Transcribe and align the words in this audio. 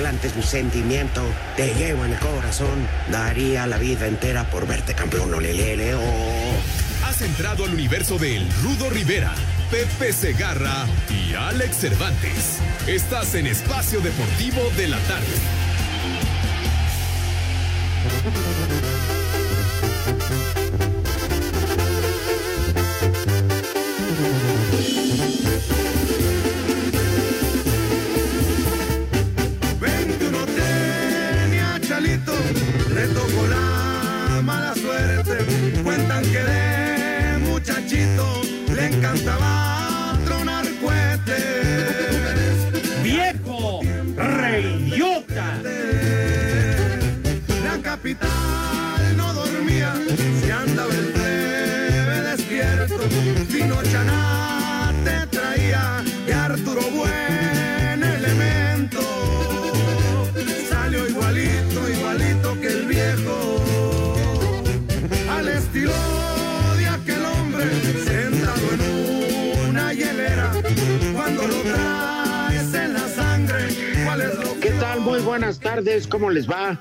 mezclantes 0.00 0.34
mis 0.34 0.46
sentimientos, 0.46 1.26
te 1.56 1.74
llevo 1.74 2.06
en 2.06 2.12
el 2.12 2.18
corazón. 2.18 2.88
Daría 3.10 3.66
la 3.66 3.76
vida 3.76 4.06
entera 4.06 4.44
por 4.50 4.66
verte 4.66 4.94
campeón, 4.94 5.34
olelele. 5.34 5.92
Has 7.04 7.20
entrado 7.20 7.66
al 7.66 7.74
universo 7.74 8.18
de 8.18 8.38
El 8.38 8.50
Rudo 8.62 8.88
Rivera, 8.88 9.34
Pepe 9.70 10.14
Segarra 10.14 10.86
y 11.10 11.34
Alex 11.34 11.76
Cervantes. 11.76 12.60
Estás 12.86 13.34
en 13.34 13.46
Espacio 13.46 14.00
Deportivo 14.00 14.62
de 14.78 14.88
la 14.88 14.98
Tarde. 15.00 15.26
Que 36.22 36.44
de 36.44 37.38
muchachito 37.38 38.42
le 38.74 38.86
encantaba 38.86 40.18
tronar 40.26 40.64
cohetes. 40.80 42.56
¡Viejo! 43.02 43.80
¡Reyota! 44.16 45.60
La 47.64 47.78
capital 47.82 49.16
no 49.16 49.32
dormía, 49.32 49.94
se 50.40 50.52
andaba 50.52 50.92
el 50.92 51.12
breve 51.12 52.20
despierto. 52.30 53.00
Vino 53.50 53.82
Chanate 53.82 55.26
traía 55.30 56.04
y 56.28 56.30
Arturo 56.32 56.82
Buen 56.90 57.59
Buenas 75.24 75.60
tardes, 75.60 76.06
¿cómo 76.06 76.30
les 76.30 76.50
va? 76.50 76.78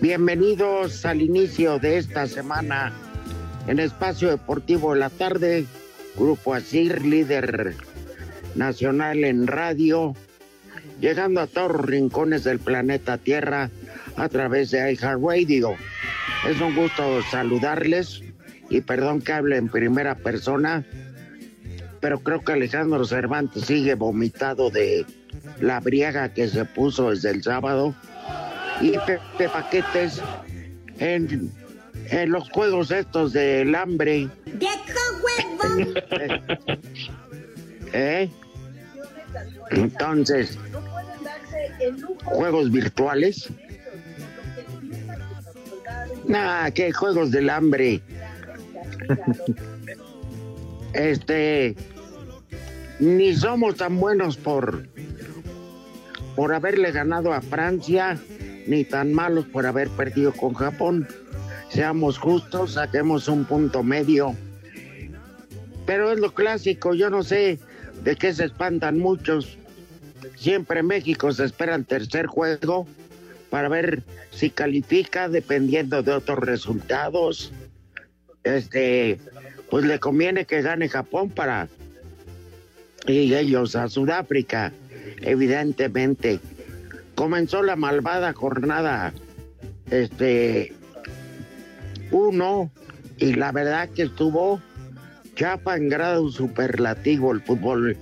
Bienvenidos 0.00 1.04
al 1.04 1.20
inicio 1.20 1.78
de 1.78 1.98
esta 1.98 2.26
semana 2.26 2.92
en 3.66 3.80
Espacio 3.80 4.30
Deportivo 4.30 4.94
de 4.94 5.00
la 5.00 5.10
Tarde, 5.10 5.66
Grupo 6.16 6.54
Asir, 6.54 7.02
líder 7.04 7.74
nacional 8.54 9.24
en 9.24 9.46
radio, 9.46 10.14
llegando 11.00 11.40
a 11.40 11.46
todos 11.46 11.72
los 11.72 11.84
rincones 11.86 12.44
del 12.44 12.60
planeta 12.60 13.18
Tierra 13.18 13.70
a 14.16 14.28
través 14.28 14.70
de 14.70 14.92
iHeartRadio. 14.92 15.74
Es 16.48 16.60
un 16.60 16.74
gusto 16.74 17.22
saludarles 17.30 18.22
y 18.70 18.80
perdón 18.80 19.22
que 19.22 19.32
hable 19.32 19.56
en 19.56 19.68
primera 19.68 20.14
persona, 20.14 20.84
pero 22.00 22.20
creo 22.20 22.42
que 22.42 22.52
Alejandro 22.52 23.04
Cervantes 23.04 23.64
sigue 23.64 23.94
vomitado 23.94 24.70
de 24.70 25.04
la 25.60 25.80
briega 25.80 26.32
que 26.32 26.48
se 26.48 26.64
puso 26.64 27.10
desde 27.10 27.30
el 27.30 27.42
sábado 27.42 27.94
y 28.80 28.92
Pepe 28.98 29.48
Paquetes 29.48 30.20
en, 30.98 31.52
en 32.10 32.30
los 32.30 32.48
juegos 32.50 32.90
estos 32.90 33.32
del 33.32 33.74
hambre. 33.74 34.28
¿Eh? 37.92 38.30
Entonces, 39.70 40.58
juegos 42.24 42.70
virtuales. 42.70 43.48
Nah, 46.26 46.70
que 46.70 46.92
juegos 46.92 47.30
del 47.30 47.50
hambre. 47.50 48.00
Este, 50.94 51.76
ni 52.98 53.36
somos 53.36 53.76
tan 53.76 54.00
buenos 54.00 54.38
por 54.38 54.88
por 56.38 56.54
haberle 56.54 56.92
ganado 56.92 57.32
a 57.32 57.40
Francia, 57.40 58.16
ni 58.68 58.84
tan 58.84 59.12
malos 59.12 59.46
por 59.46 59.66
haber 59.66 59.88
perdido 59.88 60.32
con 60.32 60.54
Japón. 60.54 61.08
Seamos 61.68 62.16
justos, 62.16 62.74
saquemos 62.74 63.26
un 63.26 63.44
punto 63.44 63.82
medio. 63.82 64.36
Pero 65.84 66.12
es 66.12 66.20
lo 66.20 66.32
clásico, 66.34 66.94
yo 66.94 67.10
no 67.10 67.24
sé 67.24 67.58
de 68.04 68.14
qué 68.14 68.32
se 68.32 68.44
espantan 68.44 69.00
muchos. 69.00 69.58
Siempre 70.36 70.84
México 70.84 71.32
se 71.32 71.44
espera 71.44 71.74
el 71.74 71.84
tercer 71.84 72.26
juego 72.26 72.86
para 73.50 73.68
ver 73.68 74.04
si 74.30 74.50
califica 74.50 75.28
dependiendo 75.28 76.04
de 76.04 76.12
otros 76.12 76.38
resultados. 76.38 77.52
Este, 78.44 79.18
pues 79.70 79.84
le 79.84 79.98
conviene 79.98 80.44
que 80.44 80.62
gane 80.62 80.88
Japón 80.88 81.30
para 81.30 81.68
y 83.08 83.34
ellos 83.34 83.74
a 83.74 83.88
Sudáfrica, 83.88 84.72
evidentemente. 85.22 86.40
Comenzó 87.14 87.62
la 87.62 87.76
malvada 87.76 88.32
jornada 88.32 89.12
este 89.90 90.72
uno 92.10 92.70
y 93.16 93.34
la 93.34 93.52
verdad 93.52 93.88
que 93.90 94.02
estuvo 94.04 94.60
chapa 95.34 95.76
en 95.76 95.88
grado 95.88 96.30
superlativo 96.30 97.32
el 97.32 97.40
fútbol 97.42 97.96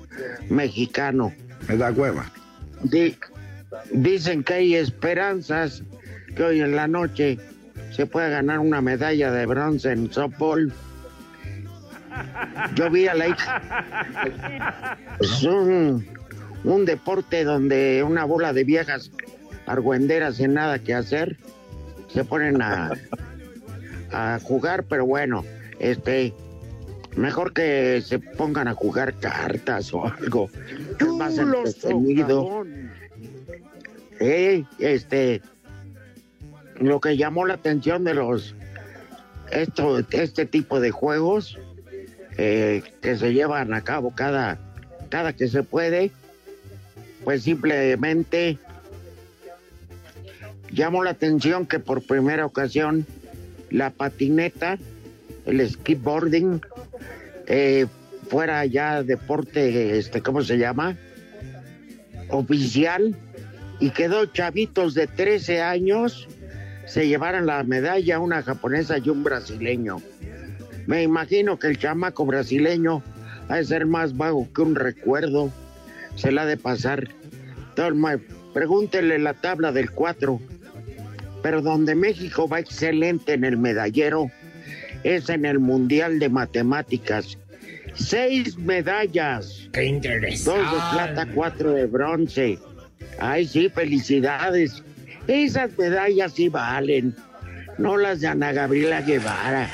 mexicano. 0.51 1.33
Me 1.69 1.77
da 1.77 1.91
hueva. 1.93 2.31
Di- 2.83 3.17
dicen 3.93 4.45
que 4.45 4.55
hay 4.55 4.75
esperanzas 4.75 5.83
que 6.35 6.43
hoy 6.43 6.61
en 6.61 6.77
la 6.77 6.87
noche 6.87 7.39
se 7.93 8.07
pueda 8.07 8.29
ganar 8.29 8.59
una 8.59 8.81
medalla 8.83 9.31
de 9.33 9.47
bronce 9.47 9.93
en 9.93 10.13
softball. 10.13 10.73
Yo 12.75 12.91
vi 12.91 13.07
a 13.09 13.15
la 13.15 13.29
hija. 13.29 13.63
Es 15.21 15.43
un, 15.45 16.07
un 16.65 16.85
deporte 16.85 17.45
donde 17.45 18.03
una 18.03 18.25
bola 18.25 18.53
de 18.53 18.65
viejas 18.65 19.11
argüenderas 19.67 20.37
sin 20.37 20.55
nada 20.55 20.79
que 20.79 20.95
hacer 20.95 21.37
se 22.13 22.25
ponen 22.25 22.63
a, 22.63 22.93
a 24.13 24.39
jugar, 24.43 24.85
pero 24.85 25.07
bueno, 25.07 25.45
este 25.79 26.35
mejor 27.17 27.53
que 27.53 28.03
se 28.03 28.19
pongan 28.19 28.69
a 28.69 28.75
jugar 28.75 29.15
cartas 29.15 29.93
o 29.93 30.07
algo. 30.07 30.51
Es 31.01 31.07
más 31.07 31.37
entretenido. 31.39 32.65
Eh, 34.21 34.65
este, 34.79 35.43
lo 36.81 37.01
que 37.01 37.17
llamó 37.17 37.47
la 37.47 37.55
atención 37.55 38.05
de 38.05 38.15
los, 38.15 38.55
esto, 39.51 39.99
este 40.11 40.47
tipo 40.47 40.81
de 40.81 40.91
juegos 40.91 41.59
eh, 42.39 42.83
que 43.03 43.17
se 43.17 43.33
llevan 43.33 43.75
a 43.75 43.83
cabo 43.83 44.15
cada, 44.15 44.59
cada 45.11 45.35
que 45.35 45.49
se 45.49 45.63
puede, 45.63 46.13
pues 47.27 47.43
simplemente 47.43 48.57
llamó 50.71 51.03
la 51.03 51.11
atención 51.11 51.67
que 51.67 51.81
por 51.81 52.03
primera 52.03 52.47
ocasión 52.47 53.05
la 53.69 53.91
patineta, 53.91 54.79
el 55.45 55.69
skateboarding, 55.69 56.61
eh, 57.49 57.87
fuera 58.29 58.65
ya 58.65 59.03
deporte, 59.03 59.99
este, 59.99 60.23
¿cómo 60.23 60.41
se 60.43 60.57
llama? 60.57 60.97
Oficial 62.29 63.17
y 63.81 63.91
quedó 63.91 64.27
chavitos 64.27 64.95
de 64.95 65.09
13 65.09 65.63
años 65.63 66.29
se 66.87 67.09
llevaron 67.09 67.47
la 67.47 67.65
medalla 67.65 68.21
una 68.21 68.45
japonesa 68.45 68.99
y 68.99 69.09
un 69.09 69.25
brasileño. 69.25 69.97
Me 70.87 71.03
imagino 71.03 71.59
que 71.59 71.67
el 71.67 71.79
chamaco 71.79 72.25
brasileño 72.25 73.03
ha 73.49 73.57
de 73.57 73.65
ser 73.65 73.85
más 73.85 74.17
vago 74.17 74.47
que 74.55 74.63
un 74.63 74.77
recuerdo. 74.77 75.51
Se 76.15 76.31
la 76.31 76.43
ha 76.43 76.47
de 76.47 76.57
pasar. 76.57 77.09
Pregúntele 78.53 79.19
la 79.19 79.35
tabla 79.35 79.73
del 79.73 79.91
4. 79.91 80.41
Pero 81.43 81.63
donde 81.63 81.95
México 81.95 82.49
va 82.49 82.61
excelente 82.61 83.35
en 83.35 83.45
el 83.45 83.57
medallero 83.57 84.31
es 85.05 85.29
en 85.29 85.45
el 85.45 85.59
Mundial 85.59 86.19
de 86.19 86.29
Matemáticas. 86.29 87.39
Seis 87.95 88.59
medallas. 88.59 89.69
Qué 89.73 89.85
interesante. 89.85 90.61
Dos 90.61 90.73
de 90.73 90.79
plata, 90.93 91.29
cuatro 91.35 91.73
de 91.73 91.87
bronce. 91.87 92.59
Ay, 93.19 93.47
sí, 93.47 93.69
felicidades. 93.69 94.83
Esas 95.27 95.77
medallas 95.79 96.33
sí 96.33 96.49
valen. 96.49 97.15
No 97.79 97.97
las 97.97 98.21
de 98.21 98.29
Ana 98.29 98.53
Gabriela 98.53 99.03
Guevara, 99.03 99.69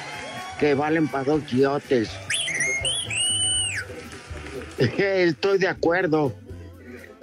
que 0.58 0.74
valen 0.74 1.08
para 1.08 1.24
dos 1.24 1.42
quiotes. 1.44 2.10
Estoy 4.78 5.58
de 5.58 5.68
acuerdo. 5.68 6.34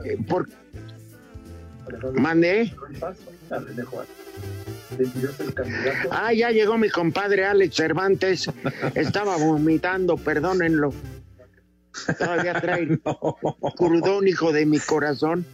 Eh, 0.05 0.17
Por... 1.89 2.19
¿Mandé? 2.19 2.73
Ah, 6.11 6.33
ya 6.33 6.51
llegó 6.51 6.77
mi 6.77 6.89
compadre 6.89 7.45
Alex 7.45 7.75
Cervantes. 7.75 8.49
Estaba 8.95 9.37
vomitando, 9.37 10.17
perdónenlo. 10.17 10.93
Todavía 12.17 12.59
trae 12.59 12.87
crudón, 13.77 14.27
hijo 14.27 14.51
de 14.51 14.65
mi 14.65 14.79
corazón. 14.79 15.45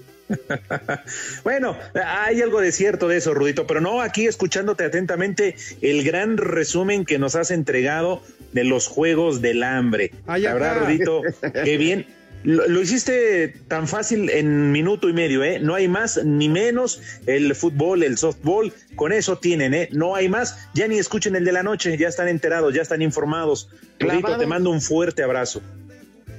bueno, 1.44 1.78
hay 1.94 2.42
algo 2.42 2.60
de 2.60 2.72
cierto 2.72 3.08
de 3.08 3.18
eso, 3.18 3.34
Rudito, 3.34 3.68
pero 3.68 3.80
no, 3.80 4.02
aquí 4.02 4.26
escuchándote 4.26 4.84
atentamente 4.84 5.56
el 5.82 6.04
gran 6.04 6.38
resumen 6.38 7.06
que 7.06 7.20
nos 7.20 7.36
has 7.36 7.52
entregado 7.52 8.24
de 8.52 8.64
los 8.64 8.88
Juegos 8.88 9.42
del 9.42 9.64
Hambre. 9.64 10.12
La 10.26 10.54
verdad, 10.54 10.80
Rudito, 10.80 11.22
qué 11.64 11.78
bien. 11.78 12.08
Lo, 12.45 12.80
hiciste 12.80 13.56
tan 13.68 13.88
fácil 13.88 14.30
en 14.30 14.71
minuto 14.71 15.09
y 15.09 15.13
medio, 15.13 15.44
¿eh? 15.44 15.59
No 15.59 15.74
hay 15.74 15.88
más 15.88 16.24
ni 16.24 16.47
menos. 16.47 17.01
El 17.25 17.56
fútbol, 17.56 18.03
el 18.03 18.19
softball, 18.19 18.71
con 18.95 19.12
eso 19.12 19.38
tienen, 19.38 19.74
¿eh? 19.74 19.89
No 19.92 20.15
hay 20.15 20.30
más. 20.30 20.69
Ya 20.75 20.88
ni 20.88 21.00
escuchen 21.00 21.36
el 21.36 21.44
de 21.44 21.51
la 21.51 21.63
noche, 21.63 21.97
ya 21.97 22.07
están 22.07 22.27
enterados, 22.27 22.71
ya 22.74 22.83
están 22.83 23.01
informados. 23.01 23.69
Rudito, 24.00 24.38
te 24.38 24.45
mando 24.45 24.69
un 24.69 24.80
fuerte 24.80 25.24
abrazo. 25.24 25.63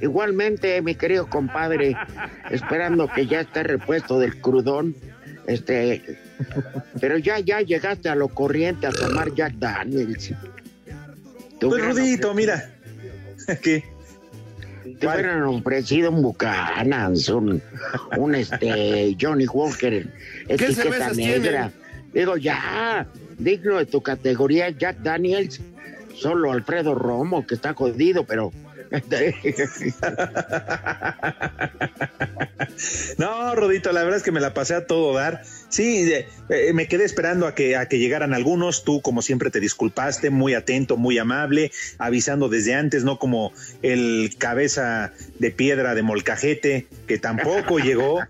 Igualmente, 0.01 0.81
mi 0.81 0.95
querido 0.95 1.29
compadre, 1.29 1.97
esperando 2.51 3.09
que 3.13 3.27
ya 3.27 3.41
esté 3.41 3.65
repuesto 3.65 4.21
del 4.21 4.41
crudón. 4.41 4.95
Este, 5.49 6.21
pero 7.01 7.19
ya, 7.19 7.41
ya 7.41 7.63
llegaste 7.63 8.09
a 8.09 8.15
lo 8.15 8.29
corriente 8.29 8.87
a 8.87 8.91
tomar 8.91 9.35
Jack 9.35 9.55
Daniels. 9.55 10.35
Pues 11.61 11.85
Rudito, 11.85 12.33
mira. 12.33 12.71
¿Qué? 13.61 13.96
Te 14.99 15.07
hubieran 15.07 15.43
ofrecido 15.43 16.11
un 16.11 16.23
Buchanan, 16.23 17.15
un, 17.33 17.63
un 18.17 18.35
este, 18.35 19.17
Johnny 19.21 19.47
Walker, 19.47 20.07
etiqueta 20.49 21.13
negra. 21.13 21.71
Digo, 22.13 22.37
ya, 22.37 23.07
digno 23.39 23.79
de 23.79 23.87
tu 23.87 24.03
categoría, 24.03 24.71
Jack 24.71 24.99
Daniels, 24.99 25.61
solo 26.15 26.53
Alfredo 26.53 26.95
Romo, 26.95 27.47
que 27.47 27.55
está 27.55 27.75
jodido, 27.75 28.25
pero 28.25 28.53
no, 33.19 33.55
Rodito, 33.55 33.93
la 33.93 34.03
verdad 34.03 34.19
es 34.19 34.23
que 34.23 34.33
me 34.33 34.41
la 34.41 34.53
pasé 34.55 34.75
a 34.75 34.87
todo 34.87 35.15
dar. 35.15 35.43
Sí, 35.69 36.11
eh, 36.49 36.73
me 36.73 36.87
quedé 36.87 37.05
esperando 37.05 37.47
a 37.47 37.55
que, 37.55 37.77
a 37.77 37.87
que 37.87 37.99
llegaran 37.99 38.35
algunos. 38.35 38.85
Tú, 38.85 39.01
como 39.01 39.23
siempre, 39.23 39.51
te 39.51 39.61
disculpaste, 39.61 40.31
muy 40.31 40.55
atento, 40.55 40.97
muy 40.97 41.19
amable, 41.19 41.73
avisando 41.99 42.49
desde 42.49 42.75
antes, 42.75 43.05
no 43.05 43.19
como 43.19 43.53
el 43.83 44.35
cabeza 44.39 45.13
de 45.39 45.51
piedra 45.51 45.95
de 45.95 46.03
molcajete, 46.03 46.87
que 47.07 47.19
tampoco 47.19 47.79
llegó. 47.81 48.21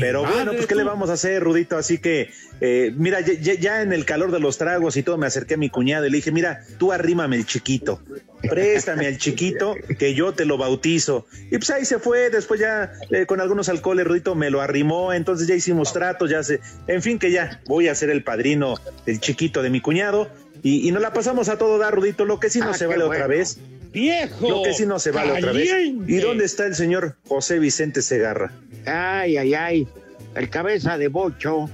Pero 0.00 0.24
bueno, 0.24 0.52
pues, 0.52 0.66
¿qué 0.66 0.74
le 0.74 0.84
vamos 0.84 1.10
a 1.10 1.14
hacer, 1.14 1.42
Rudito? 1.42 1.76
Así 1.76 1.98
que, 1.98 2.30
eh, 2.60 2.92
mira, 2.96 3.20
ya, 3.20 3.82
en 3.82 3.92
el 3.92 4.06
calor 4.06 4.32
de 4.32 4.40
los 4.40 4.56
tragos 4.56 4.96
y 4.96 5.02
todo, 5.02 5.18
me 5.18 5.26
acerqué 5.26 5.54
a 5.54 5.58
mi 5.58 5.68
cuñado 5.68 6.06
y 6.06 6.10
le 6.10 6.16
dije, 6.16 6.32
mira, 6.32 6.62
tú 6.78 6.92
arrímame 6.92 7.36
el 7.36 7.44
chiquito, 7.44 8.00
préstame 8.48 9.06
al 9.06 9.18
chiquito, 9.18 9.74
que 9.98 10.14
yo 10.14 10.32
te 10.32 10.46
lo 10.46 10.56
bautizo. 10.56 11.26
Y 11.50 11.58
pues 11.58 11.68
ahí 11.70 11.84
se 11.84 11.98
fue, 11.98 12.30
después 12.30 12.58
ya 12.58 12.92
eh, 13.10 13.26
con 13.26 13.42
algunos 13.42 13.68
alcoholes, 13.68 14.06
Rudito 14.06 14.34
me 14.34 14.48
lo 14.48 14.62
arrimó, 14.62 15.12
entonces 15.12 15.46
ya 15.46 15.54
hicimos 15.54 15.92
tratos, 15.92 16.30
ya 16.30 16.42
se, 16.42 16.60
en 16.86 17.02
fin, 17.02 17.18
que 17.18 17.30
ya 17.30 17.60
voy 17.66 17.88
a 17.88 17.94
ser 17.94 18.10
el 18.10 18.22
padrino 18.22 18.76
del 19.04 19.20
chiquito 19.20 19.62
de 19.62 19.70
mi 19.70 19.80
cuñado. 19.80 20.28
Y, 20.62 20.90
nos 20.90 21.02
la 21.02 21.12
pasamos 21.12 21.48
a 21.48 21.58
todo 21.58 21.78
dar, 21.78 21.94
Rudito, 21.94 22.24
lo 22.24 22.40
que 22.40 22.50
sí 22.50 22.58
no 22.58 22.70
ah, 22.70 22.74
se 22.74 22.86
vale 22.86 23.04
otra 23.04 23.26
vez. 23.26 23.58
Viejo. 23.92 24.48
Lo 24.48 24.62
que 24.62 24.74
sí 24.74 24.84
no 24.86 24.98
se 24.98 25.10
vale 25.10 25.32
otra 25.32 25.52
vez. 25.52 25.70
¿Y 26.06 26.16
dónde 26.16 26.44
está 26.44 26.66
el 26.66 26.74
señor 26.74 27.16
José 27.28 27.58
Vicente 27.58 28.02
Segarra? 28.02 28.52
Ay, 28.84 29.36
ay, 29.36 29.54
ay. 29.54 29.88
El 30.34 30.50
cabeza 30.50 30.98
de 30.98 31.08
bocho. 31.08 31.70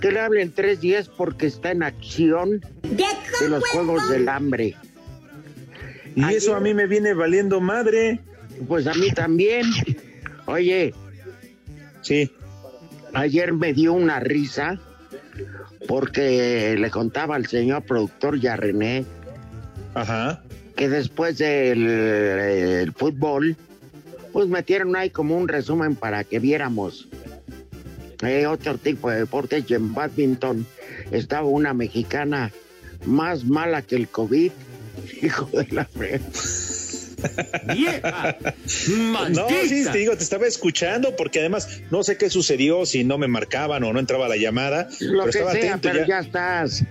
Que 0.00 0.12
le 0.12 0.20
hablen 0.20 0.52
tres 0.52 0.80
días 0.80 1.08
porque 1.08 1.46
está 1.46 1.70
en 1.70 1.82
acción 1.82 2.60
de 2.82 3.48
los 3.48 3.64
Juegos 3.68 4.08
del 4.10 4.28
Hambre. 4.28 4.76
Y 6.14 6.24
eso 6.34 6.54
a 6.54 6.60
mí 6.60 6.74
me 6.74 6.86
viene 6.86 7.14
valiendo 7.14 7.60
madre. 7.60 8.20
Pues 8.66 8.86
a 8.86 8.94
mí 8.94 9.10
también. 9.10 9.66
Oye. 10.46 10.94
Sí. 12.02 12.30
Ayer 13.14 13.52
me 13.52 13.72
dio 13.72 13.92
una 13.92 14.20
risa 14.20 14.78
porque 15.86 16.76
le 16.78 16.90
contaba 16.90 17.36
al 17.36 17.46
señor 17.46 17.82
productor 17.82 18.40
ya 18.40 18.56
René. 18.56 19.04
Ajá. 19.94 20.42
Que 20.76 20.88
después 20.88 21.38
del 21.38 22.92
fútbol, 22.96 23.56
pues 24.32 24.48
metieron 24.48 24.96
ahí 24.96 25.10
como 25.10 25.36
un 25.36 25.46
resumen 25.46 25.94
para 25.94 26.24
que 26.24 26.40
viéramos 26.40 27.08
eh, 28.22 28.46
otro 28.46 28.78
tipo 28.78 29.10
de 29.10 29.20
deportes. 29.20 29.64
Y 29.68 29.74
en 29.74 29.94
badminton 29.94 30.66
estaba 31.12 31.46
una 31.46 31.72
mexicana 31.74 32.50
más 33.06 33.44
mala 33.44 33.82
que 33.82 33.96
el 33.96 34.08
COVID 34.08 34.50
hijo 35.22 35.46
de 35.52 35.68
la 35.70 35.84
fe. 35.84 36.20
¡Vieja! 37.74 38.36
No, 39.30 39.48
sí, 39.48 39.84
te 39.90 39.98
digo, 39.98 40.16
te 40.16 40.22
estaba 40.22 40.46
escuchando 40.46 41.16
porque 41.16 41.40
además 41.40 41.80
no 41.90 42.02
sé 42.02 42.16
qué 42.16 42.30
sucedió, 42.30 42.86
si 42.86 43.04
no 43.04 43.18
me 43.18 43.28
marcaban 43.28 43.84
o 43.84 43.92
no 43.92 44.00
entraba 44.00 44.28
la 44.28 44.36
llamada. 44.36 44.88
Lo 45.00 45.24
pero 45.24 45.46
que 45.50 45.60
sea, 45.60 45.78
pero 45.78 46.06
ya. 46.06 46.20
estás. 46.20 46.84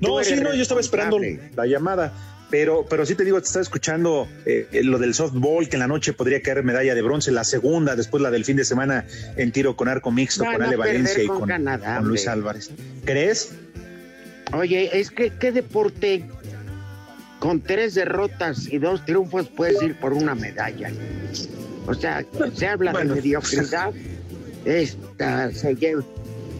No, 0.00 0.22
sí, 0.24 0.34
no, 0.36 0.54
yo 0.54 0.62
estaba 0.62 0.80
esperando 0.80 1.18
la 1.54 1.66
llamada. 1.66 2.12
Pero, 2.50 2.84
pero 2.90 3.06
sí 3.06 3.14
te 3.14 3.24
digo, 3.24 3.40
te 3.40 3.46
estaba 3.46 3.62
escuchando 3.62 4.26
eh, 4.44 4.66
lo 4.82 4.98
del 4.98 5.14
softball, 5.14 5.68
que 5.68 5.76
en 5.76 5.80
la 5.80 5.86
noche 5.86 6.12
podría 6.12 6.42
caer 6.42 6.64
medalla 6.64 6.96
de 6.96 7.02
bronce, 7.02 7.30
la 7.30 7.44
segunda, 7.44 7.94
después 7.94 8.20
la 8.20 8.32
del 8.32 8.44
fin 8.44 8.56
de 8.56 8.64
semana 8.64 9.06
en 9.36 9.52
tiro 9.52 9.76
con 9.76 9.86
arco 9.86 10.10
mixto, 10.10 10.44
con 10.44 10.60
Ale 10.60 10.74
Valencia 10.74 11.22
y 11.22 11.28
con, 11.28 11.48
con 11.48 12.08
Luis 12.08 12.26
Álvarez. 12.26 12.72
¿Crees? 13.04 13.52
Oye, 14.52 14.98
es 14.98 15.12
que 15.12 15.30
qué 15.30 15.52
deporte 15.52 16.24
con 17.40 17.60
tres 17.62 17.94
derrotas 17.94 18.68
y 18.70 18.78
dos 18.78 19.04
triunfos 19.04 19.48
puedes 19.48 19.82
ir 19.82 19.96
por 19.96 20.12
una 20.12 20.34
medalla. 20.34 20.92
O 21.86 21.94
sea, 21.94 22.24
se 22.54 22.68
habla 22.68 22.92
de 22.92 23.04
mediocridad. 23.06 23.92
Esta 24.64 25.50
se 25.50 25.74
lleva, 25.74 26.04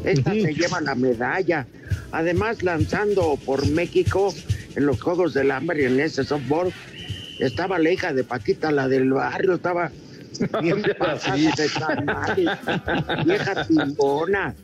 esta 0.04 0.32
se 0.32 0.54
lleva 0.54 0.80
la 0.80 0.94
medalla. 0.94 1.66
Además, 2.12 2.62
lanzando 2.62 3.38
por 3.44 3.68
México 3.68 4.34
en 4.74 4.86
los 4.86 5.00
Juegos 5.00 5.34
del 5.34 5.50
Hambre 5.50 5.82
y 5.82 5.84
en 5.84 6.00
ese 6.00 6.24
softball, 6.24 6.72
estaba 7.38 7.78
la 7.78 7.90
hija 7.90 8.12
de 8.14 8.24
Paquita, 8.24 8.72
la 8.72 8.88
del 8.88 9.12
barrio, 9.12 9.54
estaba 9.54 9.92
vieja 13.24 13.66
timbona. 13.66 14.54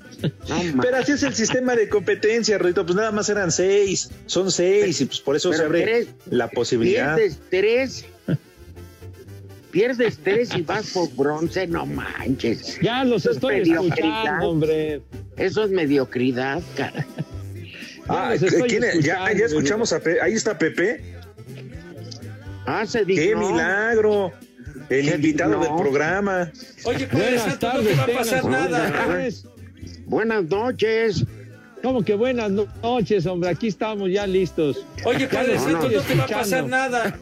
Pero 0.81 0.97
así 0.97 1.13
es 1.13 1.23
el 1.23 1.35
sistema 1.35 1.77
de 1.77 1.89
competencia, 1.89 2.59
Rodito. 2.59 2.85
Pues 2.85 2.97
nada 2.97 3.13
más 3.13 3.29
eran 3.29 3.53
seis. 3.53 4.11
Son 4.27 4.51
seis 4.51 5.01
y 5.01 5.07
pues 5.07 5.21
por 5.21 5.37
eso 5.37 5.53
se 5.53 5.65
abre 5.65 6.09
la 6.31 6.49
posibilidad. 6.49 7.17
Pierdes 7.17 7.39
tres. 7.51 8.05
Pierdes 9.71 10.19
tres 10.23 10.51
y 10.57 10.63
vas 10.63 10.91
por 10.91 11.15
bronce, 11.15 11.67
no 11.67 11.85
manches. 11.85 12.81
Ya 12.81 13.05
los 13.05 13.27
estoy 13.27 13.61
escuchando, 13.61 14.49
hombre. 14.49 15.03
Eso 15.37 15.65
es 15.65 15.71
mediocridad, 15.71 16.63
cara. 16.77 17.07
Ah, 18.09 18.35
ya, 18.37 19.33
ya, 19.33 19.45
escuchamos 19.45 19.93
a 19.93 19.99
Pepe. 19.99 20.21
Ahí 20.21 20.35
está 20.35 20.57
Pepe. 20.57 21.03
Ah, 22.67 22.87
se 22.87 23.05
¡Qué 23.05 23.35
milagro! 23.37 24.33
El 24.89 25.09
invitado 25.09 25.61
del 25.61 25.75
programa. 25.75 26.53
Oye, 26.85 27.07
Buenas 27.07 27.59
tardes, 27.59 27.97
no 27.97 28.05
te 28.05 28.13
va 28.13 28.19
a 28.19 28.19
pasar 28.19 28.45
nada. 28.45 29.29
Buenas 30.07 30.45
noches. 30.45 31.25
¿Cómo 31.83 32.05
que 32.05 32.15
buenas 32.15 32.51
noches, 32.51 33.27
hombre? 33.27 33.51
Aquí 33.51 33.69
estamos 33.69 34.11
ya 34.11 34.27
listos. 34.27 34.85
Oye, 35.05 35.29
Padre 35.29 35.57
no, 35.57 35.71
no, 35.71 35.89
te 35.89 36.15
va 36.15 36.25
a 36.25 36.29
pasar 36.29 36.67
nada. 36.67 37.19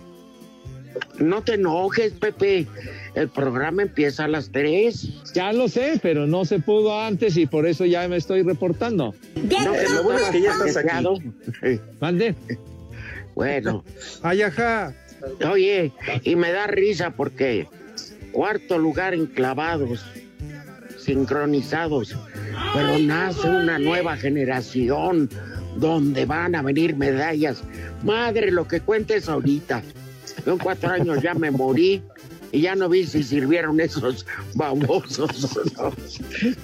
No 1.19 1.43
te 1.43 1.55
enojes, 1.55 2.13
Pepe. 2.13 2.67
El 3.15 3.29
programa 3.29 3.83
empieza 3.83 4.25
a 4.25 4.29
las 4.29 4.51
tres. 4.51 5.09
Ya 5.33 5.53
lo 5.53 5.69
sé, 5.69 5.99
pero 6.03 6.27
no 6.27 6.45
se 6.45 6.59
pudo 6.59 7.01
antes 7.01 7.37
y 7.37 7.47
por 7.47 7.67
eso 7.67 7.85
ya 7.85 8.07
me 8.09 8.17
estoy 8.17 8.43
reportando. 8.43 9.15
No, 9.35 9.95
lo 9.95 10.03
bueno 10.03 10.21
es 10.21 10.29
que 10.31 10.41
ya 10.43 10.53
estás 10.53 10.77
aquí. 10.77 11.31
Mande. 12.01 12.35
Bueno. 13.35 13.85
Ay, 14.23 14.43
ajá. 14.43 14.95
Oye, 15.51 15.93
y 16.23 16.37
me 16.37 16.53
da 16.53 16.67
risa 16.67 17.11
porque 17.11 17.69
cuarto 18.33 18.79
lugar 18.79 19.15
en 19.15 19.27
clavados, 19.27 20.05
sincronizados 20.99 22.17
pero 22.73 22.99
nace 22.99 23.49
una 23.49 23.79
nueva 23.79 24.17
generación 24.17 25.29
donde 25.77 26.25
van 26.27 26.55
a 26.55 26.63
venir 26.63 26.97
medallas. 26.97 27.63
Madre, 28.03 28.51
lo 28.51 28.67
que 28.67 28.81
cuentes 28.81 29.29
ahorita. 29.29 29.83
Yo 30.45 30.53
en 30.53 30.59
cuatro 30.59 30.91
años 30.91 31.23
ya 31.23 31.35
me 31.35 31.51
morí 31.51 32.03
y 32.53 32.61
ya 32.61 32.75
no 32.75 32.89
vi 32.89 33.07
si 33.07 33.23
sirvieron 33.23 33.81
esos 33.81 34.27
babosos 34.55 35.57
o 35.57 35.63
no. 35.77 35.93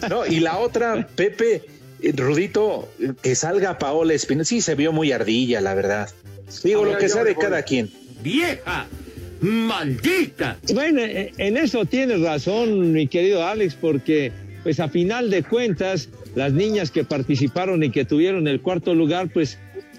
No, 0.08 0.26
y 0.26 0.40
la 0.40 0.58
otra, 0.58 1.06
Pepe, 1.14 1.64
eh, 2.00 2.12
Rudito, 2.16 2.88
que 3.22 3.34
salga 3.34 3.78
Paola 3.78 4.14
Espinosa. 4.14 4.48
Sí, 4.48 4.60
se 4.60 4.74
vio 4.74 4.92
muy 4.92 5.12
ardilla, 5.12 5.60
la 5.60 5.74
verdad. 5.74 6.10
Digo, 6.64 6.84
lo 6.84 6.98
que 6.98 7.08
sea 7.08 7.24
de 7.24 7.36
cada 7.36 7.62
quien. 7.62 7.90
¡Vieja! 8.22 8.86
¡Maldita! 9.40 10.58
Bueno, 10.74 11.00
eh, 11.00 11.32
en 11.38 11.56
eso 11.56 11.84
tienes 11.84 12.20
razón, 12.20 12.92
mi 12.92 13.06
querido 13.06 13.46
Alex, 13.46 13.74
porque 13.74 14.32
pues 14.62 14.78
a 14.80 14.88
final 14.88 15.30
de 15.30 15.42
cuentas, 15.42 16.10
las 16.34 16.52
niñas 16.52 16.90
que 16.90 17.04
participaron 17.04 17.82
y 17.82 17.90
que 17.90 18.04
tuvieron 18.04 18.46
el 18.46 18.60
cuarto 18.60 18.94
lugar, 18.94 19.30
pues 19.32 19.58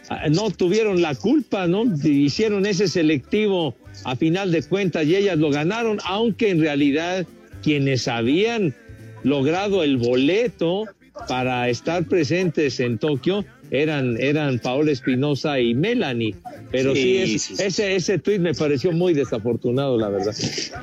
ah, 0.10 0.30
no 0.30 0.52
tuvieron 0.52 1.02
la 1.02 1.16
culpa, 1.16 1.68
¿no? 1.68 1.84
Hicieron 2.04 2.66
ese 2.68 2.88
selectivo 2.88 3.76
a 4.04 4.16
final 4.16 4.52
de 4.52 4.62
cuentas 4.62 5.06
y 5.08 5.16
ellas 5.16 5.40
lo 5.40 5.50
ganaron, 5.50 6.00
aunque 6.06 6.50
en 6.50 6.62
realidad 6.62 7.26
quienes 7.64 8.08
habían 8.08 8.76
logrado 9.24 9.84
el 9.84 9.98
boleto 9.98 10.86
para 11.28 11.70
estar 11.70 12.06
presentes 12.06 12.80
en 12.80 12.98
Tokio 12.98 13.46
eran, 13.72 14.18
eran 14.20 14.60
Paola 14.60 14.92
Espinosa 14.92 15.60
y 15.60 15.74
Melanie. 15.74 16.36
Pero 16.72 16.94
sí, 16.94 17.18
ese, 17.18 17.96
ese 17.96 18.20
tweet 18.20 18.40
me 18.40 18.54
pareció 18.54 18.92
muy 18.92 19.14
desafortunado, 19.14 19.98
la 19.98 20.10
verdad. 20.10 20.36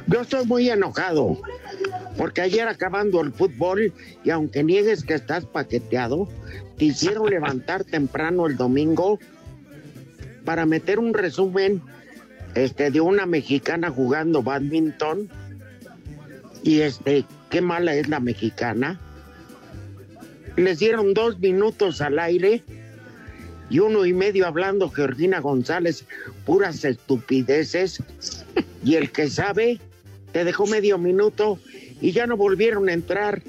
Yo 0.06 0.22
estoy 0.22 0.46
muy 0.46 0.68
enojado, 0.70 1.38
porque 2.16 2.40
ayer 2.40 2.66
acabando 2.66 3.20
el 3.20 3.32
fútbol, 3.32 3.92
y 4.24 4.30
aunque 4.30 4.64
niegues 4.64 5.04
que 5.04 5.14
estás 5.14 5.44
paqueteado, 5.44 6.28
te 6.78 6.86
hicieron 6.86 7.26
levantar 7.30 7.84
temprano 7.84 8.46
el 8.46 8.56
domingo 8.56 9.18
para 10.46 10.64
meter 10.64 10.98
un 10.98 11.12
resumen 11.12 11.82
este, 12.54 12.90
de 12.90 13.02
una 13.02 13.26
mexicana 13.26 13.90
jugando 13.90 14.42
badminton. 14.42 15.28
Y 16.62 16.80
este, 16.80 17.26
qué 17.50 17.60
mala 17.60 17.94
es 17.94 18.08
la 18.08 18.18
mexicana. 18.18 18.98
Les 20.56 20.78
dieron 20.78 21.12
dos 21.12 21.38
minutos 21.38 22.00
al 22.00 22.18
aire 22.18 22.62
y 23.70 23.78
uno 23.80 24.06
y 24.06 24.12
medio 24.12 24.46
hablando 24.46 24.90
Georgina 24.90 25.40
González, 25.40 26.04
puras 26.44 26.84
estupideces. 26.84 28.02
Y 28.84 28.94
el 28.94 29.10
que 29.10 29.28
sabe, 29.28 29.80
te 30.32 30.44
dejó 30.44 30.66
medio 30.66 30.98
minuto 30.98 31.58
y 32.00 32.12
ya 32.12 32.26
no 32.26 32.36
volvieron 32.36 32.88
a 32.88 32.92
entrar. 32.92 33.42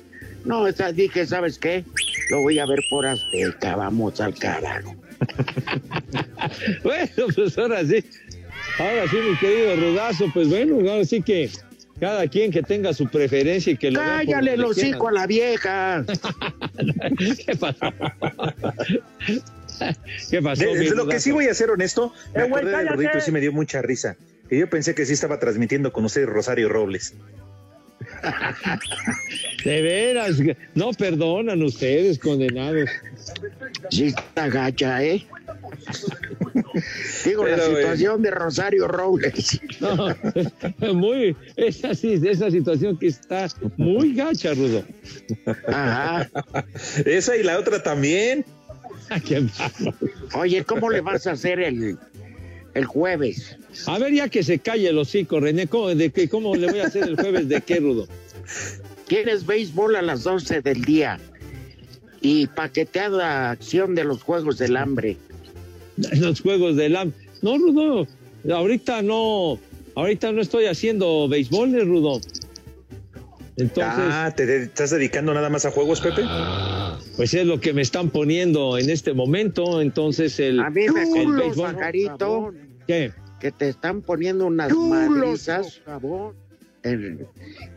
No, 0.45 0.65
dije, 0.65 1.25
¿sabes 1.25 1.57
qué? 1.57 1.83
Lo 2.31 2.41
voy 2.41 2.59
a 2.59 2.65
ver 2.65 2.79
por 2.89 3.05
Azteca, 3.05 3.75
vamos 3.75 4.19
al 4.21 4.35
carajo. 4.35 4.95
bueno, 6.83 7.09
pues 7.35 7.57
ahora 7.57 7.85
sí, 7.85 8.03
ahora 8.77 9.07
sí, 9.09 9.17
mi 9.17 9.35
querido 9.37 9.75
Rudazo, 9.75 10.25
pues 10.33 10.49
bueno, 10.49 10.75
ahora 10.89 11.03
sí 11.03 11.21
que 11.21 11.49
cada 11.99 12.25
quien 12.27 12.51
que 12.51 12.63
tenga 12.63 12.93
su 12.93 13.05
preferencia 13.07 13.73
y 13.73 13.77
que 13.77 13.91
lo 13.91 13.99
Cállale 13.99 14.53
el 14.53 14.63
hocico 14.63 15.09
a 15.09 15.11
la 15.11 15.27
vieja. 15.27 16.05
¿Qué 17.45 17.55
pasó? 17.57 17.93
¿Qué 20.29 20.41
pasó? 20.41 20.63
De, 20.63 20.89
lo 20.91 21.07
que 21.07 21.19
sí 21.19 21.31
voy 21.31 21.47
a 21.47 21.53
ser 21.53 21.71
honesto, 21.71 22.13
me 22.33 22.41
eh, 22.41 22.45
acordé 22.45 22.71
del 22.71 23.09
y 23.17 23.21
sí 23.21 23.31
me 23.31 23.39
dio 23.39 23.51
mucha 23.51 23.81
risa. 23.81 24.15
Y 24.49 24.59
yo 24.59 24.69
pensé 24.69 24.95
que 24.95 25.05
sí 25.05 25.13
estaba 25.13 25.39
transmitiendo 25.39 25.93
con 25.93 26.05
usted 26.05 26.25
Rosario 26.25 26.69
Robles. 26.69 27.13
De 29.63 29.81
veras, 29.81 30.37
no 30.73 30.91
perdonan 30.93 31.61
ustedes, 31.61 32.17
condenados. 32.17 32.89
Sí, 33.91 34.05
está 34.05 34.47
gacha, 34.47 35.03
¿eh? 35.03 35.25
Digo, 37.25 37.45
la 37.47 37.59
situación 37.59 38.21
de 38.21 38.31
Rosario 38.31 38.87
Robles. 38.87 39.59
muy, 40.93 41.35
esa, 41.55 41.91
esa 41.91 42.51
situación 42.51 42.97
que 42.97 43.07
está 43.07 43.47
muy 43.77 44.13
gacha, 44.15 44.53
Rudo. 44.53 44.83
Ajá. 45.67 46.29
Esa 47.05 47.35
y 47.35 47.43
la 47.43 47.59
otra 47.59 47.83
también. 47.83 48.45
Oye, 50.35 50.63
¿cómo 50.63 50.89
le 50.89 51.01
vas 51.01 51.27
a 51.27 51.31
hacer 51.31 51.59
el, 51.59 51.97
el 52.73 52.85
jueves? 52.85 53.57
A 53.87 53.99
ver, 53.99 54.13
ya 54.13 54.29
que 54.29 54.43
se 54.43 54.59
calle 54.59 54.89
el 54.89 54.97
hocico, 54.97 55.39
René, 55.39 55.67
¿cómo, 55.67 55.89
de 55.89 56.29
¿cómo 56.29 56.55
le 56.55 56.69
voy 56.69 56.79
a 56.79 56.87
hacer 56.87 57.03
el 57.03 57.15
jueves 57.15 57.47
de 57.49 57.61
qué, 57.61 57.79
Rudo? 57.79 58.07
¿Quieres 59.07 59.45
béisbol 59.45 59.95
a 59.95 60.01
las 60.01 60.23
12 60.23 60.61
del 60.61 60.83
día? 60.83 61.19
Y 62.21 62.47
paqueteada 62.47 63.51
acción 63.51 63.95
de 63.95 64.03
los 64.03 64.23
Juegos 64.23 64.57
del 64.57 64.77
Hambre. 64.77 65.17
Los 65.97 66.41
Juegos 66.41 66.75
del 66.75 66.95
Hambre. 66.95 67.17
No, 67.41 67.57
Rudo, 67.57 68.07
ahorita 68.51 69.01
no, 69.01 69.57
ahorita 69.95 70.31
no 70.31 70.41
estoy 70.41 70.65
haciendo 70.65 71.27
béisbol, 71.27 71.75
¿eh, 71.75 71.83
Rudo. 71.83 72.21
Entonces, 73.59 74.05
ah, 74.11 74.33
¿te 74.35 74.63
estás 74.63 74.91
dedicando 74.91 75.33
nada 75.33 75.49
más 75.49 75.65
a 75.65 75.71
juegos, 75.71 75.99
Pepe? 76.01 76.23
Pues 77.17 77.33
es 77.33 77.45
lo 77.45 77.59
que 77.59 77.73
me 77.73 77.81
están 77.81 78.09
poniendo 78.09 78.77
en 78.77 78.89
este 78.89 79.13
momento. 79.13 79.81
Entonces, 79.81 80.39
el. 80.39 80.59
A 80.59 80.69
mí 80.69 80.85
me 80.89 81.05
béisbol, 81.05 81.77
¿Qué? 82.87 83.11
Que 83.39 83.51
te 83.51 83.69
están 83.69 84.01
poniendo 84.01 84.45
unas 84.45 84.71
madrizas. 84.71 85.79
favor. 85.79 86.35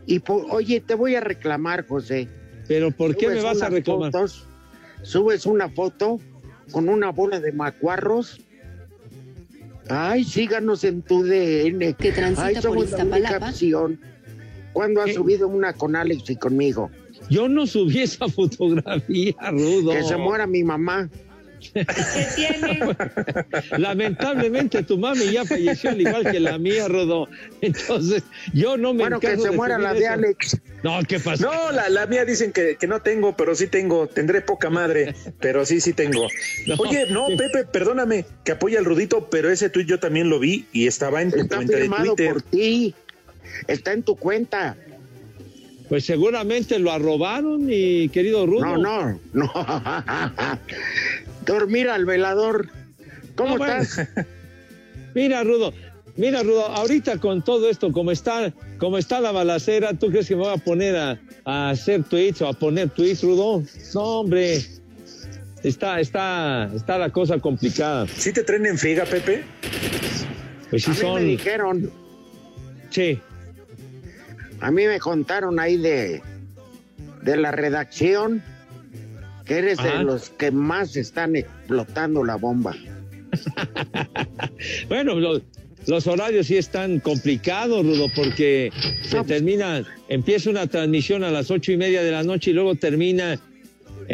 y 0.06 0.22
oye, 0.26 0.80
te 0.80 0.94
voy 0.94 1.14
a 1.16 1.20
reclamar, 1.20 1.86
José. 1.86 2.28
¿Pero 2.68 2.90
por 2.90 3.16
qué 3.16 3.28
me 3.28 3.42
vas 3.42 3.62
a 3.62 3.68
reclamar? 3.68 4.12
subes 5.02 5.46
una 5.46 5.68
foto 5.68 6.20
con 6.70 6.88
una 6.88 7.10
bola 7.10 7.40
de 7.40 7.52
macuarros. 7.52 8.40
Ay, 9.88 10.24
síganos 10.24 10.84
en 10.84 11.02
tu 11.02 11.24
DN. 11.24 11.94
Que 11.94 12.12
transita 12.12 12.60
Ay, 12.60 12.74
por 12.74 12.84
Iztapalapa. 12.84 13.52
¿Cuándo 14.72 15.02
has 15.02 15.14
subido 15.14 15.48
una 15.48 15.72
con 15.72 15.96
Alex 15.96 16.30
y 16.30 16.36
conmigo? 16.36 16.90
Yo 17.28 17.48
no 17.48 17.66
subí 17.66 18.00
esa 18.00 18.28
fotografía, 18.28 19.34
Rudo. 19.50 19.92
Que 19.92 20.02
se 20.02 20.16
muera 20.16 20.46
mi 20.46 20.64
mamá. 20.64 21.08
¿Qué 21.72 21.86
tiene? 22.34 22.96
Lamentablemente 23.78 24.82
tu 24.82 24.98
mami 24.98 25.30
ya 25.30 25.44
falleció 25.44 25.90
al 25.90 26.00
igual 26.00 26.30
que 26.30 26.40
la 26.40 26.58
mía, 26.58 26.88
Rudo. 26.88 27.28
Entonces, 27.60 28.24
yo 28.52 28.76
no 28.76 28.92
me 28.92 29.04
Bueno, 29.04 29.20
que 29.20 29.36
se 29.36 29.50
muera 29.52 29.78
la 29.78 29.94
de 29.94 30.08
Alex. 30.08 30.60
No, 30.82 30.98
¿qué 31.06 31.20
pasó? 31.20 31.50
No, 31.50 31.88
la, 31.88 32.06
mía 32.06 32.24
dicen 32.24 32.52
que, 32.52 32.76
no 32.88 33.00
tengo, 33.00 33.36
pero 33.36 33.54
sí 33.54 33.68
tengo. 33.68 34.08
Tendré 34.08 34.40
poca 34.40 34.70
madre, 34.70 35.14
pero 35.40 35.64
sí, 35.64 35.80
sí 35.80 35.92
tengo. 35.92 36.26
Oye, 36.78 37.06
no, 37.10 37.28
Pepe, 37.28 37.64
perdóname, 37.64 38.26
que 38.44 38.52
apoya 38.52 38.80
al 38.80 38.84
Rudito, 38.84 39.30
pero 39.30 39.50
ese 39.50 39.70
tuit 39.70 39.86
yo 39.86 40.00
también 40.00 40.28
lo 40.28 40.40
vi 40.40 40.66
y 40.72 40.86
estaba 40.86 41.22
en 41.22 41.30
tu 41.30 41.46
cuenta 41.46 41.76
de 41.76 41.88
Twitter. 41.88 42.32
por 42.32 42.42
ti. 42.42 42.94
Está 43.66 43.92
en 43.92 44.02
tu 44.02 44.16
cuenta. 44.16 44.76
Pues 45.88 46.06
seguramente 46.06 46.78
lo 46.78 46.90
arrobaron, 46.90 47.66
mi 47.66 48.08
querido 48.08 48.46
Rudo. 48.46 48.78
No, 48.78 48.78
no, 48.78 49.20
no. 49.32 49.52
Dormir 51.46 51.88
al 51.88 52.04
velador. 52.06 52.68
¿Cómo 53.36 53.56
estás? 53.56 54.08
Mira, 55.14 55.44
Rudo, 55.44 55.74
mira, 56.16 56.42
Rudo, 56.42 56.64
ahorita 56.66 57.18
con 57.18 57.42
todo 57.42 57.68
esto, 57.68 57.92
como 57.92 58.10
está, 58.10 58.52
como 58.78 58.96
está 58.96 59.20
la 59.20 59.30
balacera, 59.32 59.92
¿tú 59.92 60.08
crees 60.08 60.26
que 60.28 60.36
me 60.36 60.42
voy 60.42 60.54
a 60.54 60.56
poner 60.56 60.96
a, 60.96 61.70
hacer 61.70 62.04
tweets 62.04 62.40
o 62.40 62.48
a 62.48 62.52
poner 62.54 62.88
tweets, 62.90 63.22
Rudo? 63.22 63.62
No, 63.94 64.00
hombre. 64.20 64.62
Está, 65.62 66.00
está, 66.00 66.70
está 66.74 66.98
la 66.98 67.10
cosa 67.10 67.38
complicada. 67.38 68.06
¿Sí 68.08 68.32
te 68.32 68.42
traen 68.42 68.66
en 68.66 68.78
figa, 68.78 69.04
Pepe? 69.04 69.44
Pues 70.70 70.82
sí 70.84 70.94
son. 70.94 71.16
me 71.16 71.28
dijeron. 71.28 71.90
Sí. 72.90 73.20
A 74.62 74.70
mí 74.70 74.86
me 74.86 75.00
contaron 75.00 75.58
ahí 75.58 75.76
de, 75.76 76.22
de 77.22 77.36
la 77.36 77.50
redacción 77.50 78.42
que 79.44 79.58
eres 79.58 79.78
de 79.78 80.04
los 80.04 80.30
que 80.30 80.52
más 80.52 80.94
están 80.96 81.34
explotando 81.34 82.22
la 82.22 82.36
bomba. 82.36 82.72
bueno, 84.88 85.16
los, 85.86 86.06
horarios 86.06 86.46
sí 86.46 86.56
están 86.56 87.00
complicados, 87.00 87.84
Rudo, 87.84 88.06
porque 88.14 88.70
se 89.02 89.16
pues 89.16 89.26
termina, 89.26 89.84
empieza 90.08 90.48
una 90.48 90.68
transmisión 90.68 91.24
a 91.24 91.32
las 91.32 91.50
ocho 91.50 91.72
y 91.72 91.76
media 91.76 92.04
de 92.04 92.12
la 92.12 92.22
noche 92.22 92.52
y 92.52 92.54
luego 92.54 92.76
termina 92.76 93.40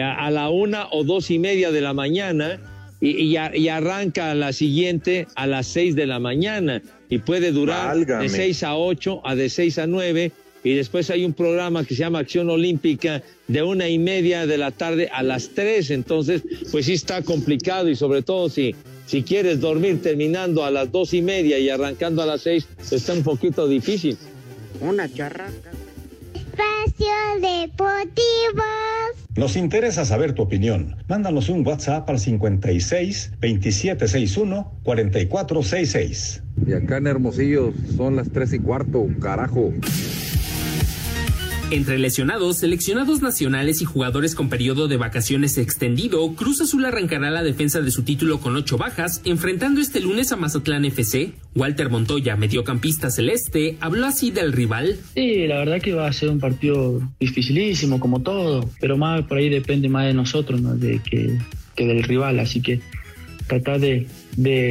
a, 0.01 0.31
la 0.31 0.49
una 0.49 0.89
o 0.93 1.05
dos 1.05 1.31
y 1.31 1.39
media 1.39 1.71
de 1.71 1.83
la 1.83 1.93
mañana 1.93 2.59
y, 3.03 3.37
y, 3.37 3.69
arranca 3.69 4.35
la 4.35 4.55
siguiente 4.55 5.27
a 5.35 5.47
las 5.47 5.67
seis 5.67 5.95
de 5.95 6.07
la 6.07 6.19
mañana 6.19 6.83
y 7.09 7.19
puede 7.19 7.53
durar 7.53 7.97
de 7.97 8.29
6 8.29 8.63
a 8.63 8.77
8 8.77 9.23
a 9.25 9.35
de 9.35 9.49
6 9.49 9.79
a 9.79 9.87
9 9.87 10.33
y 10.65 10.75
después 10.75 11.09
hay 11.11 11.25
un 11.25 11.33
programa 11.33 11.85
que 11.85 11.95
se 11.95 12.01
llama 12.01 12.19
Acción 12.19 12.51
Olímpica 12.51 13.23
de 13.47 13.63
una 13.63 13.89
y 13.89 13.99
media 13.99 14.47
de 14.47 14.59
la 14.59 14.71
tarde 14.71 15.09
a 15.13 15.23
las 15.23 15.51
3, 15.51 15.91
entonces 15.93 16.43
pues 16.71 16.87
sí 16.87 16.95
está 16.95 17.23
complicado 17.23 17.89
y 17.89 17.97
sobre 17.97 18.23
todo 18.23 18.49
si, 18.49 18.75
si 19.07 19.23
quieres 19.23 19.61
dormir 19.61 20.03
terminando 20.03 20.65
a 20.65 20.71
las 20.71 20.91
dos 20.91 21.15
y 21.15 21.23
media 21.23 21.59
y 21.59 21.71
arrancando 21.71 22.23
a 22.23 22.27
las 22.27 22.43
6, 22.43 22.67
pues 22.77 22.93
está 22.93 23.13
un 23.13 23.23
poquito 23.23 23.69
difícil. 23.69 24.17
Una 24.81 25.13
charraca. 25.13 25.71
Espacio 26.59 27.07
Deportivo. 27.41 28.65
Nos 29.37 29.57
interesa 29.57 30.05
saber 30.05 30.33
tu 30.33 30.43
opinión. 30.43 30.97
Mándanos 31.07 31.49
un 31.49 31.65
WhatsApp 31.65 32.11
al 32.11 32.19
56 32.19 33.33
2761 33.41 34.73
4466. 34.83 36.43
Y 36.67 36.73
acá 36.73 36.97
en 36.97 37.07
Hermosillo 37.07 37.73
son 37.97 38.17
las 38.17 38.31
tres 38.31 38.53
y 38.53 38.59
cuarto, 38.59 39.07
carajo. 39.21 39.73
Entre 41.71 41.99
lesionados, 41.99 42.57
seleccionados 42.57 43.21
nacionales 43.21 43.83
y 43.83 43.85
jugadores 43.85 44.35
con 44.35 44.49
periodo 44.49 44.89
de 44.89 44.97
vacaciones 44.97 45.59
extendido, 45.59 46.35
Cruz 46.35 46.63
Azul 46.63 46.87
arrancará 46.87 47.31
la 47.31 47.43
defensa 47.43 47.83
de 47.83 47.91
su 47.91 48.05
título 48.05 48.41
con 48.41 48.57
ocho 48.57 48.79
bajas, 48.79 49.21
enfrentando 49.27 49.83
este 49.83 50.01
lunes 50.01 50.33
a 50.33 50.37
Mazatlán 50.37 50.87
FC. 50.87 51.33
Walter 51.55 51.91
Montoya, 51.91 52.37
mediocampista 52.37 53.11
celeste, 53.11 53.77
habló 53.81 54.07
así 54.07 54.31
del 54.31 54.55
rival. 54.55 54.97
Sí, 55.15 55.47
la 55.47 55.59
verdad 55.59 55.83
que 55.83 55.93
va 55.93 56.07
a 56.07 56.13
ser 56.15 56.31
un 56.31 56.41
partido 56.41 57.03
dificilísimo, 57.21 58.01
como 58.01 58.23
todo, 58.23 58.71
pero 58.81 58.97
más 58.97 59.27
por 59.27 59.37
ahí 59.37 59.51
depende 59.51 59.91
más 59.91 60.07
de 60.07 60.15
nosotros, 60.15 60.63
¿no? 60.63 60.75
de 60.75 61.03
que, 61.03 61.39
del 61.77 62.03
rival, 62.03 62.41
así 62.41 62.63
que 62.63 62.81
tratar 63.47 63.79
de, 63.79 64.07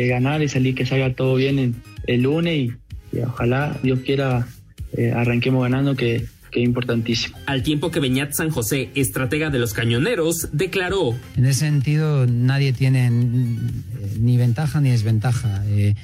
ganar 0.08 0.42
y 0.42 0.50
salir 0.50 0.74
que 0.74 0.88
salga 0.88 1.14
todo 1.14 1.36
bien 1.36 1.76
el 2.08 2.22
lunes 2.24 2.72
y, 3.14 3.20
ojalá 3.20 3.78
Dios 3.84 4.00
quiera 4.00 4.48
eh, 4.94 5.12
arranquemos 5.12 5.62
ganando 5.64 5.96
que 5.96 6.26
que 6.52 6.60
importantísimo. 6.60 7.38
Al 7.46 7.64
tiempo 7.64 7.92
que 7.92 8.00
Beñat 8.00 8.34
San 8.34 8.50
José, 8.50 8.90
estratega 8.96 9.50
de 9.50 9.60
los 9.60 9.74
cañoneros, 9.74 10.50
declaró. 10.52 11.16
En 11.36 11.46
ese 11.46 11.62
sentido, 11.62 12.26
nadie 12.26 12.74
tiene 12.74 13.10
ni 13.10 14.38
ventaja 14.38 14.82
ni 14.82 14.92
desventaja. 14.92 15.64
Eh, 15.68 15.96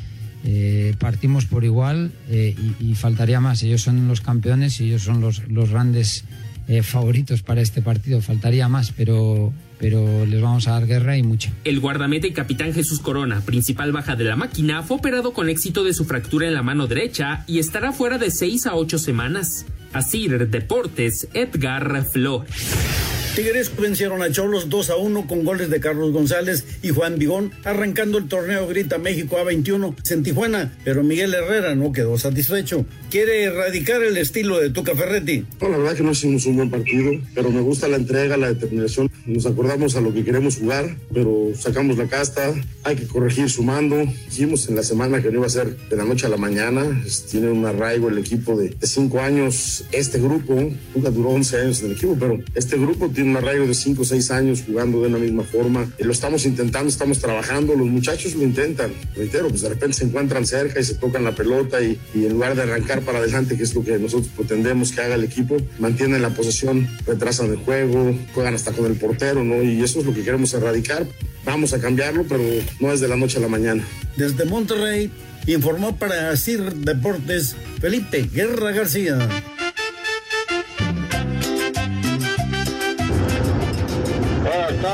eh, 0.46 0.94
partimos 1.00 1.46
por 1.46 1.64
igual 1.64 2.12
eh, 2.30 2.56
y, 2.80 2.92
y, 2.92 2.96
faltaría 2.96 3.40
más. 3.40 3.64
Ellos 3.64 3.82
son 3.82 4.08
los 4.10 4.20
campeones 4.20 4.82
y 4.82 4.88
ellos 4.88 5.04
son 5.04 5.22
los, 5.22 5.48
los 5.48 5.70
grandes 5.70 6.26
eh, 6.68 6.82
favoritos 6.82 7.44
para 7.44 7.62
este 7.62 7.82
partido. 7.82 8.22
Faltaría 8.22 8.70
más, 8.70 8.92
pero, 8.92 9.54
pero 9.84 10.26
les 10.26 10.42
vamos 10.42 10.66
a 10.70 10.72
dar 10.72 10.88
guerra 10.88 11.18
y 11.18 11.24
mucho. 11.24 11.52
El 11.66 11.82
guardameta 11.82 12.26
y 12.26 12.32
capitán 12.32 12.74
Jesús 12.74 13.02
Corona, 13.02 13.42
principal 13.42 13.92
baja 13.92 14.16
de 14.16 14.24
la 14.24 14.38
máquina, 14.38 14.82
fue 14.82 14.96
operado 14.96 15.34
con 15.34 15.50
éxito 15.50 15.84
de 15.84 15.94
su 15.94 16.06
fractura 16.06 16.48
en 16.48 16.54
la 16.54 16.64
mano 16.64 16.88
derecha 16.88 17.44
y 17.48 17.60
estará 17.60 17.92
fuera 17.92 18.18
de 18.18 18.32
6 18.32 18.68
a 18.68 18.76
8 18.76 18.98
semanas. 18.98 19.66
Asir 19.92 20.48
Deportes, 20.48 21.28
Edgar 21.34 22.06
Flores. 22.06 23.23
Tigres 23.36 23.72
vencieron 23.76 24.22
a 24.22 24.32
Cholos 24.32 24.70
2 24.70 24.92
a 24.92 24.96
1 24.96 25.26
con 25.26 25.44
goles 25.44 25.72
de 25.72 25.80
Carlos 25.80 26.12
González 26.12 26.66
y 26.84 26.90
Juan 26.90 27.18
Vigón, 27.18 27.52
arrancando 27.64 28.20
el 28.20 28.28
torneo 28.28 28.68
Grita 28.68 29.00
México 29.00 29.38
A21 29.38 29.96
en 30.12 30.22
Tijuana, 30.22 30.78
pero 30.84 31.02
Miguel 31.02 31.34
Herrera 31.34 31.74
no 31.74 31.92
quedó 31.92 32.16
satisfecho. 32.20 32.86
Quiere 33.10 33.46
erradicar 33.46 34.04
el 34.04 34.18
estilo 34.18 34.60
de 34.60 34.70
Tuca 34.70 34.94
Ferretti. 34.96 35.46
No, 35.60 35.70
la 35.70 35.78
verdad 35.78 35.96
que 35.96 36.04
no 36.04 36.12
hicimos 36.12 36.46
un 36.46 36.58
buen 36.58 36.70
partido, 36.70 37.12
pero 37.34 37.50
me 37.50 37.62
gusta 37.62 37.88
la 37.88 37.98
entrega, 37.98 38.38
la 38.38 38.50
determinación. 38.50 39.10
Nos 39.26 39.48
acordamos 39.48 39.96
a 39.96 40.02
lo 40.02 40.14
que 40.14 40.24
queremos 40.24 40.58
jugar, 40.58 40.96
pero 41.12 41.54
sacamos 41.58 41.98
la 41.98 42.06
casta, 42.06 42.54
hay 42.84 42.96
que 42.96 43.08
corregir 43.08 43.50
sumando. 43.50 43.98
Dijimos 44.30 44.70
en 44.70 44.76
la 44.76 44.84
semana 44.84 45.24
que 45.24 45.32
no 45.32 45.40
iba 45.40 45.48
a 45.48 45.50
ser 45.50 45.76
de 45.76 45.96
la 45.96 46.06
noche 46.06 46.28
a 46.28 46.30
la 46.30 46.38
mañana, 46.38 47.04
tiene 47.32 47.50
un 47.50 47.66
arraigo 47.66 48.10
el 48.10 48.20
equipo 48.20 48.56
de, 48.56 48.70
de 48.70 48.86
cinco 48.86 49.22
años. 49.22 49.86
Este 49.92 50.20
grupo, 50.20 50.72
Tuca 50.94 51.10
duró 51.10 51.30
11 51.30 51.62
años 51.62 51.80
en 51.80 51.88
el 51.88 51.92
equipo, 51.94 52.16
pero 52.20 52.40
este 52.54 52.78
grupo 52.78 53.10
tiene 53.10 53.23
un 53.24 53.38
arraigo 53.38 53.66
de 53.66 53.74
5 53.74 54.02
o 54.02 54.06
6 54.06 54.32
años 54.32 54.64
jugando 54.66 55.02
de 55.02 55.10
la 55.10 55.18
misma 55.18 55.44
forma. 55.44 55.88
Eh, 55.98 56.04
lo 56.04 56.12
estamos 56.12 56.46
intentando, 56.46 56.90
estamos 56.90 57.20
trabajando, 57.20 57.76
los 57.76 57.88
muchachos 57.88 58.36
lo 58.36 58.44
intentan. 58.44 58.92
Reitero, 59.16 59.50
pues 59.50 59.62
de 59.62 59.70
repente 59.70 59.98
se 59.98 60.06
encuentran 60.06 60.46
cerca 60.46 60.80
y 60.80 60.84
se 60.84 60.96
tocan 60.96 61.24
la 61.24 61.34
pelota 61.34 61.82
y, 61.82 62.00
y, 62.14 62.26
en 62.26 62.34
lugar 62.34 62.56
de 62.56 62.64
arrancar 62.64 63.02
para 63.02 63.20
adelante, 63.20 63.58
que 63.58 63.64
es 63.64 63.74
lo 63.74 63.84
que 63.84 63.98
nosotros 63.98 64.30
pretendemos 64.36 64.92
que 64.92 65.02
haga 65.02 65.16
el 65.16 65.24
equipo, 65.24 65.58
mantienen 65.80 66.22
la 66.22 66.30
posesión, 66.30 66.88
retrasan 67.06 67.52
el 67.52 67.58
juego, 67.58 68.18
juegan 68.34 68.56
hasta 68.56 68.72
con 68.72 68.86
el 68.86 68.94
portero, 68.94 69.44
¿no? 69.44 69.62
Y 69.62 69.82
eso 69.82 70.00
es 70.00 70.06
lo 70.06 70.14
que 70.14 70.24
queremos 70.24 70.54
erradicar. 70.54 71.06
Vamos 71.46 71.74
a 71.74 71.80
cambiarlo, 71.80 72.26
pero 72.28 72.44
no 72.80 72.92
es 72.92 73.00
de 73.02 73.08
la 73.08 73.16
noche 73.16 73.38
a 73.38 73.42
la 73.42 73.48
mañana. 73.50 73.86
Desde 74.16 74.46
Monterrey, 74.46 75.12
informó 75.48 75.96
para 75.98 76.36
CIR 76.38 76.74
Deportes 76.74 77.56
Felipe 77.82 78.30
Guerra 78.34 78.72
García. 78.72 79.30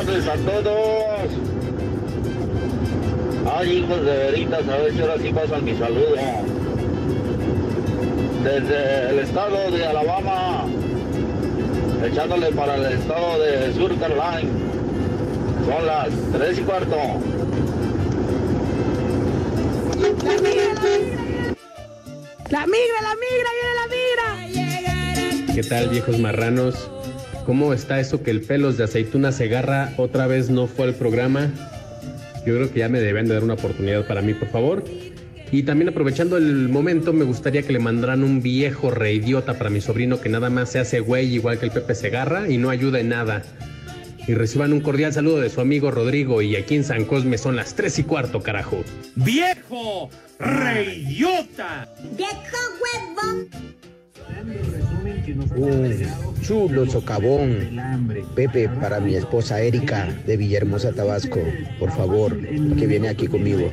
Tardes 0.06 0.28
a 0.28 0.36
todos. 0.38 1.30
Ay, 3.54 3.80
hijos 3.80 4.06
de 4.06 4.18
veritas, 4.18 4.68
a 4.68 4.78
ver 4.78 4.94
si 4.94 5.02
ahora 5.02 5.18
sí 5.18 5.34
pasan 5.34 5.66
mi 5.66 5.76
saludo. 5.78 6.16
Desde 8.44 9.10
el 9.10 9.20
estado 9.20 9.72
de 9.72 9.86
Alabama, 9.86 10.66
echándole 12.06 12.52
para 12.52 12.76
el 12.76 12.86
estado 12.94 13.40
de 13.40 13.74
Sur 13.74 14.00
Carolina. 14.00 14.50
Son 15.66 15.86
las 15.86 16.10
tres 16.32 16.60
y 16.60 16.62
cuarto. 16.62 16.96
La 22.50 22.66
migra, 22.66 23.02
la 23.02 23.16
migra, 23.16 23.50
viene 23.58 23.74
la 23.76 23.88
migra. 23.92 25.54
¿Qué 25.54 25.64
tal, 25.64 25.90
viejos 25.90 26.18
marranos? 26.20 26.90
¿Cómo 27.50 27.74
está 27.74 28.00
eso 28.00 28.22
que 28.22 28.30
el 28.30 28.42
pelos 28.42 28.78
de 28.78 28.84
aceituna 28.84 29.32
se 29.32 29.46
agarra 29.46 29.92
otra 29.98 30.28
vez 30.28 30.52
no 30.52 30.68
fue 30.68 30.86
al 30.86 30.94
programa? 30.94 31.52
Yo 32.46 32.54
creo 32.54 32.72
que 32.72 32.78
ya 32.78 32.90
me 32.90 33.00
deben 33.00 33.28
de 33.28 33.34
dar 33.34 33.44
una 33.44 33.56
oportunidad 33.56 34.06
para 34.06 34.22
mí, 34.22 34.36
por 34.36 34.50
favor. 34.50 34.84
Y 35.52 35.64
también 35.64 35.90
aprovechando 35.90 36.38
el 36.38 36.70
momento, 36.70 37.12
me 37.12 37.26
gustaría 37.26 37.64
que 37.64 37.74
le 37.74 37.80
mandaran 37.80 38.24
un 38.24 38.44
viejo 38.44 38.92
reidiota 38.92 39.58
para 39.58 39.72
mi 39.72 39.82
sobrino 39.82 40.22
que 40.22 40.30
nada 40.30 40.52
más 40.52 40.70
se 40.70 40.78
hace 40.78 41.00
güey 41.00 41.34
igual 41.34 41.58
que 41.58 41.66
el 41.66 41.72
Pepe 41.72 41.96
Segarra 41.96 42.48
y 42.48 42.60
no 42.60 42.70
ayuda 42.70 43.00
en 43.00 43.10
nada. 43.10 43.42
Y 44.28 44.36
reciban 44.36 44.72
un 44.72 44.82
cordial 44.82 45.12
saludo 45.12 45.40
de 45.40 45.50
su 45.50 45.60
amigo 45.60 45.90
Rodrigo 45.90 46.44
y 46.44 46.56
aquí 46.56 46.76
en 46.76 46.84
San 46.84 47.06
Cosme 47.06 47.40
son 47.40 47.56
las 47.56 47.74
tres 47.74 47.98
y 47.98 48.04
cuarto, 48.04 48.44
carajo. 48.44 48.84
¡Viejo 49.16 50.12
reidiota! 50.38 51.90
¡Viejo 52.16 52.58
huevón! 53.26 53.50
Un 55.56 56.42
chulo 56.42 56.86
socavón. 56.86 57.70
Pepe, 58.36 58.70
para 58.70 59.00
mi 59.00 59.16
esposa 59.16 59.62
Erika 59.62 60.08
de 60.26 60.38
Villahermosa, 60.38 60.92
Tabasco. 60.92 61.40
Por 61.80 61.92
favor, 61.92 62.38
que 62.40 62.88
viene 62.88 63.10
aquí 63.10 63.28
conmigo. 63.28 63.72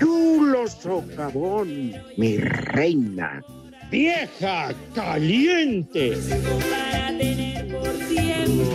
Chulo 0.00 0.66
socavón, 0.68 1.92
mi 2.16 2.38
reina. 2.38 3.42
Vieja 3.90 4.74
caliente. 4.94 6.14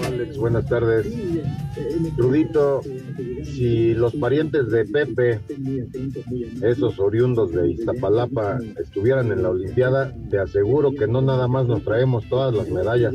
Alex, 0.05 0.37
buenas 0.37 0.65
tardes. 0.67 1.07
Rudito, 2.17 2.81
si 3.61 3.93
los 3.93 4.15
parientes 4.15 4.71
de 4.71 4.85
Pepe, 4.85 5.39
esos 6.63 6.97
oriundos 6.97 7.51
de 7.51 7.73
Iztapalapa, 7.73 8.57
estuvieran 8.79 9.31
en 9.31 9.43
la 9.43 9.51
Olimpiada, 9.51 10.11
te 10.31 10.39
aseguro 10.39 10.91
que 10.91 11.05
no 11.05 11.21
nada 11.21 11.47
más 11.47 11.67
nos 11.67 11.83
traemos 11.83 12.27
todas 12.27 12.55
las 12.55 12.69
medallas, 12.69 13.13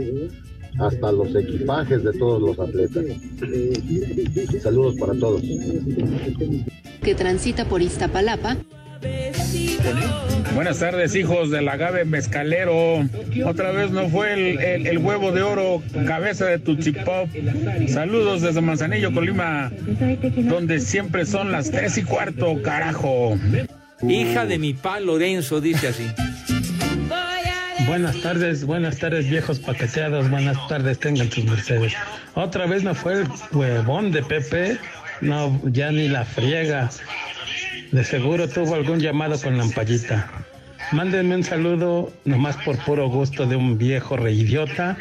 hasta 0.78 1.10
los 1.10 1.34
equipajes 1.34 2.04
de 2.04 2.12
todos 2.12 2.40
los 2.40 2.60
atletas. 2.60 3.04
Saludos 4.62 4.94
para 5.00 5.14
todos. 5.14 5.42
Que 7.02 7.14
transita 7.16 7.64
por 7.64 7.82
Iztapalapa. 7.82 8.56
Buenas 10.54 10.78
tardes, 10.78 11.14
hijos 11.14 11.50
del 11.50 11.68
agave 11.68 12.04
mezcalero. 12.04 13.06
Otra 13.44 13.72
vez 13.72 13.90
no 13.90 14.08
fue 14.08 14.32
el, 14.32 14.58
el, 14.58 14.86
el 14.86 14.98
huevo 14.98 15.30
de 15.32 15.42
oro, 15.42 15.82
cabeza 16.06 16.46
de 16.46 16.58
Tuchipop. 16.58 17.28
Saludos 17.88 18.42
desde 18.42 18.60
Manzanillo, 18.60 19.12
Colima, 19.12 19.70
donde 20.36 20.80
siempre 20.80 21.26
son 21.26 21.52
las 21.52 21.70
tres 21.70 21.98
y 21.98 22.02
cuarto, 22.02 22.60
carajo. 22.62 23.38
Hija 24.08 24.46
de 24.46 24.58
mi 24.58 24.72
pa 24.72 25.00
Lorenzo, 25.00 25.60
dice 25.60 25.88
así. 25.88 26.06
Buenas 27.86 28.20
tardes, 28.20 28.64
buenas 28.64 28.98
tardes, 28.98 29.28
viejos 29.28 29.58
paqueteados. 29.60 30.28
Buenas 30.30 30.56
tardes, 30.68 30.98
tengan 30.98 31.30
sus 31.30 31.44
mercedes. 31.44 31.92
Otra 32.34 32.66
vez 32.66 32.82
no 32.82 32.94
fue 32.94 33.20
el 33.20 33.28
huevón 33.52 34.10
de 34.10 34.22
Pepe. 34.22 34.78
No, 35.20 35.60
ya 35.64 35.92
ni 35.92 36.08
la 36.08 36.24
friega. 36.24 36.90
De 37.96 38.04
seguro 38.04 38.46
tuvo 38.46 38.74
algún 38.74 39.00
llamado 39.00 39.40
con 39.40 39.56
la 39.56 39.62
ampallita. 39.62 40.30
Mándenme 40.92 41.34
un 41.34 41.42
saludo, 41.42 42.12
nomás 42.26 42.54
por 42.58 42.76
puro 42.84 43.08
gusto, 43.08 43.46
de 43.46 43.56
un 43.56 43.78
viejo 43.78 44.18
reidiota. 44.18 44.98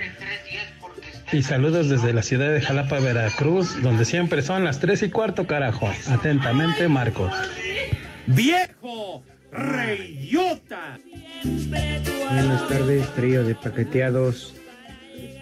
Y 1.34 1.44
saludos 1.44 1.90
desde 1.90 2.14
la 2.14 2.24
ciudad 2.24 2.54
de 2.54 2.62
Jalapa, 2.62 3.00
Veracruz, 3.00 3.82
donde 3.82 4.06
siempre 4.06 4.42
son 4.42 4.64
las 4.64 4.80
tres 4.80 5.04
y 5.04 5.10
cuarto, 5.10 5.46
carajo. 5.46 5.92
Atentamente, 6.08 6.88
Marcos. 6.88 7.34
¡Viejo 8.28 9.26
reidiota! 9.52 10.98
Buenas 11.44 12.66
tardes, 12.70 13.14
trío 13.14 13.44
de 13.44 13.56
paqueteados. 13.56 14.56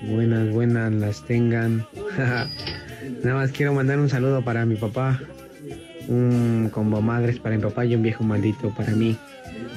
Buenas, 0.01 0.49
buenas 0.49 0.91
las 0.91 1.23
tengan. 1.27 1.85
Nada 3.23 3.35
más 3.35 3.51
quiero 3.51 3.75
mandar 3.75 3.99
un 3.99 4.09
saludo 4.09 4.43
para 4.43 4.65
mi 4.65 4.75
papá, 4.75 5.21
un 6.07 6.69
combo 6.71 7.01
madres 7.01 7.39
para 7.39 7.55
mi 7.55 7.61
papá 7.61 7.85
y 7.85 7.95
un 7.95 8.03
viejo 8.03 8.23
maldito 8.23 8.69
para 8.75 8.91
mí. 8.91 9.17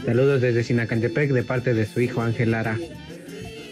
Saludos 0.04 0.40
desde 0.40 0.64
Sinacantepec 0.64 1.32
de 1.32 1.42
parte 1.42 1.74
de 1.74 1.86
su 1.86 2.00
hijo 2.00 2.22
Ángel 2.22 2.52
Lara. 2.52 2.78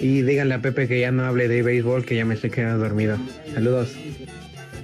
Y 0.00 0.22
díganle 0.22 0.54
a 0.54 0.60
Pepe 0.60 0.88
que 0.88 1.00
ya 1.00 1.10
no 1.10 1.24
hable 1.24 1.48
de 1.48 1.62
béisbol, 1.62 2.04
que 2.04 2.16
ya 2.16 2.24
me 2.24 2.34
estoy 2.34 2.50
quedando 2.50 2.84
dormido. 2.84 3.16
Saludos. 3.54 3.92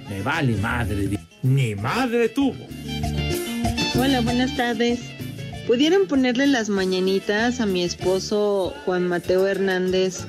Me 0.09 0.21
vale 0.23 0.55
madre, 0.57 1.09
ni 1.43 1.75
madre 1.75 2.29
tuvo. 2.29 2.55
Hola, 3.95 4.21
buenas 4.21 4.55
tardes. 4.55 4.99
¿Pudieron 5.67 6.07
ponerle 6.07 6.47
las 6.47 6.69
mañanitas 6.69 7.61
a 7.61 7.65
mi 7.65 7.83
esposo 7.83 8.73
Juan 8.85 9.07
Mateo 9.07 9.47
Hernández, 9.47 10.25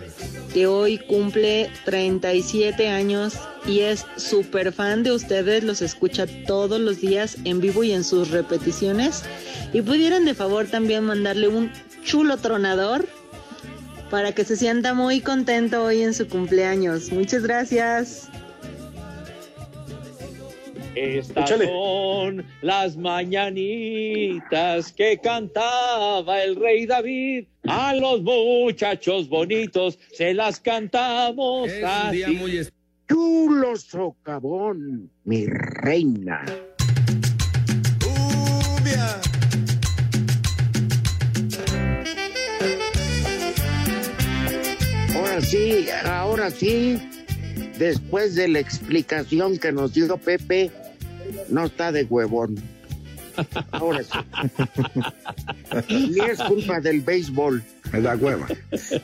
que 0.53 0.67
hoy 0.67 0.99
cumple 0.99 1.71
37 1.85 2.89
años 2.89 3.39
y 3.67 3.81
es 3.81 4.07
súper 4.17 4.73
fan 4.73 5.03
de 5.03 5.13
ustedes, 5.13 5.65
los 5.65 5.83
escucha 5.83 6.27
todos 6.47 6.81
los 6.81 7.01
días 7.01 7.37
en 7.45 7.61
vivo 7.61 7.85
y 7.85 7.93
en 7.93 8.05
sus 8.05 8.31
repeticiones? 8.31 9.25
Y 9.73 9.83
pudieran 9.83 10.25
de 10.25 10.35
favor 10.35 10.67
también 10.67 11.05
mandarle 11.05 11.49
un 11.49 11.73
chulo 12.05 12.37
tronador 12.37 13.07
para 14.11 14.33
que 14.33 14.45
se 14.45 14.57
sienta 14.57 14.95
muy 14.95 15.21
contento 15.21 15.85
hoy 15.85 16.03
en 16.03 16.13
su 16.13 16.29
cumpleaños. 16.29 17.11
Muchas 17.13 17.43
gracias. 17.43 18.29
Estas 20.95 21.49
son 21.49 22.45
las 22.61 22.97
mañanitas 22.99 24.93
que 24.93 25.19
cantaba 25.19 26.43
el 26.43 26.57
rey 26.57 26.85
David 26.85 27.47
A 27.65 27.95
los 27.95 28.23
muchachos 28.23 29.29
bonitos 29.29 29.99
se 30.13 30.35
las 30.35 30.61
cantamos 30.61 31.69
Es 31.71 31.79
un 31.79 31.85
así. 31.89 32.17
día 32.17 32.29
muy 32.31 32.69
Chulo 33.09 33.77
socavón, 33.77 35.11
mi 35.25 35.47
reina. 35.47 36.45
Ahora 45.15 45.41
sí, 45.41 45.87
ahora 46.05 46.51
sí, 46.51 46.99
después 47.79 48.35
de 48.35 48.49
la 48.49 48.59
explicación 48.61 49.59
que 49.59 49.73
nos 49.73 49.95
dio 49.95 50.17
Pepe, 50.17 50.71
no 51.49 51.65
está 51.67 51.93
de 51.93 52.05
huevón. 52.05 52.57
Ahora 53.71 54.03
sí. 54.03 54.11
Ni 55.89 56.21
es 56.21 56.41
culpa 56.43 56.81
del 56.81 57.01
béisbol. 57.01 57.63
Me 57.93 58.01
da 58.01 58.17
hueva. 58.17 58.47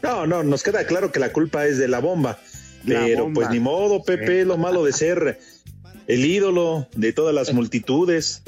No, 0.03 0.27
no, 0.27 0.43
nos 0.43 0.63
queda 0.63 0.85
claro 0.87 1.13
que 1.13 1.21
la 1.21 1.33
culpa 1.33 1.67
es 1.67 1.79
de 1.79 1.89
la 1.89 1.99
bomba. 2.01 2.39
La 2.85 3.01
Pero 3.05 3.25
bomba. 3.25 3.35
pues 3.35 3.51
ni 3.51 3.61
modo, 3.61 4.03
Pepe, 4.03 4.45
lo 4.45 4.57
malo 4.57 4.85
de 4.85 4.93
ser 4.93 5.39
el 6.07 6.25
ídolo 6.25 6.87
de 6.97 7.13
todas 7.13 7.35
las 7.35 7.53
multitudes. 7.53 8.43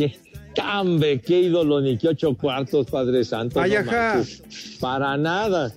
Cambe, 0.54 1.20
qué 1.20 1.40
ídolo, 1.40 1.80
ni 1.80 1.96
qué 1.98 2.08
ocho 2.08 2.34
cuartos, 2.34 2.86
Padre 2.90 3.24
Santo. 3.24 3.60
Ay, 3.60 3.74
no. 3.84 4.24
Para 4.80 5.16
nada. 5.16 5.72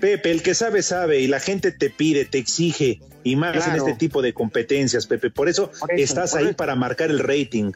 Pepe, 0.00 0.30
el 0.30 0.42
que 0.42 0.54
sabe, 0.54 0.82
sabe, 0.82 1.20
y 1.20 1.28
la 1.28 1.40
gente 1.40 1.72
te 1.72 1.88
pide, 1.90 2.24
te 2.26 2.38
exige, 2.38 3.00
y 3.22 3.36
más 3.36 3.66
en 3.66 3.76
este 3.76 3.94
tipo 3.94 4.20
de 4.20 4.34
competencias, 4.34 5.06
Pepe. 5.06 5.30
Por 5.30 5.48
eso, 5.48 5.70
Por 5.80 5.92
eso, 5.92 6.02
estás 6.02 6.32
por 6.32 6.40
ahí 6.40 6.46
eso. 6.48 6.56
para 6.56 6.74
marcar 6.74 7.10
el 7.10 7.20
rating. 7.20 7.72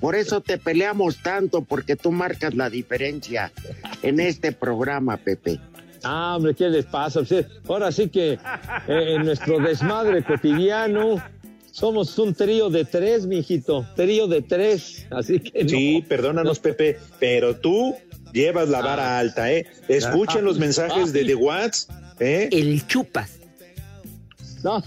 Por 0.00 0.14
eso 0.14 0.40
te 0.40 0.58
peleamos 0.58 1.18
tanto, 1.22 1.62
porque 1.62 1.96
tú 1.96 2.12
marcas 2.12 2.54
la 2.54 2.68
diferencia 2.70 3.52
en 4.02 4.20
este 4.20 4.52
programa, 4.52 5.16
Pepe. 5.16 5.60
Ah, 6.02 6.34
hombre, 6.36 6.54
¿qué 6.54 6.68
les 6.68 6.84
pasa? 6.84 7.20
O 7.20 7.24
sea, 7.24 7.46
ahora 7.68 7.92
sí 7.92 8.08
que 8.08 8.32
eh, 8.32 8.38
en 8.88 9.24
nuestro 9.24 9.58
desmadre 9.60 10.24
cotidiano 10.24 11.22
somos 11.70 12.18
un 12.18 12.34
trío 12.34 12.70
de 12.70 12.84
tres, 12.84 13.26
mijito. 13.26 13.86
Trío 13.94 14.26
de 14.26 14.42
tres. 14.42 15.06
Así 15.10 15.38
que 15.38 15.62
no. 15.62 15.70
Sí, 15.70 16.04
perdónanos, 16.08 16.58
Pepe, 16.58 16.98
pero 17.20 17.56
tú 17.56 17.94
llevas 18.32 18.68
la 18.68 18.80
vara 18.82 19.18
alta, 19.18 19.52
¿eh? 19.52 19.66
Escuchen 19.88 20.44
los 20.44 20.58
mensajes 20.58 21.12
de 21.12 21.24
The 21.24 21.34
Watts, 21.36 21.88
¿eh? 22.18 22.48
El 22.50 22.84
chupas. 22.86 23.38
No. 24.64 24.82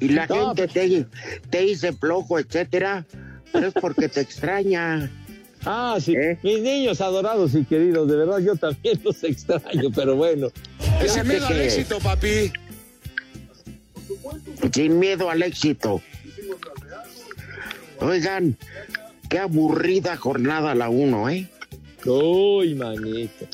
Y 0.00 0.08
la 0.10 0.26
No, 0.26 0.54
gente 0.54 0.68
te, 0.68 1.06
te 1.48 1.60
dice 1.60 1.92
flojo, 1.92 2.38
etcétera, 2.38 3.06
es 3.54 3.72
porque 3.80 4.08
te 4.08 4.20
extraña. 4.20 5.10
Ah, 5.64 5.98
sí. 6.00 6.14
¿Eh? 6.14 6.38
Mis 6.42 6.60
niños 6.60 7.00
adorados 7.00 7.54
y 7.54 7.64
queridos, 7.64 8.08
de 8.08 8.16
verdad 8.16 8.38
yo 8.38 8.56
también 8.56 9.00
los 9.04 9.22
extraño, 9.24 9.90
pero 9.94 10.16
bueno. 10.16 10.48
Ese 11.02 11.24
miedo 11.24 11.46
al 11.46 11.60
éxito, 11.60 11.98
papi. 11.98 12.52
Sin 14.72 14.98
miedo 14.98 15.30
al 15.30 15.42
éxito. 15.42 16.00
Oigan, 18.00 18.56
qué 19.28 19.38
aburrida 19.38 20.16
jornada 20.16 20.74
la 20.74 20.88
uno, 20.88 21.28
¿eh? 21.28 21.48
Uy, 22.06 22.74
manito. 22.74 23.46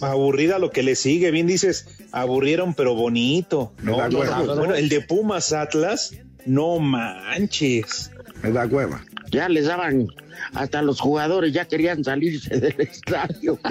Aburrida 0.00 0.58
lo 0.58 0.70
que 0.70 0.82
le 0.82 0.96
sigue, 0.96 1.30
bien 1.30 1.46
dices, 1.46 1.86
aburrieron 2.12 2.74
pero 2.74 2.94
bonito. 2.94 3.72
No, 3.82 4.08
no, 4.08 4.24
no, 4.24 4.56
bueno, 4.56 4.74
el 4.74 4.88
de 4.88 5.00
Pumas 5.00 5.52
Atlas, 5.52 6.14
no 6.44 6.78
manches. 6.78 8.10
Me 8.42 8.50
da 8.50 8.66
hueva. 8.66 9.04
Ya 9.30 9.48
les 9.48 9.66
daban, 9.66 10.08
hasta 10.54 10.82
los 10.82 11.00
jugadores 11.00 11.52
ya 11.52 11.64
querían 11.64 12.04
salirse 12.04 12.58
del 12.60 12.74
estadio. 12.80 13.58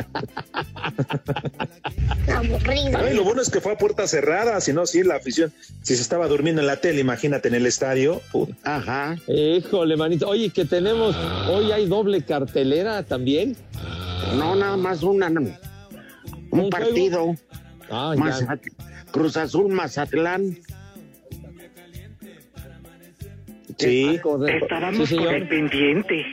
Ay, 2.98 3.14
lo 3.16 3.24
bueno 3.24 3.42
es 3.42 3.50
que 3.50 3.62
fue 3.62 3.74
a 3.74 3.78
puerta 3.78 4.08
cerrada, 4.08 4.60
si 4.62 4.74
no, 4.74 4.86
sí, 4.86 5.04
la 5.04 5.16
afición, 5.18 5.52
si 5.82 5.96
se 5.96 6.02
estaba 6.02 6.28
durmiendo 6.28 6.62
en 6.62 6.68
la 6.68 6.78
tele, 6.78 7.02
imagínate 7.02 7.48
en 7.50 7.56
el 7.56 7.66
estadio. 7.66 8.22
puta. 8.32 8.56
Ajá. 8.64 9.18
Híjole, 9.28 9.96
manito. 9.98 10.28
Oye, 10.28 10.50
que 10.50 10.66
tenemos, 10.66 11.16
hoy 11.50 11.72
hay 11.72 11.86
doble 11.88 12.24
cartelera 12.24 13.04
también. 13.04 13.56
No, 14.36 14.56
nada 14.56 14.78
más 14.78 15.04
una, 15.04 15.28
un 15.28 15.54
¿Un 16.52 16.70
partido. 16.70 17.36
Ah. 17.90 18.14
Mazat- 18.18 18.72
Cruz 19.12 19.36
Azul 19.38 19.72
Mazatlán. 19.74 20.58
Sí. 23.82 24.20
Sí, 24.94 25.06
señor. 25.06 25.48
pendiente. 25.48 26.26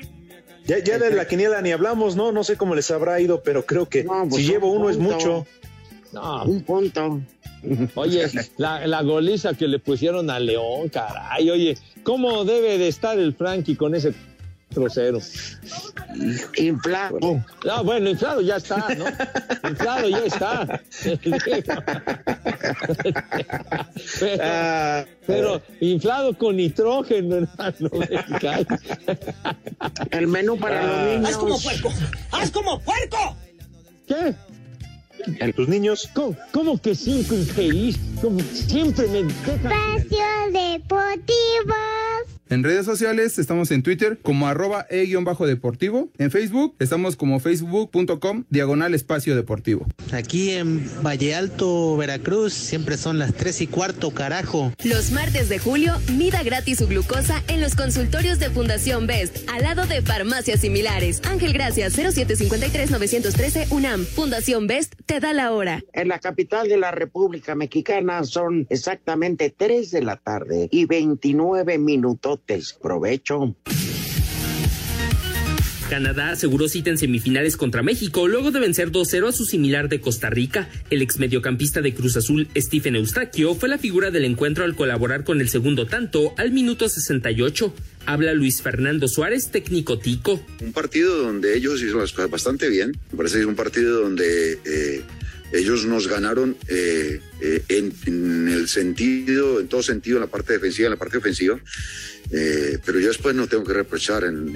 Ya, 0.64 0.78
ya 0.78 0.98
de 0.98 1.14
la 1.14 1.26
quiniela 1.26 1.62
ni 1.62 1.72
hablamos, 1.72 2.14
¿no? 2.14 2.30
No 2.30 2.44
sé 2.44 2.56
cómo 2.56 2.74
les 2.74 2.90
habrá 2.90 3.20
ido, 3.20 3.42
pero 3.42 3.64
creo 3.64 3.88
que 3.88 4.04
No, 4.04 4.26
pues 4.28 4.36
si 4.36 4.50
llevo 4.50 4.70
un 4.70 4.80
uno 4.82 4.90
es 4.90 4.98
mucho. 4.98 5.46
No, 6.12 6.44
Un 6.44 6.62
punto. 6.62 7.20
Oye, 7.94 8.26
la, 8.56 8.86
la 8.86 9.02
goliza 9.02 9.54
que 9.54 9.66
le 9.66 9.78
pusieron 9.78 10.30
a 10.30 10.38
León, 10.38 10.88
caray. 10.90 11.50
Oye, 11.50 11.76
¿cómo 12.02 12.44
debe 12.44 12.78
de 12.78 12.88
estar 12.88 13.18
el 13.18 13.34
Frankie 13.34 13.76
con 13.76 13.94
ese 13.94 14.12
trocero? 14.68 15.18
Inflado. 16.56 17.18
No, 17.64 17.84
bueno, 17.84 18.08
inflado 18.10 18.40
ya 18.40 18.56
está, 18.56 18.86
¿no? 18.94 19.06
Inflado 19.68 20.08
ya 20.08 20.24
está. 20.24 20.80
pero, 24.20 24.42
Ah, 24.42 25.04
pero 25.26 25.62
inflado 25.80 26.36
con 26.36 26.56
nitrógeno, 26.56 27.36
hermano. 27.36 27.90
El 30.10 30.26
menú 30.26 30.58
para 30.58 30.82
los 30.82 31.20
niños. 31.20 31.62
puerco! 31.62 31.92
¡Haz 32.32 32.50
como 32.50 32.80
puerco! 32.80 33.36
¿Qué? 34.06 34.34
tus 35.54 35.68
niños. 35.68 36.08
¿Cómo, 36.14 36.36
cómo 36.52 36.80
que 36.80 36.94
cinco 36.94 37.34
infeliz? 37.34 37.98
Como 38.20 38.40
siempre 38.40 39.06
me 39.08 39.24
dejan... 39.24 39.72
Espacio 39.72 40.24
Deportivo. 40.52 41.74
En 42.50 42.64
redes 42.64 42.86
sociales 42.86 43.38
estamos 43.38 43.70
en 43.70 43.82
Twitter 43.82 44.18
como 44.22 44.48
arroba 44.48 44.86
e-deportivo. 44.88 46.08
En 46.16 46.30
Facebook 46.30 46.74
estamos 46.78 47.14
como 47.14 47.40
facebook.com 47.40 48.44
diagonal 48.48 48.94
espacio 48.94 49.36
deportivo. 49.36 49.86
Aquí 50.12 50.50
en 50.52 50.88
Valle 51.04 51.34
Alto, 51.34 51.98
Veracruz, 51.98 52.54
siempre 52.54 52.96
son 52.96 53.18
las 53.18 53.34
3 53.34 53.60
y 53.60 53.66
cuarto, 53.66 54.12
carajo. 54.12 54.72
Los 54.82 55.12
martes 55.12 55.50
de 55.50 55.58
julio, 55.58 55.94
mida 56.16 56.42
gratis 56.42 56.78
su 56.78 56.88
glucosa 56.88 57.42
en 57.48 57.60
los 57.60 57.74
consultorios 57.74 58.38
de 58.38 58.48
Fundación 58.48 59.06
Best, 59.06 59.46
al 59.50 59.64
lado 59.64 59.84
de 59.84 60.00
farmacias 60.00 60.60
similares. 60.60 61.20
Ángel 61.24 61.52
Gracias, 61.52 61.98
0753-913 61.98 63.70
UNAM. 63.70 64.06
Fundación 64.06 64.66
Best 64.66 64.94
te 65.04 65.20
da 65.20 65.34
la 65.34 65.52
hora. 65.52 65.82
En 65.92 66.08
la 66.08 66.18
capital 66.18 66.68
de 66.68 66.78
la 66.78 66.92
República 66.92 67.54
Mexicana 67.54 68.24
son 68.24 68.66
exactamente 68.70 69.54
3 69.54 69.90
de 69.90 70.02
la 70.02 70.16
tarde 70.16 70.68
y 70.70 70.86
29 70.86 71.76
minutotes. 72.38 72.72
Provecho. 72.80 73.56
Canadá 75.88 76.32
aseguró 76.32 76.68
cita 76.68 76.90
en 76.90 76.98
semifinales 76.98 77.56
contra 77.56 77.82
México 77.82 78.28
luego 78.28 78.50
de 78.50 78.60
vencer 78.60 78.92
2-0 78.92 79.28
a 79.28 79.32
su 79.32 79.46
similar 79.46 79.88
de 79.88 80.02
Costa 80.02 80.28
Rica. 80.28 80.68
El 80.90 81.00
ex 81.00 81.18
mediocampista 81.18 81.80
de 81.80 81.94
Cruz 81.94 82.14
Azul, 82.18 82.46
Stephen 82.54 82.94
Eustaquio, 82.94 83.54
fue 83.54 83.70
la 83.70 83.78
figura 83.78 84.10
del 84.10 84.26
encuentro 84.26 84.64
al 84.64 84.76
colaborar 84.76 85.24
con 85.24 85.40
el 85.40 85.48
segundo 85.48 85.86
tanto 85.86 86.34
al 86.36 86.52
minuto 86.52 86.90
68. 86.90 87.72
Habla 88.04 88.34
Luis 88.34 88.60
Fernando 88.60 89.08
Suárez, 89.08 89.50
técnico 89.50 89.98
tico. 89.98 90.42
Un 90.60 90.74
partido 90.74 91.22
donde 91.22 91.56
ellos 91.56 91.76
hicieron 91.76 92.02
las 92.02 92.12
cosas 92.12 92.30
bastante 92.30 92.68
bien. 92.68 92.92
Me 93.10 93.16
parece 93.16 93.36
que 93.36 93.40
es 93.40 93.46
un 93.46 93.56
partido 93.56 94.02
donde 94.02 94.58
eh, 94.66 95.02
ellos 95.52 95.86
nos 95.86 96.08
ganaron 96.08 96.56
eh, 96.68 97.20
eh, 97.40 97.62
en, 97.68 98.48
el 98.48 98.68
sentido, 98.68 99.60
en 99.60 99.68
todo 99.68 99.82
sentido, 99.82 100.16
en 100.16 100.22
la 100.22 100.30
parte 100.30 100.54
defensiva, 100.54 100.86
en 100.86 100.92
la 100.92 100.98
parte 100.98 101.18
ofensiva. 101.18 101.58
Eh, 102.30 102.78
pero 102.84 103.00
yo 103.00 103.08
después 103.08 103.34
no 103.34 103.46
tengo 103.46 103.64
que 103.64 103.72
reprochar 103.72 104.24
en 104.24 104.52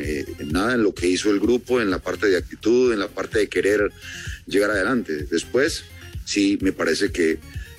nada 0.52 0.74
en 0.74 0.82
lo 0.82 0.94
que 0.94 1.06
hizo 1.06 1.30
el 1.30 1.40
grupo, 1.40 1.80
en 1.80 1.90
la 1.90 1.98
parte 1.98 2.28
de 2.28 2.36
actitud, 2.36 2.92
en 2.92 2.98
la 2.98 3.08
parte 3.08 3.38
de 3.38 3.48
querer 3.48 3.90
llegar 4.46 4.70
adelante. 4.70 5.26
Después, 5.30 5.84
sí, 6.24 6.58
me 6.60 6.72
parece 6.72 7.10
que 7.10 7.38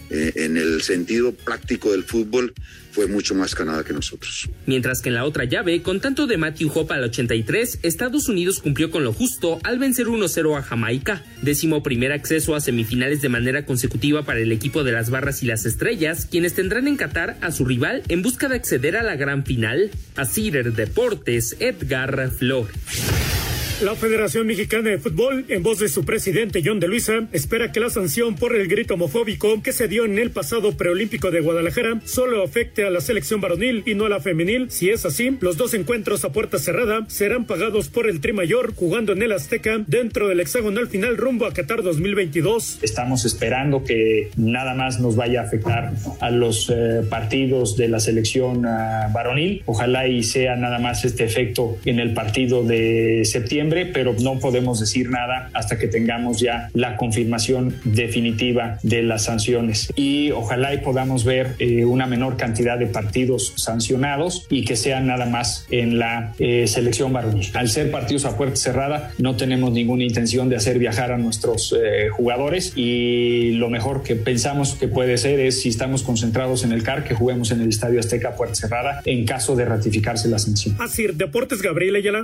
eh, 0.10 0.34
en 0.36 0.58
el 0.58 0.82
sentido 0.82 1.34
práctico 1.34 1.92
del 1.92 2.04
fútbol 2.04 2.54
fue 2.92 3.08
mucho 3.08 3.34
más 3.34 3.56
Canadá 3.56 3.84
que 3.84 3.94
nosotros. 3.94 4.50
Mientras 4.68 5.02
que 5.02 5.10
en 5.10 5.16
la 5.16 5.26
otra 5.26 5.46
llave, 5.46 5.82
con 5.82 6.00
tanto 6.00 6.28
de 6.28 6.38
Matthew 6.38 6.72
Hope 6.74 6.94
al 6.94 7.04
83, 7.06 7.80
Estados 7.82 8.30
Unidos 8.30 8.60
cumplió 8.60 8.92
con 8.92 9.04
lo 9.04 9.14
justo 9.14 9.60
al 9.64 9.80
vencer 9.80 10.06
1-0 10.08 10.58
a 10.58 10.62
Jamaica. 10.62 11.24
Décimo 11.42 11.82
primer 11.82 12.12
acceso 12.12 12.56
a 12.56 12.62
semifinales 12.62 13.22
de 13.22 13.30
manera 13.30 13.66
consecutiva 13.66 14.24
para 14.24 14.40
el 14.40 14.52
equipo 14.52 14.84
de 14.84 14.92
las 14.92 15.10
barras 15.10 15.42
y 15.42 15.48
las 15.48 15.66
estrellas, 15.66 16.28
quienes 16.30 16.54
tendrán 16.54 16.88
en 16.88 16.98
Qatar 16.98 17.38
a 17.42 17.52
su 17.52 17.66
rival 17.66 18.04
en 18.10 18.22
busca 18.22 18.48
de 18.48 18.56
acceder 18.56 18.96
a 18.96 19.04
la 19.04 19.16
gran 19.16 19.44
final. 19.44 19.90
A 20.16 20.26
Cider 20.26 20.74
Deportes, 20.74 21.56
Edgar 21.60 22.30
Flores. 22.30 23.43
La 23.84 23.96
Federación 23.96 24.48
Mexicana 24.48 24.92
de 24.92 24.98
Fútbol, 24.98 25.44
en 25.50 25.62
voz 25.62 25.80
de 25.80 25.90
su 25.90 26.06
presidente 26.06 26.62
John 26.64 26.80
de 26.80 26.88
Luisa, 26.88 27.28
espera 27.34 27.74
que 27.74 27.82
la 27.82 27.90
sanción 27.90 28.36
por 28.36 28.56
el 28.56 28.70
grito 28.70 28.94
homofóbico 28.94 29.62
que 29.62 29.74
se 29.74 29.90
dio 29.90 30.06
en 30.06 30.18
el 30.20 30.32
pasado 30.32 30.78
preolímpico 30.78 31.32
de 31.32 31.42
Guadalajara 31.42 32.00
solo 32.06 32.42
afecte 32.44 32.86
a 32.86 32.90
la 32.90 33.02
selección 33.02 33.42
varonil 33.42 33.84
y 33.86 33.94
no 33.94 34.06
a 34.06 34.10
la 34.10 34.22
femenil. 34.22 34.72
Si 34.72 34.90
es 34.90 35.06
así, 35.06 35.38
los 35.42 35.58
dos 35.58 35.74
encuentros 35.74 36.24
a 36.24 36.32
puerta 36.32 36.60
cerrada 36.60 37.06
serán 37.10 37.44
pagados 37.44 37.90
por 37.90 38.08
el 38.08 38.22
Tri 38.22 38.32
Mayor 38.32 38.74
jugando 38.74 39.12
en 39.12 39.22
el 39.22 39.34
Azteca 39.34 39.84
dentro 39.86 40.30
del 40.30 40.40
hexagonal 40.40 40.88
final 40.88 41.18
rumbo 41.18 41.46
a 41.46 41.54
Qatar 41.54 41.84
2022. 41.84 42.80
Estamos 42.84 43.26
esperando 43.26 43.84
que 43.84 44.30
nada 44.38 44.76
más 44.76 45.02
nos 45.02 45.18
vaya 45.18 45.42
a 45.42 45.44
afectar 45.44 45.92
a 46.22 46.32
los 46.32 46.72
eh, 46.74 47.02
partidos 47.10 47.76
de 47.76 47.90
la 47.90 48.00
selección 48.00 48.60
uh, 48.60 49.12
varonil. 49.14 49.62
Ojalá 49.66 50.08
y 50.08 50.24
sea 50.24 50.56
nada 50.56 50.80
más 50.80 51.04
este 51.04 51.26
efecto 51.26 51.78
en 51.84 52.00
el 52.00 52.14
partido 52.14 52.64
de 52.64 53.26
septiembre 53.26 53.73
pero 53.94 54.16
no 54.22 54.40
podemos 54.40 54.80
decir 54.80 55.10
nada 55.10 55.50
hasta 55.54 55.78
que 55.78 55.88
tengamos 55.88 56.40
ya 56.40 56.70
la 56.74 56.96
confirmación 56.98 57.76
definitiva 57.84 58.78
de 58.84 59.04
las 59.04 59.24
sanciones. 59.26 59.92
Y 59.96 60.32
ojalá 60.32 60.72
podamos 60.82 61.24
ver 61.24 61.56
eh, 61.60 61.86
una 61.86 62.06
menor 62.06 62.38
cantidad 62.38 62.78
de 62.78 62.88
partidos 62.88 63.54
sancionados 63.56 64.46
y 64.50 64.66
que 64.66 64.76
sean 64.76 65.08
nada 65.08 65.26
más 65.26 65.66
en 65.70 66.00
la 66.00 66.34
eh, 66.40 66.68
selección 66.68 67.14
varonil. 67.14 67.48
Al 67.54 67.70
ser 67.70 67.92
partidos 67.92 68.26
a 68.26 68.38
puerta 68.38 68.56
cerrada, 68.56 69.12
no 69.18 69.36
tenemos 69.36 69.72
ninguna 69.72 70.04
intención 70.04 70.50
de 70.50 70.56
hacer 70.56 70.80
viajar 70.80 71.12
a 71.12 71.18
nuestros 71.18 71.76
eh, 71.78 72.10
jugadores 72.10 72.74
y 72.76 73.52
lo 73.54 73.70
mejor 73.70 74.04
que 74.04 74.16
pensamos 74.16 74.76
que 74.76 74.88
puede 74.88 75.18
ser 75.18 75.40
es 75.40 75.62
si 75.62 75.70
estamos 75.70 76.04
concentrados 76.04 76.64
en 76.64 76.72
el 76.72 76.84
CAR, 76.84 77.04
que 77.04 77.14
juguemos 77.14 77.52
en 77.52 77.62
el 77.62 77.70
Estadio 77.70 78.00
Azteca 78.00 78.30
a 78.30 78.36
puerta 78.36 78.56
cerrada 78.56 79.02
en 79.06 79.26
caso 79.26 79.56
de 79.56 79.66
ratificarse 79.66 80.28
la 80.28 80.40
sanción. 80.40 80.76
Así, 80.80 81.08
Deportes 81.14 81.62
Gabriel 81.62 81.96
Ayala. 81.96 82.24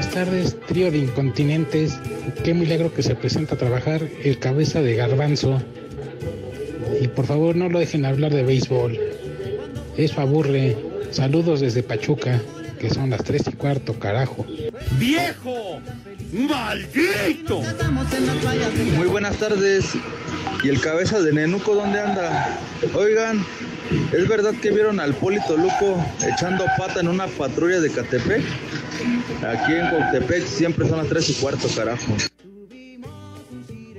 Buenas 0.00 0.14
tardes, 0.14 0.56
trío 0.66 0.90
de 0.90 0.96
incontinentes. 0.96 1.98
Qué 2.42 2.54
milagro 2.54 2.94
que 2.94 3.02
se 3.02 3.14
presenta 3.14 3.54
a 3.54 3.58
trabajar 3.58 4.00
el 4.24 4.38
cabeza 4.38 4.80
de 4.80 4.96
garbanzo. 4.96 5.60
Y 7.02 7.08
por 7.08 7.26
favor 7.26 7.54
no 7.54 7.68
lo 7.68 7.80
dejen 7.80 8.06
hablar 8.06 8.32
de 8.32 8.42
béisbol. 8.42 8.98
Eso 9.98 10.20
aburre. 10.22 10.74
Saludos 11.10 11.60
desde 11.60 11.82
Pachuca, 11.82 12.40
que 12.78 12.88
son 12.88 13.10
las 13.10 13.22
tres 13.24 13.42
y 13.46 13.52
cuarto, 13.52 13.98
carajo. 13.98 14.46
¡Viejo! 14.98 15.80
¡Maldito! 16.32 17.60
Muy 18.96 19.06
buenas 19.06 19.36
tardes. 19.36 19.84
¿Y 20.64 20.70
el 20.70 20.80
cabeza 20.80 21.20
de 21.20 21.30
Nenuco 21.34 21.74
dónde 21.74 22.00
anda? 22.00 22.58
Oigan, 22.94 23.44
¿es 24.12 24.28
verdad 24.28 24.54
que 24.60 24.70
vieron 24.70 25.00
al 25.00 25.14
Polito 25.14 25.56
Luco 25.56 26.04
echando 26.26 26.64
pata 26.76 27.00
en 27.00 27.08
una 27.08 27.26
patrulla 27.26 27.80
de 27.80 27.90
Catepec? 27.90 28.42
Aquí 29.46 29.72
en 29.72 29.90
Coctepec 29.90 30.46
siempre 30.46 30.88
son 30.88 30.98
las 30.98 31.08
3 31.08 31.30
y 31.30 31.34
cuarto, 31.34 31.68
carajo. 31.74 32.16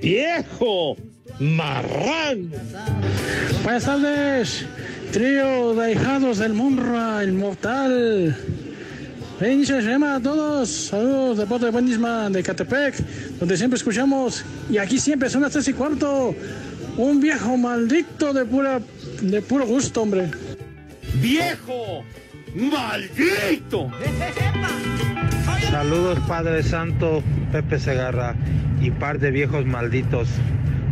¡Viejo! 0.00 0.96
¡Marrán! 1.38 2.52
Buenas 3.64 3.84
tardes, 3.84 4.64
trío 5.12 5.74
de 5.74 5.92
hijados 5.92 6.38
del 6.38 6.52
Munra, 6.54 7.22
el 7.22 7.32
mortal. 7.32 8.36
Inicio 9.40 9.82
de 9.82 10.06
a 10.06 10.20
todos. 10.20 10.68
Saludos, 10.68 11.38
de 11.38 11.70
Buenisma 11.70 12.30
de 12.30 12.44
Catepec, 12.44 12.96
donde 13.40 13.56
siempre 13.56 13.76
escuchamos. 13.76 14.44
Y 14.70 14.78
aquí 14.78 14.98
siempre 14.98 15.28
son 15.28 15.42
las 15.42 15.52
3 15.52 15.68
y 15.68 15.72
cuarto. 15.72 16.34
Un 16.96 17.20
viejo 17.20 17.56
maldito 17.56 18.32
de 18.32 18.44
pura 18.44 18.80
de 19.22 19.40
puro 19.40 19.66
gusto, 19.66 20.02
hombre. 20.02 20.30
¡Viejo! 21.20 22.04
¡Maldito! 22.54 23.90
Saludos 25.70 26.18
Padre 26.26 26.62
Santo, 26.62 27.22
Pepe 27.50 27.78
Segarra 27.78 28.34
y 28.80 28.90
par 28.90 29.18
de 29.20 29.30
viejos 29.30 29.64
malditos 29.64 30.28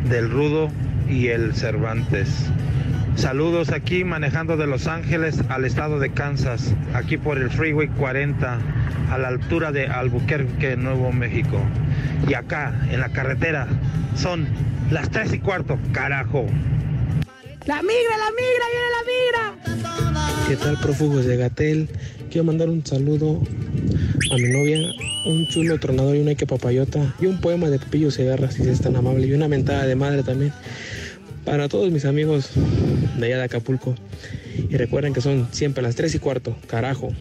del 0.09 0.31
Rudo 0.31 0.71
y 1.09 1.29
el 1.29 1.55
Cervantes. 1.55 2.29
Saludos 3.17 3.71
aquí 3.71 4.05
manejando 4.05 4.57
de 4.57 4.67
Los 4.67 4.87
Ángeles 4.87 5.43
al 5.49 5.65
estado 5.65 5.99
de 5.99 6.11
Kansas, 6.11 6.75
aquí 6.95 7.19
por 7.19 7.37
el 7.37 7.51
Freeway 7.51 7.89
40, 7.89 8.59
a 9.11 9.19
la 9.19 9.29
altura 9.29 9.73
de 9.73 9.89
Albuquerque, 9.89 10.77
Nuevo 10.77 11.13
México. 11.13 11.61
Y 12.29 12.35
acá, 12.35 12.73
en 12.91 13.01
la 13.01 13.11
carretera, 13.11 13.67
son 14.15 14.47
las 14.91 15.11
tres 15.11 15.33
y 15.35 15.41
cuarto, 15.41 15.79
carajo. 15.93 16.47
La 17.71 17.83
migra, 17.83 18.17
la 18.19 18.31
migra, 18.33 18.67
viene 18.73 18.91
la 18.97 20.23
migra. 20.27 20.49
¿Qué 20.49 20.57
tal, 20.57 20.81
prófugos 20.81 21.25
de 21.25 21.37
Gatel? 21.37 21.89
Quiero 22.29 22.43
mandar 22.43 22.69
un 22.69 22.85
saludo 22.85 23.41
a 24.33 24.35
mi 24.35 24.49
novia, 24.49 24.77
un 25.25 25.47
chulo 25.47 25.79
tronador 25.79 26.17
y 26.17 26.21
una 26.21 26.35
que 26.35 26.49
papayota 26.49 27.15
y 27.21 27.27
un 27.27 27.41
poema 27.41 27.71
de 27.71 27.79
Pepillo 27.79 28.11
Segarra, 28.11 28.51
si 28.51 28.69
es 28.69 28.81
tan 28.81 28.97
amable, 28.97 29.25
y 29.25 29.35
una 29.35 29.47
mentada 29.47 29.87
de 29.87 29.95
madre 29.95 30.25
también. 30.25 30.53
Para 31.45 31.69
todos 31.69 31.93
mis 31.93 32.07
amigos 32.07 32.51
de 33.17 33.27
allá 33.27 33.39
de 33.39 33.45
Acapulco. 33.45 33.95
Y 34.69 34.77
recuerden 34.77 35.13
que 35.13 35.21
son 35.21 35.47
siempre 35.53 35.81
las 35.81 35.95
3 35.95 36.13
y 36.17 36.19
cuarto, 36.19 36.57
carajo. 36.67 37.15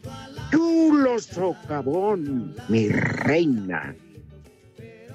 Chulo 0.52 1.20
socavón, 1.20 2.56
mi 2.70 2.90
reina. 2.90 3.96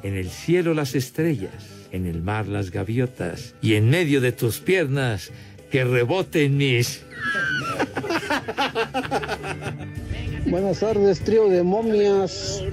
En 0.05 0.14
el 0.14 0.31
cielo 0.31 0.75
las 0.75 0.94
estrellas 0.94 1.73
en 1.94 2.07
el 2.07 2.22
mar 2.22 2.48
las 2.48 2.72
gaviotas 2.72 3.54
y 3.62 3.74
en 3.74 3.88
medio 3.88 4.20
de 4.20 4.33
tus 4.33 4.59
piernas 4.59 5.30
que 5.70 5.85
reboten 5.85 6.57
mis... 6.57 7.04
Buenas 10.46 10.80
tardes, 10.80 11.20
trío 11.20 11.48
de 11.48 11.62
momias. 11.62 12.64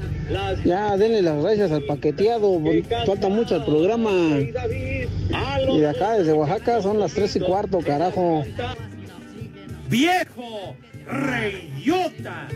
Ya, 0.65 0.97
denle 0.97 1.21
las 1.21 1.41
gracias 1.41 1.71
al 1.71 1.84
paqueteado. 1.84 2.60
Falta 3.05 3.29
mucho 3.29 3.55
al 3.55 3.65
programa. 3.65 4.39
Y 4.41 5.79
de 5.79 5.88
acá, 5.88 6.17
desde 6.17 6.34
Oaxaca, 6.34 6.81
son 6.81 6.99
las 6.99 7.13
tres 7.13 7.36
y 7.36 7.39
cuarto, 7.39 7.79
carajo. 7.79 8.43
¡Viejo! 9.89 10.75
¡Reyota! 11.07 12.47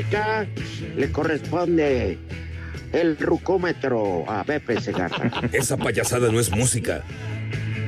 Música, 0.07 0.47
le 0.97 1.11
corresponde 1.11 2.19
el 2.93 3.17
rucómetro 3.19 4.25
a 4.29 4.45
Pepe 4.45 4.81
Segarra. 4.81 5.31
Esa 5.53 5.77
payasada 5.77 6.31
no 6.31 6.39
es 6.39 6.51
música. 6.51 7.03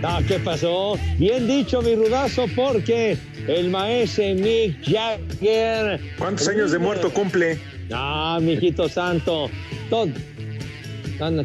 Ah, 0.03 0.21
¿qué 0.27 0.39
pasó? 0.39 0.97
Bien 1.19 1.47
dicho, 1.47 1.83
mi 1.83 1.95
rudazo, 1.95 2.47
porque 2.55 3.17
el 3.47 3.71
maestro 3.71 4.25
Mick 4.35 4.85
Jagger. 4.85 6.01
¿Cuántos 6.19 6.49
años 6.49 6.71
de 6.73 6.79
muerto 6.79 7.13
cumple? 7.13 7.59
Ah, 7.93 8.39
mijito 8.41 8.89
santo. 8.89 9.51
Todo. 9.91 10.09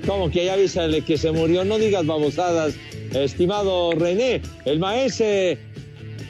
Como 0.06 0.30
que 0.30 0.46
ya 0.46 0.54
avísale 0.54 1.02
que 1.02 1.18
se 1.18 1.32
murió, 1.32 1.66
no 1.66 1.80
digas 1.80 2.06
babosadas, 2.06 2.76
estimado 3.14 3.92
René. 3.94 4.42
El 4.66 4.80
maestro 4.80 5.26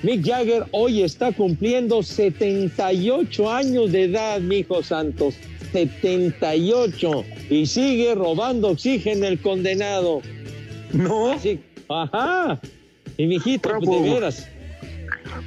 Mick 0.04 0.26
Jagger 0.26 0.66
hoy 0.72 1.02
está 1.02 1.32
cumpliendo 1.32 2.04
78 2.04 3.50
años 3.50 3.92
de 3.94 4.04
edad, 4.04 4.42
mijo 4.42 4.84
santos. 4.84 5.36
78. 5.72 7.26
Y 7.50 7.66
sigue 7.66 8.14
robando 8.14 8.70
oxígeno 8.70 9.26
el 9.26 9.40
condenado. 9.40 10.22
No. 10.92 11.32
Así, 11.32 11.60
ajá. 11.88 12.60
Y 13.18 13.28
mijito, 13.28 13.70
pues, 13.80 13.90
de 13.90 14.10
veras. 14.10 14.50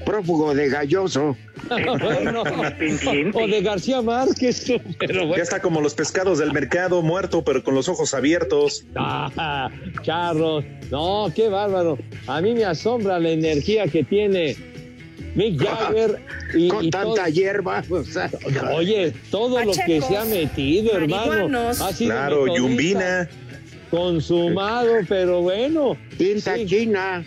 Prófugo 0.05 0.55
de 0.55 0.69
galloso. 0.69 1.37
Bueno, 1.69 2.43
o 3.35 3.47
de 3.47 3.61
García 3.63 4.03
Márquez, 4.03 4.73
pero 4.99 5.21
Ya 5.23 5.27
bueno. 5.27 5.43
está 5.43 5.61
como 5.61 5.81
los 5.81 5.95
pescados 5.95 6.39
del 6.39 6.53
mercado, 6.53 7.03
muerto, 7.03 7.43
pero 7.45 7.65
con 7.65 7.75
los 7.75 7.89
ojos 7.89 8.15
abiertos. 8.15 8.85
Ah, 8.95 9.71
charros. 10.03 10.65
No, 10.91 11.31
qué 11.35 11.49
bárbaro. 11.49 11.99
A 12.27 12.41
mí 12.41 12.55
me 12.55 12.65
asombra 12.65 13.19
la 13.19 13.31
energía 13.31 13.87
que 13.89 14.05
tiene 14.05 14.57
Mick 15.35 15.59
Jagger 15.65 16.21
y, 16.55 16.69
Con 16.69 16.85
y 16.85 16.91
tanta 16.91 17.25
todo- 17.25 17.27
hierba. 17.29 17.83
o 17.91 18.05
sea, 18.05 18.31
Oye, 18.77 19.13
todo 19.31 19.65
lo 19.65 19.73
que 19.73 20.01
se 20.01 20.17
ha 20.17 20.25
metido, 20.25 20.97
hermano. 20.97 21.59
Ha 21.71 21.75
sido 21.93 22.11
Claro, 22.13 22.43
metodista, 22.45 22.59
yumbina. 22.69 23.29
Consumado, 23.91 24.93
pero 25.09 25.43
bueno. 25.43 25.97
Tinta 26.19 26.57
china. 26.67 27.25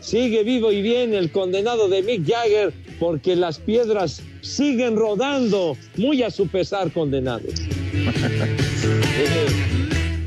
Sigue 0.00 0.44
vivo 0.44 0.72
y 0.72 0.82
bien 0.82 1.14
el 1.14 1.30
condenado 1.30 1.88
de 1.88 2.02
Mick 2.02 2.26
Jagger 2.26 2.72
porque 2.98 3.36
las 3.36 3.58
piedras 3.58 4.22
siguen 4.40 4.96
rodando, 4.96 5.76
muy 5.96 6.22
a 6.22 6.30
su 6.30 6.48
pesar, 6.48 6.90
condenado. 6.92 7.42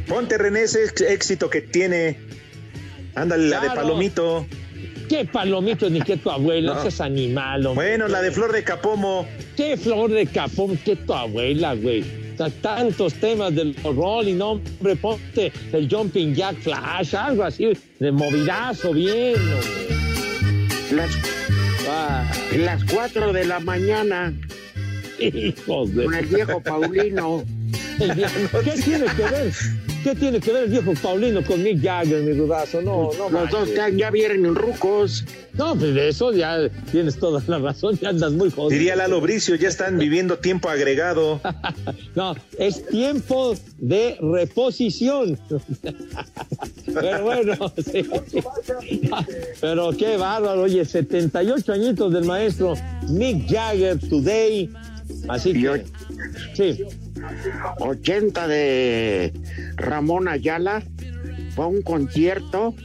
Ponte 0.07 0.37
René 0.37 0.63
ese 0.63 0.85
éxito 1.07 1.49
que 1.49 1.61
tiene. 1.61 2.19
Ándale, 3.15 3.49
la 3.49 3.61
de. 3.61 3.69
Palomito. 3.69 4.45
¿Qué 5.09 5.25
palomito 5.25 5.89
ni 5.89 6.01
qué 6.01 6.17
tu 6.17 6.29
abuela? 6.29 6.73
No. 6.73 6.79
Ese 6.79 6.89
es 6.89 7.01
animal, 7.01 7.65
hombre. 7.65 7.89
Bueno, 7.89 8.07
la 8.07 8.21
de 8.21 8.31
Flor 8.31 8.51
de 8.51 8.63
Capomo. 8.63 9.27
¿Qué 9.55 9.77
flor 9.77 10.09
de 10.09 10.25
capón? 10.25 10.79
¿Qué 10.83 10.95
tu 10.95 11.13
abuela, 11.13 11.75
güey? 11.75 12.03
Tantos 12.61 13.13
temas 13.15 13.53
del 13.55 13.75
rolling, 13.83 14.39
hombre, 14.39 14.95
ponte 14.95 15.51
el 15.71 15.89
jumping 15.89 16.33
jack 16.33 16.55
flash, 16.57 17.15
algo 17.15 17.43
así, 17.43 17.73
de 17.99 18.11
movidazo, 18.11 18.93
bien. 18.93 19.35
hombre. 19.35 20.95
Las, 20.95 21.11
Ah, 21.87 22.23
las 22.55 22.83
4 22.85 23.33
de 23.33 23.45
la 23.45 23.59
mañana. 23.59 24.33
hijos 25.19 25.93
de... 25.93 26.05
Con 26.05 26.13
el 26.13 26.25
viejo 26.25 26.61
Paulino. 26.61 27.43
¿Qué 27.97 28.81
tiene 28.83 29.05
que 29.05 29.23
ver? 29.23 29.53
¿Qué 30.03 30.15
tiene 30.15 30.39
que 30.41 30.51
ver 30.51 30.65
el 30.65 30.69
viejo 30.69 30.93
Paulino 31.01 31.41
con 31.45 31.63
Mick 31.63 31.81
Jagger, 31.81 32.23
mi 32.23 32.33
dudazo? 32.33 32.81
No, 32.81 33.11
no. 33.17 33.29
Los 33.29 33.49
dos 33.49 33.73
ya, 33.73 33.87
ya 33.87 34.11
vienen 34.11 34.53
rucos. 34.53 35.23
No, 35.53 35.75
pues 35.75 35.93
de 35.95 36.09
eso 36.09 36.33
ya 36.33 36.69
tienes 36.91 37.17
toda 37.17 37.41
la 37.47 37.59
razón, 37.59 37.97
ya 37.99 38.09
andas 38.09 38.33
muy 38.33 38.51
jodido. 38.51 38.77
Diría 38.77 38.95
Lalo 38.97 39.21
Bricio, 39.21 39.55
ya 39.55 39.69
están 39.69 39.97
viviendo 39.97 40.37
tiempo 40.37 40.69
agregado. 40.69 41.39
No, 42.15 42.35
es 42.59 42.85
tiempo 42.87 43.55
de 43.79 44.17
reposición. 44.21 45.39
Pero 46.93 47.23
bueno, 47.23 47.73
sí. 47.91 48.07
Pero 49.59 49.91
qué 49.97 50.17
bárbaro, 50.17 50.61
oye, 50.63 50.85
78 50.85 51.73
añitos 51.73 52.13
del 52.13 52.25
maestro 52.25 52.75
Mick 53.09 53.49
Jagger 53.49 53.97
today. 53.99 54.69
Así 55.27 55.53
que, 55.53 55.85
sí. 56.53 56.83
80 57.79 58.47
de 58.47 59.33
Ramón 59.75 60.27
Ayala. 60.27 60.83
Fue 61.55 61.65
a 61.65 61.67
un 61.67 61.81
concierto. 61.81 62.75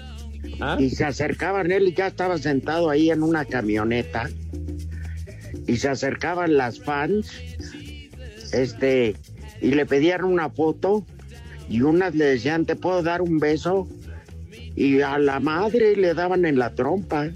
¿Ah? 0.60 0.76
Y 0.78 0.90
se 0.90 1.04
acercaban, 1.04 1.70
él 1.70 1.94
ya 1.94 2.08
estaba 2.08 2.38
sentado 2.38 2.90
ahí 2.90 3.10
en 3.10 3.22
una 3.22 3.44
camioneta. 3.44 4.28
Y 5.66 5.76
se 5.76 5.88
acercaban 5.88 6.56
las 6.56 6.80
fans. 6.80 7.32
Este. 8.52 9.16
Y 9.60 9.72
le 9.72 9.86
pedían 9.86 10.24
una 10.24 10.50
foto. 10.50 11.04
Y 11.68 11.82
unas 11.82 12.14
le 12.14 12.24
decían, 12.24 12.64
¿te 12.64 12.76
puedo 12.76 13.02
dar 13.02 13.20
un 13.20 13.38
beso? 13.38 13.88
Y 14.80 15.00
a 15.00 15.18
la 15.18 15.40
madre 15.40 15.96
le 15.96 16.14
daban 16.14 16.44
en 16.44 16.56
la 16.56 16.72
trompa. 16.72 17.30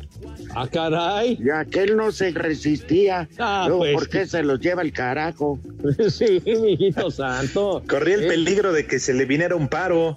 Ah, 0.54 0.68
caray. 0.70 1.36
Y 1.44 1.50
aquel 1.50 1.96
no 1.96 2.12
se 2.12 2.30
resistía. 2.30 3.28
Ah, 3.36 3.64
Luego, 3.66 3.80
pues. 3.82 3.94
¿por 3.94 4.08
qué 4.08 4.26
se 4.26 4.44
los 4.44 4.60
lleva 4.60 4.82
el 4.82 4.92
carajo? 4.92 5.58
Sí, 6.08 6.40
mijito 6.46 7.10
santo. 7.10 7.82
Corría 7.88 8.14
el 8.14 8.24
Eh, 8.24 8.28
peligro 8.28 8.72
de 8.72 8.86
que 8.86 9.00
se 9.00 9.12
le 9.12 9.24
viniera 9.24 9.56
un 9.56 9.66
paro. 9.66 10.16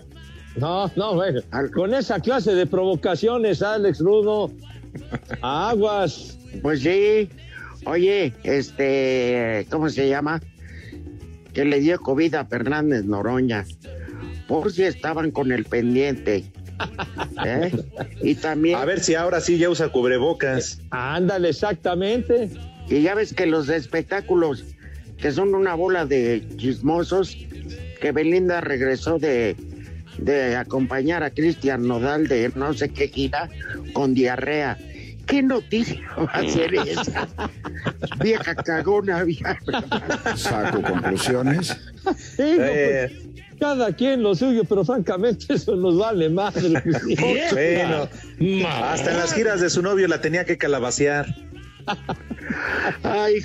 No, 0.56 0.92
no, 0.96 1.16
bueno, 1.16 1.42
con 1.74 1.96
esa 1.96 2.20
clase 2.20 2.54
de 2.54 2.68
provocaciones, 2.68 3.64
Alex 3.64 4.00
Rudo, 4.02 4.52
aguas. 5.42 6.38
Pues 6.62 6.82
sí. 6.82 7.28
Oye, 7.86 8.34
este, 8.44 9.66
¿cómo 9.72 9.90
se 9.90 10.08
llama? 10.10 10.42
Que 11.54 11.66
le 11.66 11.80
dio 11.80 12.00
COVID 12.00 12.36
a 12.36 12.46
Fernández 12.46 13.04
Noroña. 13.06 13.66
Por 14.48 14.72
si 14.72 14.84
estaban 14.84 15.32
con 15.32 15.52
el 15.52 15.66
pendiente. 15.66 16.46
¿Eh? 17.46 17.72
Y 18.22 18.36
también. 18.36 18.78
A 18.78 18.86
ver 18.86 19.00
si 19.00 19.16
ahora 19.16 19.42
sí 19.42 19.58
ya 19.58 19.70
usa 19.70 19.90
cubrebocas. 19.90 20.80
Ándale, 20.92 21.50
exactamente. 21.50 22.50
Y 22.90 23.02
ya 23.02 23.16
ves 23.16 23.34
que 23.34 23.46
los 23.46 23.70
espectáculos, 23.70 24.64
que 25.18 25.32
son 25.32 25.54
una 25.56 25.74
bola 25.76 26.06
de 26.06 26.44
chismosos, 26.58 27.38
que 28.02 28.12
Belinda 28.12 28.62
regresó 28.62 29.18
de, 29.18 29.56
de 30.18 30.56
acompañar 30.56 31.24
a 31.24 31.32
Cristian 31.32 31.88
Nodal 31.88 32.28
de 32.28 32.52
no 32.56 32.74
sé 32.74 32.90
qué 32.90 33.08
gira 33.08 33.50
con 33.94 34.14
diarrea. 34.14 34.78
¿Qué 35.26 35.42
noticia 35.42 36.00
va 36.18 36.26
a 36.34 36.48
ser 36.48 36.76
esa? 36.76 37.28
Vieja 38.24 38.54
cagona, 38.54 39.24
vieja. 39.24 39.58
Saco 40.36 40.84
conclusiones. 40.84 41.76
Digo, 42.38 42.64
Eh. 42.64 43.12
Cada 43.60 43.94
quien 43.96 44.22
lo 44.24 44.36
suyo, 44.36 44.64
pero 44.64 44.84
francamente 44.86 45.46
eso 45.56 45.76
nos 45.76 45.98
vale 45.98 46.30
madre. 46.30 46.70
Bueno, 47.52 48.08
hasta 48.82 49.12
en 49.12 49.18
las 49.18 49.34
giras 49.34 49.62
de 49.62 49.70
su 49.70 49.82
novio 49.82 50.08
la 50.08 50.22
tenía 50.22 50.46
que 50.46 50.58
calabacear. 50.58 51.26
Ay, 53.04 53.36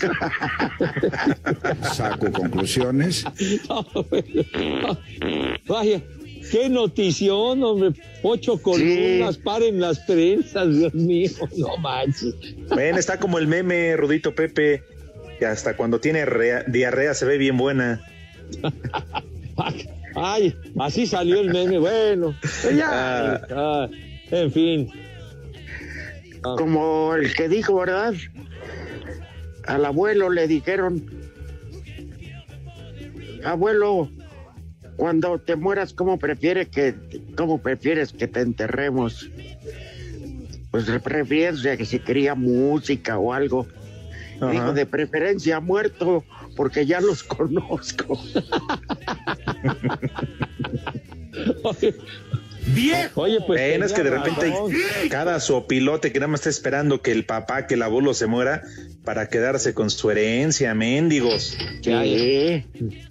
Saco 1.95 2.31
conclusiones. 2.33 3.25
Vaya, 5.67 6.01
qué 6.51 6.69
notición, 6.71 7.63
hombre. 7.63 7.91
Ocho 8.23 8.61
columnas, 8.61 9.37
paren 9.39 9.81
las 9.81 9.99
prensas, 10.01 10.75
Dios 10.77 10.95
mío, 10.95 11.31
no 11.57 11.77
manches. 11.79 12.35
Ven, 12.75 12.97
está 12.97 13.19
como 13.19 13.39
el 13.39 13.47
meme, 13.47 13.97
Rudito 13.97 14.35
Pepe, 14.35 14.83
que 15.39 15.47
hasta 15.47 15.77
cuando 15.77 16.01
tiene 16.01 16.25
rea- 16.25 16.65
diarrea 16.67 17.15
se 17.15 17.25
ve 17.27 17.37
bien 17.39 17.57
buena. 17.59 18.01
Ay, 20.23 20.55
así 20.79 21.07
salió 21.07 21.41
el 21.41 21.51
meme, 21.51 21.79
bueno. 21.79 22.35
Ya, 22.77 23.41
ah, 23.51 23.89
en 24.31 24.53
fin. 24.53 24.91
Como 26.43 27.15
el 27.15 27.35
que 27.35 27.49
dijo, 27.49 27.77
¿verdad? 27.77 28.15
Al 29.67 29.85
abuelo 29.85 30.31
le 30.31 30.47
dijeron, 30.47 31.05
abuelo, 33.45 34.11
cuando 34.97 35.39
te 35.39 35.57
mueras, 35.57 35.95
¿cómo 35.95 36.19
prefiere 36.19 36.67
que, 36.67 36.95
cómo 37.37 37.59
prefieres 37.63 38.13
que 38.13 38.29
te 38.29 38.41
enterremos? 38.41 39.31
Pues 40.71 40.85
prefieres 41.03 41.63
que 41.63 41.85
si 41.87 41.99
quería 41.99 42.35
música 42.35 43.19
o 43.19 43.33
algo. 43.33 43.67
Ajá. 44.41 44.51
Dijo, 44.51 44.73
de 44.73 44.87
preferencia 44.87 45.61
muerto, 45.61 46.25
porque 46.57 46.87
ya 46.87 47.01
los 47.01 47.23
conozco. 47.25 48.19
Viejo. 52.67 53.23
Oye, 53.23 53.39
pues. 53.47 53.61
Ven, 53.61 53.83
es 53.83 53.93
que 53.93 54.03
de 54.03 54.11
repente 54.11 54.53
cada 55.09 55.41
sopilote 55.41 56.13
que 56.13 56.21
nada 56.21 56.29
más 56.29 56.41
está 56.41 56.51
esperando 56.51 57.01
que 57.01 57.13
el 57.13 57.25
papá, 57.25 57.67
que 57.67 57.75
el 57.75 57.83
abuelo 57.83 58.15
se 58.15 58.27
muera 58.27 58.63
para 59.05 59.29
quedarse 59.29 59.75
con 59.75 59.91
su 59.91 60.11
herencia, 60.11 60.75
mendigos. 60.75 61.57
Ya, 61.83 62.05
ya, 62.05 62.65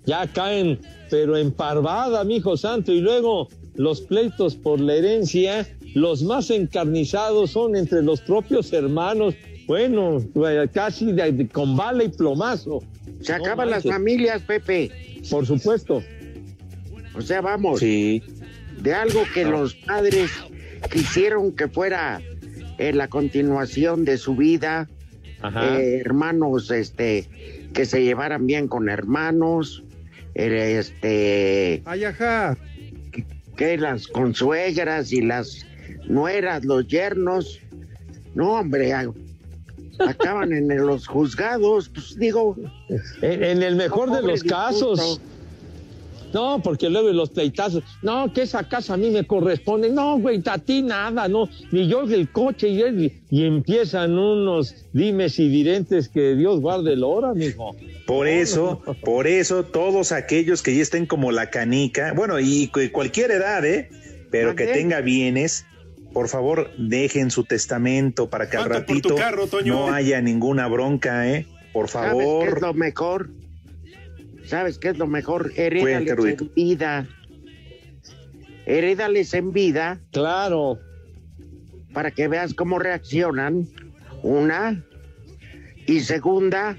ya 0.06 0.28
caen, 0.28 0.80
pero 1.10 1.38
en 1.38 1.52
parvada, 1.52 2.24
mijo 2.24 2.58
santo. 2.58 2.92
Y 2.92 3.02
luego 3.02 3.50
los 3.76 4.02
pleitos 4.02 4.56
por 4.56 4.80
la 4.80 4.96
herencia, 4.96 5.68
los 5.96 6.22
más 6.22 6.50
encarnizados 6.52 7.52
son 7.52 7.76
entre 7.76 8.02
los 8.04 8.22
propios 8.22 8.72
hermanos. 8.72 9.36
Bueno, 9.70 10.20
casi 10.74 11.12
de- 11.12 11.32
de- 11.32 11.48
con 11.48 11.78
bala 11.78 12.04
y 12.04 12.10
plomazo. 12.10 12.84
Se 13.22 13.38
No 13.38 13.44
acaban 13.46 13.70
las 13.70 13.84
familias, 13.84 14.42
Pepe. 14.42 14.90
Por 15.30 15.46
supuesto. 15.46 16.02
O 17.16 17.22
sea, 17.22 17.42
vamos. 17.42 17.80
Sí. 17.80 18.24
De 18.82 18.94
algo 18.96 19.22
que 19.34 19.46
los 19.46 19.76
padres 19.76 20.32
quisieron 20.92 21.52
que 21.56 21.68
fuera 21.68 22.20
eh, 22.80 22.94
la 22.94 23.08
continuación 23.10 24.06
de 24.06 24.18
su 24.18 24.36
vida. 24.36 24.90
Ajá. 25.42 25.80
Eh, 25.80 26.00
hermanos, 26.00 26.72
este, 26.72 27.28
que 27.74 27.86
se 27.86 28.04
llevaran 28.04 28.48
bien 28.48 28.68
con 28.68 28.90
hermanos. 28.90 29.84
eh, 30.34 30.78
este. 30.80 31.82
Ay, 31.86 32.06
ajá. 32.06 32.58
Que 33.58 33.78
las 33.78 34.08
consuegras 34.08 35.12
y 35.12 35.22
las 35.22 35.66
nueras, 36.08 36.64
los 36.66 36.88
yernos. 36.88 37.60
No, 38.34 38.54
hombre, 38.54 38.94
acaban 40.00 40.54
en 40.54 40.68
los 40.86 41.08
juzgados. 41.08 41.90
Pues 41.90 42.18
digo. 42.18 42.56
En, 43.22 43.44
en 43.44 43.64
el 43.64 43.76
mejor 43.76 44.12
de 44.12 44.22
los 44.22 44.44
casos. 44.44 45.22
No, 46.32 46.62
porque 46.64 46.92
luego 46.92 47.10
los 47.12 47.32
pleitazos. 47.32 47.82
No, 48.04 48.32
que 48.32 48.44
esa 48.44 48.64
casa 48.70 48.94
a 48.94 48.98
mí 48.98 49.10
me 49.10 49.26
corresponde. 49.26 49.90
No, 49.90 50.20
güey, 50.20 50.40
a 50.46 50.60
ti 50.60 50.84
nada, 50.84 51.28
no. 51.28 51.50
Ni 51.72 51.88
yo 51.88 52.06
del 52.06 52.32
coche 52.32 52.70
y 52.70 52.82
él. 52.84 53.12
Y 53.32 53.46
empiezan 53.46 54.16
unos 54.16 54.76
dimes 54.94 55.40
y 55.40 55.50
direntes 55.50 56.08
que 56.08 56.36
Dios 56.36 56.60
guarde 56.62 56.94
el 56.94 57.04
hora, 57.04 57.34
mijo. 57.34 57.76
Por 58.06 58.28
eso, 58.28 58.80
por 59.04 59.26
eso, 59.26 59.64
todos 59.64 60.12
aquellos 60.12 60.62
que 60.62 60.76
ya 60.76 60.84
estén 60.84 61.08
como 61.08 61.32
la 61.32 61.50
canica, 61.50 62.14
bueno, 62.14 62.40
y 62.40 62.68
cu- 62.68 62.92
cualquier 62.92 63.32
edad, 63.32 63.66
¿eh? 63.66 63.90
Pero 64.30 64.56
que 64.56 64.68
tenga 64.68 65.02
bienes, 65.02 65.66
por 66.14 66.28
favor, 66.28 66.72
dejen 66.78 67.32
su 67.32 67.44
testamento 67.44 68.30
para 68.30 68.50
que 68.50 68.58
al 68.58 68.68
¿Cuánto 68.68 68.86
por 68.86 69.02
tu 69.02 69.10
ratito 69.10 69.16
carro, 69.16 69.48
no 69.66 69.92
haya 69.94 70.22
ninguna 70.22 70.68
bronca, 70.68 71.28
¿eh? 71.30 71.46
Por 71.74 71.88
¿Sabes 71.90 72.12
qué 72.14 72.18
es 72.20 72.24
favor. 72.50 72.62
lo 72.62 72.74
mejor? 72.74 73.30
¿Sabes 74.46 74.80
qué 74.80 74.90
es 74.90 74.98
lo 74.98 75.06
mejor? 75.08 75.52
Herédales 75.56 76.16
Rudito. 76.16 76.44
en 76.46 76.54
vida. 76.56 77.08
Herédales 78.66 79.34
en 79.34 79.52
vida 79.52 80.00
Claro. 80.12 80.80
para 81.94 82.12
que 82.12 82.28
veas 82.28 82.54
cómo 82.54 82.80
reaccionan. 82.80 83.68
Una. 84.24 84.84
Y 85.86 86.02
segunda, 86.02 86.78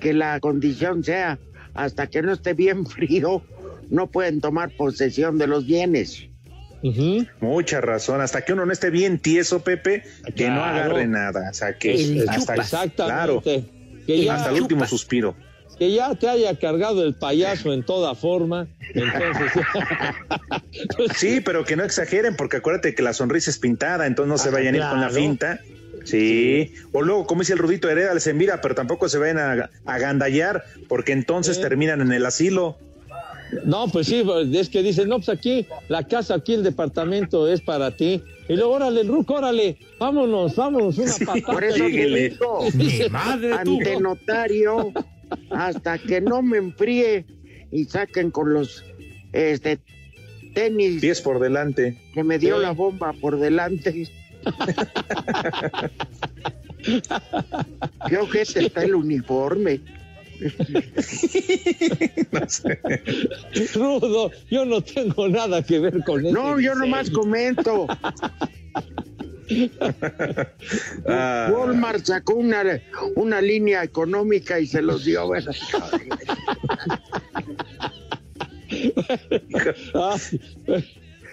que 0.00 0.12
la 0.12 0.40
condición 0.40 1.04
sea 1.04 1.38
hasta 1.74 2.06
que 2.08 2.22
no 2.22 2.32
esté 2.32 2.54
bien 2.54 2.86
frío, 2.86 3.42
no 3.90 4.10
pueden 4.10 4.40
tomar 4.40 4.70
posesión 4.76 5.38
de 5.38 5.46
los 5.46 5.66
bienes. 5.66 6.28
Mucha 7.40 7.80
razón. 7.80 8.20
Hasta 8.20 8.42
que 8.42 8.52
uno 8.52 8.66
no 8.66 8.72
esté 8.72 8.90
bien 8.90 9.18
tieso, 9.18 9.62
Pepe, 9.62 10.02
que 10.36 10.48
no 10.48 10.64
agarre 10.64 11.06
nada. 11.06 11.50
O 11.50 11.54
sea, 11.54 11.78
que 11.78 11.94
El 11.94 12.28
hasta, 12.28 12.54
claro. 12.90 13.40
Que 13.42 13.64
ya, 14.24 14.34
hasta 14.34 14.50
el 14.50 14.60
último 14.62 14.84
suspiro. 14.86 15.36
que 15.78 15.92
ya 15.92 16.14
te 16.16 16.28
haya 16.28 16.58
cargado 16.58 17.04
el 17.04 17.14
payaso 17.14 17.72
en 17.72 17.84
toda 17.84 18.14
forma. 18.14 18.66
Entonces, 18.94 19.52
Sí, 21.16 21.40
pero 21.40 21.64
que 21.64 21.76
no 21.76 21.84
exageren, 21.84 22.36
porque 22.36 22.56
acuérdate 22.58 22.94
que 22.94 23.02
la 23.02 23.12
sonrisa 23.12 23.50
es 23.50 23.58
pintada, 23.58 24.06
entonces 24.06 24.28
no 24.28 24.38
se 24.38 24.48
Ah, 24.48 24.52
vayan 24.52 24.74
a 24.74 24.78
ir 24.78 24.82
con 24.84 25.00
la 25.00 25.10
finta. 25.10 25.60
Sí. 26.04 26.74
O 26.92 27.02
luego, 27.02 27.26
como 27.26 27.42
dice 27.42 27.52
el 27.52 27.60
Rudito, 27.60 27.88
herédales 27.88 28.26
en 28.26 28.38
vida, 28.38 28.60
pero 28.60 28.74
tampoco 28.74 29.08
se 29.08 29.18
vayan 29.18 29.38
a, 29.38 29.70
a 29.86 29.98
gandallar, 29.98 30.64
porque 30.88 31.12
entonces 31.12 31.60
terminan 31.60 32.00
en 32.00 32.10
el 32.12 32.26
asilo. 32.26 32.76
No, 33.64 33.88
pues 33.88 34.06
sí, 34.06 34.22
es 34.54 34.68
que 34.68 34.82
dicen, 34.82 35.08
no, 35.08 35.16
pues 35.16 35.28
aquí, 35.28 35.66
la 35.88 36.06
casa, 36.06 36.34
aquí 36.34 36.54
el 36.54 36.62
departamento 36.62 37.48
es 37.48 37.60
para 37.60 37.94
ti. 37.96 38.22
Y 38.48 38.54
luego, 38.56 38.72
órale, 38.74 39.00
el 39.02 39.08
ruco, 39.08 39.34
órale, 39.34 39.78
vámonos, 39.98 40.56
vámonos, 40.56 40.98
una 40.98 41.12
patada. 41.26 41.52
Por 41.52 41.64
eso 41.64 41.84
digo, 41.84 42.60
Mi 42.74 43.08
madre, 43.10 43.52
ante 43.52 44.00
notario, 44.00 44.92
hasta 45.50 45.98
que 45.98 46.20
no 46.20 46.42
me 46.42 46.58
enfríe 46.58 47.24
y 47.70 47.84
saquen 47.84 48.30
con 48.30 48.52
los 48.54 48.84
este 49.32 49.78
tenis 50.54 51.00
Pies 51.00 51.20
por 51.22 51.38
delante. 51.40 51.98
que 52.14 52.22
me 52.24 52.38
dio 52.38 52.56
Sí. 52.56 52.62
la 52.62 52.72
bomba 52.72 53.12
por 53.14 53.38
delante. 53.38 54.06
Qué 58.08 58.16
ojete 58.18 58.66
está 58.66 58.82
el 58.84 58.94
uniforme. 58.94 59.80
Rudo, 63.74 64.30
yo 64.50 64.64
no 64.64 64.82
tengo 64.82 65.28
nada 65.28 65.62
que 65.62 65.78
ver 65.78 66.02
con 66.04 66.26
eso. 66.26 66.34
No, 66.34 66.60
yo 66.60 66.74
nomás 66.74 67.10
comento. 67.10 67.86
Ah, 71.06 71.50
Walmart 71.52 72.04
sacó 72.04 72.34
una, 72.34 72.62
una 73.16 73.40
línea 73.40 73.82
económica 73.82 74.58
y 74.58 74.66
se 74.66 74.82
los 74.82 75.04
dio. 75.04 75.30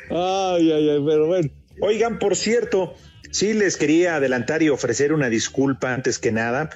Ay, 0.10 0.72
ay, 0.72 0.90
ay, 0.90 1.04
pero 1.06 1.28
bueno. 1.28 1.50
Oigan, 1.82 2.20
por 2.20 2.36
cierto, 2.36 2.96
sí 3.32 3.54
les 3.54 3.78
quería 3.78 4.16
adelantar 4.16 4.64
y 4.64 4.70
ofrecer 4.70 5.14
una 5.14 5.30
disculpa 5.30 5.94
antes 5.94 6.20
que 6.20 6.32
nada. 6.32 6.70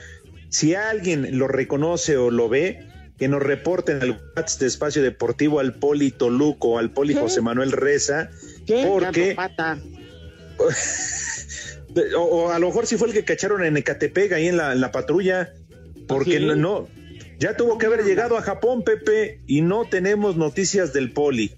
Si 0.54 0.76
alguien 0.76 1.40
lo 1.40 1.48
reconoce 1.48 2.16
o 2.16 2.30
lo 2.30 2.48
ve, 2.48 2.88
que 3.18 3.28
nos 3.28 3.42
reporten 3.42 4.02
al 4.04 4.12
WhatsApp 4.36 4.60
de 4.62 4.68
Espacio 4.68 5.02
Deportivo 5.02 5.60
al 5.60 5.74
Poli 5.74 6.12
Toluco, 6.12 6.78
al 6.78 6.92
Poli 6.92 7.16
José 7.16 7.42
Manuel 7.42 7.72
Reza, 7.72 8.30
porque 8.88 9.34
Pata. 9.36 9.80
o, 12.18 12.22
o 12.22 12.52
a 12.52 12.60
lo 12.60 12.68
mejor 12.68 12.86
si 12.86 12.98
fue 12.98 13.08
el 13.08 13.14
que 13.16 13.24
cacharon 13.26 13.64
en 13.66 13.78
Ecatepec 13.78 14.32
ahí 14.34 14.48
en 14.48 14.58
la, 14.58 14.74
en 14.74 14.82
la 14.82 14.92
patrulla, 14.92 15.54
porque 16.08 16.36
¿Ah, 16.38 16.40
sí? 16.40 16.46
no, 16.46 16.56
no, 16.56 16.88
ya 17.40 17.58
tuvo 17.58 17.80
que 17.80 17.88
haber 17.88 18.04
llegado 18.04 18.38
a 18.38 18.44
Japón, 18.44 18.84
Pepe, 18.84 19.42
y 19.48 19.62
no 19.62 19.86
tenemos 19.90 20.36
noticias 20.38 20.94
del 20.94 21.12
Poli. 21.12 21.52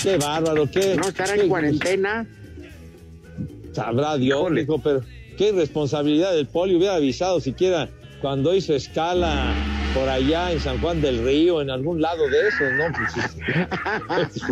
Qué 0.00 0.16
bárbaro, 0.16 0.70
qué. 0.70 0.94
¿No 0.94 1.08
estará 1.08 1.34
qué- 1.34 1.40
en 1.42 1.48
cuarentena? 1.48 2.26
Sabrá 3.72 4.16
Dios, 4.16 4.48
pero 4.84 5.02
qué 5.36 5.48
irresponsabilidad 5.48 6.32
del 6.32 6.46
poli. 6.46 6.74
Hubiera 6.74 6.96
avisado 6.96 7.40
siquiera 7.40 7.88
cuando 8.20 8.54
hizo 8.54 8.74
escala 8.74 9.54
por 9.94 10.08
allá 10.08 10.50
en 10.50 10.58
San 10.58 10.80
Juan 10.80 11.00
del 11.00 11.24
Río, 11.24 11.62
en 11.62 11.70
algún 11.70 12.02
lado 12.02 12.28
de 12.28 12.48
esos, 12.48 12.72
¿no? 12.72 12.84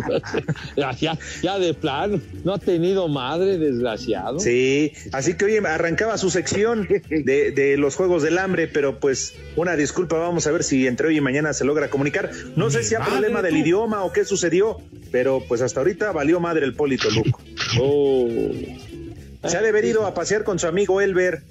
Pues, 0.05 0.35
ya, 1.01 1.17
ya, 1.41 1.59
de 1.59 1.73
plano, 1.73 2.21
no 2.45 2.53
ha 2.53 2.59
tenido 2.59 3.07
madre, 3.09 3.57
desgraciado. 3.57 4.39
Sí, 4.39 4.93
así 5.11 5.35
que 5.35 5.45
oye, 5.45 5.57
arrancaba 5.57 6.17
su 6.17 6.29
sección 6.29 6.87
de, 7.09 7.51
de 7.51 7.77
los 7.77 7.95
Juegos 7.95 8.23
del 8.23 8.37
Hambre, 8.37 8.67
pero 8.67 8.99
pues 8.99 9.33
una 9.55 9.75
disculpa, 9.75 10.17
vamos 10.17 10.47
a 10.47 10.51
ver 10.51 10.63
si 10.63 10.87
entre 10.87 11.07
hoy 11.07 11.17
y 11.17 11.21
mañana 11.21 11.51
se 11.53 11.65
logra 11.65 11.89
comunicar. 11.89 12.31
No 12.55 12.69
sé 12.69 12.83
si 12.83 12.95
hay 12.95 13.01
madre, 13.01 13.13
problema 13.13 13.41
del 13.41 13.57
idioma 13.57 14.03
o 14.03 14.13
qué 14.13 14.23
sucedió, 14.23 14.77
pero 15.11 15.43
pues 15.45 15.61
hasta 15.61 15.81
ahorita 15.81 16.11
valió 16.11 16.39
madre 16.39 16.65
el 16.65 16.73
Polito 16.73 17.09
Luco. 17.09 17.41
Oh. 17.81 18.27
Se 19.45 19.57
ha 19.57 19.61
de 19.61 19.69
haber 19.69 19.85
ido 19.85 20.05
a 20.05 20.13
pasear 20.13 20.43
con 20.43 20.57
su 20.59 20.67
amigo 20.67 21.01
Elber, 21.01 21.43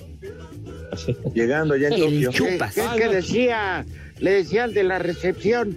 llegando 1.35 1.75
allá 1.75 1.89
en 1.89 2.01
Tokio. 2.01 2.31
¿Qué, 2.31 2.59
qué- 2.75 2.83
qué 2.97 3.09
decía? 3.09 3.85
Le 4.19 4.31
decía 4.33 4.65
al 4.65 4.75
de 4.75 4.83
la 4.85 4.99
recepción. 4.99 5.77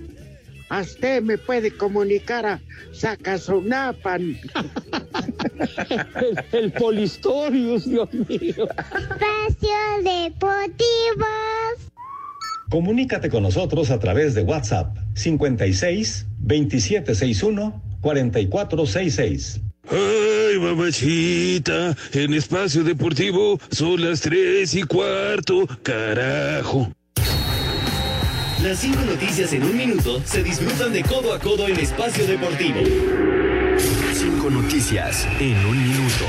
a 0.69 0.81
usted 0.81 1.21
me 1.21 1.37
puede 1.37 1.71
comunicar 1.77 2.45
a 2.45 2.61
Sacazonapan. 2.93 4.37
el, 6.51 6.59
el 6.59 6.71
Polistorius, 6.71 7.85
Dios 7.89 8.11
mío. 8.13 8.67
Espacio 8.69 9.77
Deportivo. 10.03 11.25
Comunícate 12.69 13.29
con 13.29 13.43
nosotros 13.43 13.91
a 13.91 13.99
través 13.99 14.33
de 14.33 14.41
WhatsApp 14.41 14.97
56 15.13 16.25
2761 16.39 17.83
4466. 18.01 19.61
Ay, 19.91 20.57
mamachita, 20.59 21.95
en 22.13 22.33
espacio 22.33 22.83
deportivo 22.83 23.59
son 23.71 24.01
las 24.03 24.21
tres 24.21 24.73
y 24.73 24.83
cuarto, 24.83 25.67
carajo. 25.83 26.91
Las 28.63 28.79
cinco 28.79 29.01
noticias 29.01 29.53
en 29.53 29.63
un 29.63 29.77
minuto 29.77 30.21
se 30.25 30.41
disfrutan 30.41 30.91
de 30.91 31.03
codo 31.03 31.33
a 31.33 31.39
codo 31.39 31.67
en 31.67 31.79
espacio 31.79 32.25
deportivo. 32.25 32.79
Cinco 34.13 34.49
noticias 34.49 35.27
en 35.39 35.57
un 35.65 35.83
minuto. 35.83 36.25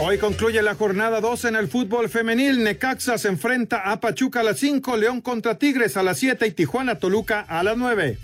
Hoy 0.00 0.18
concluye 0.18 0.62
la 0.62 0.76
jornada 0.76 1.20
2 1.20 1.46
en 1.46 1.56
el 1.56 1.66
fútbol 1.66 2.08
femenil. 2.08 2.62
Necaxa 2.62 3.18
se 3.18 3.26
enfrenta 3.26 3.90
a 3.90 3.98
Pachuca 3.98 4.40
a 4.40 4.42
las 4.44 4.60
5, 4.60 4.96
León 4.96 5.20
contra 5.20 5.58
Tigres 5.58 5.96
a 5.96 6.04
las 6.04 6.18
7 6.18 6.46
y 6.46 6.52
Tijuana 6.52 7.00
Toluca 7.00 7.40
a 7.40 7.64
las 7.64 7.76
9. 7.76 8.16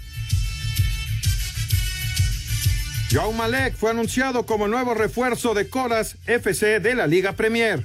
Joao 3.10 3.32
Malek 3.32 3.74
fue 3.74 3.90
anunciado 3.90 4.46
como 4.46 4.68
nuevo 4.68 4.94
refuerzo 4.94 5.52
de 5.52 5.68
Coras 5.68 6.16
FC 6.26 6.78
de 6.78 6.94
la 6.94 7.08
Liga 7.08 7.32
Premier. 7.32 7.84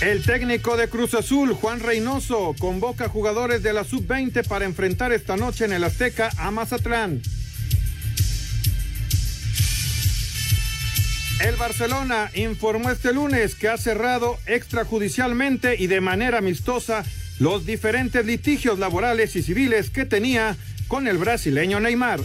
El 0.00 0.22
técnico 0.22 0.76
de 0.76 0.88
Cruz 0.88 1.14
Azul, 1.14 1.54
Juan 1.54 1.80
Reynoso, 1.80 2.54
convoca 2.56 3.08
jugadores 3.08 3.64
de 3.64 3.72
la 3.72 3.82
sub-20 3.82 4.46
para 4.46 4.64
enfrentar 4.64 5.12
esta 5.12 5.36
noche 5.36 5.64
en 5.64 5.72
el 5.72 5.82
Azteca 5.82 6.30
a 6.38 6.52
Mazatlán. 6.52 7.20
El 11.40 11.56
Barcelona 11.56 12.30
informó 12.34 12.90
este 12.90 13.12
lunes 13.12 13.56
que 13.56 13.68
ha 13.68 13.76
cerrado 13.76 14.38
extrajudicialmente 14.46 15.76
y 15.78 15.88
de 15.88 16.00
manera 16.00 16.38
amistosa 16.38 17.04
los 17.40 17.66
diferentes 17.66 18.24
litigios 18.24 18.78
laborales 18.78 19.34
y 19.34 19.42
civiles 19.42 19.90
que 19.90 20.04
tenía 20.04 20.56
con 20.86 21.08
el 21.08 21.18
brasileño 21.18 21.80
Neymar. 21.80 22.20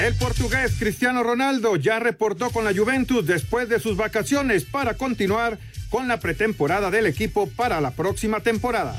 El 0.00 0.14
portugués 0.14 0.76
Cristiano 0.78 1.22
Ronaldo 1.22 1.76
ya 1.76 1.98
reportó 1.98 2.50
con 2.50 2.64
la 2.64 2.72
Juventus 2.72 3.26
después 3.26 3.68
de 3.68 3.78
sus 3.78 3.96
vacaciones 3.96 4.64
para 4.64 4.94
continuar 4.94 5.58
con 5.90 6.08
la 6.08 6.18
pretemporada 6.18 6.90
del 6.90 7.06
equipo 7.06 7.48
para 7.48 7.80
la 7.80 7.90
próxima 7.90 8.40
temporada. 8.40 8.96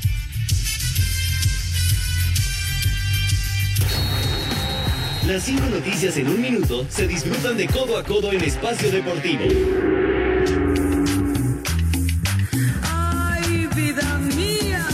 Las 5.29 5.43
cinco 5.43 5.67
noticias 5.69 6.17
en 6.17 6.27
un 6.27 6.41
minuto 6.41 6.87
se 6.89 7.05
disfrutan 7.05 7.55
de 7.55 7.67
codo 7.67 7.99
a 7.99 8.03
codo 8.03 8.33
en 8.33 8.43
espacio 8.43 8.89
deportivo. 8.89 9.43
Ay, 12.81 13.69
vida 13.75 14.17
mía. 14.35 14.87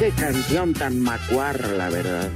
Qué 0.00 0.10
canción 0.10 0.74
tan 0.74 0.98
macuarra, 0.98 1.68
la 1.68 1.88
verdad. 1.88 2.28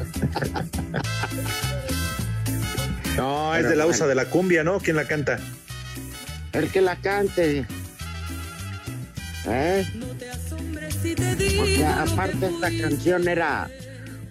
No, 3.16 3.56
es 3.56 3.68
de 3.68 3.74
la 3.74 3.86
usa 3.88 4.06
de 4.06 4.14
la 4.14 4.26
cumbia, 4.26 4.62
¿no? 4.62 4.78
¿Quién 4.78 4.94
la 4.94 5.08
canta? 5.08 5.40
El 6.52 6.70
que 6.70 6.80
la 6.80 6.94
cante. 6.94 7.66
¿Eh? 9.46 9.84
Porque 11.62 11.84
aparte 11.84 12.46
esta 12.46 12.70
canción 12.76 13.28
era 13.28 13.70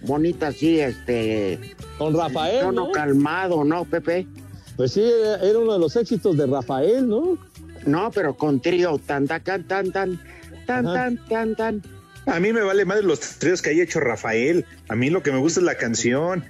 bonita 0.02 0.48
así, 0.48 0.82
este... 0.82 1.78
Con 1.98 2.14
Rafael, 2.14 2.60
Tono 2.60 2.88
¿no? 2.88 2.92
calmado, 2.92 3.64
¿no, 3.64 3.86
Pepe? 3.86 4.28
Pues 4.76 4.92
sí, 4.92 5.02
era 5.42 5.58
uno 5.58 5.72
de 5.72 5.80
los 5.80 5.96
éxitos 5.96 6.36
de 6.36 6.46
Rafael, 6.46 7.08
¿no? 7.08 7.38
No, 7.86 8.12
pero 8.12 8.36
con 8.36 8.60
trío, 8.60 8.98
tan, 8.98 9.28
tan, 9.28 9.44
tan, 9.44 9.64
tan, 9.64 10.20
tan, 10.66 11.26
tan, 11.30 11.56
tan. 11.56 11.82
A 12.26 12.38
mí 12.42 12.52
me 12.52 12.64
vale 12.64 12.84
madre 12.84 13.04
los 13.04 13.22
tríos 13.40 13.62
que 13.62 13.70
haya 13.70 13.84
hecho 13.84 14.02
Rafael. 14.02 14.66
A 14.90 14.98
mí 14.98 15.10
lo 15.10 15.24
que 15.24 15.32
me 15.32 15.38
gusta 15.38 15.62
es 15.62 15.66
la 15.66 15.76
canción. 15.76 16.44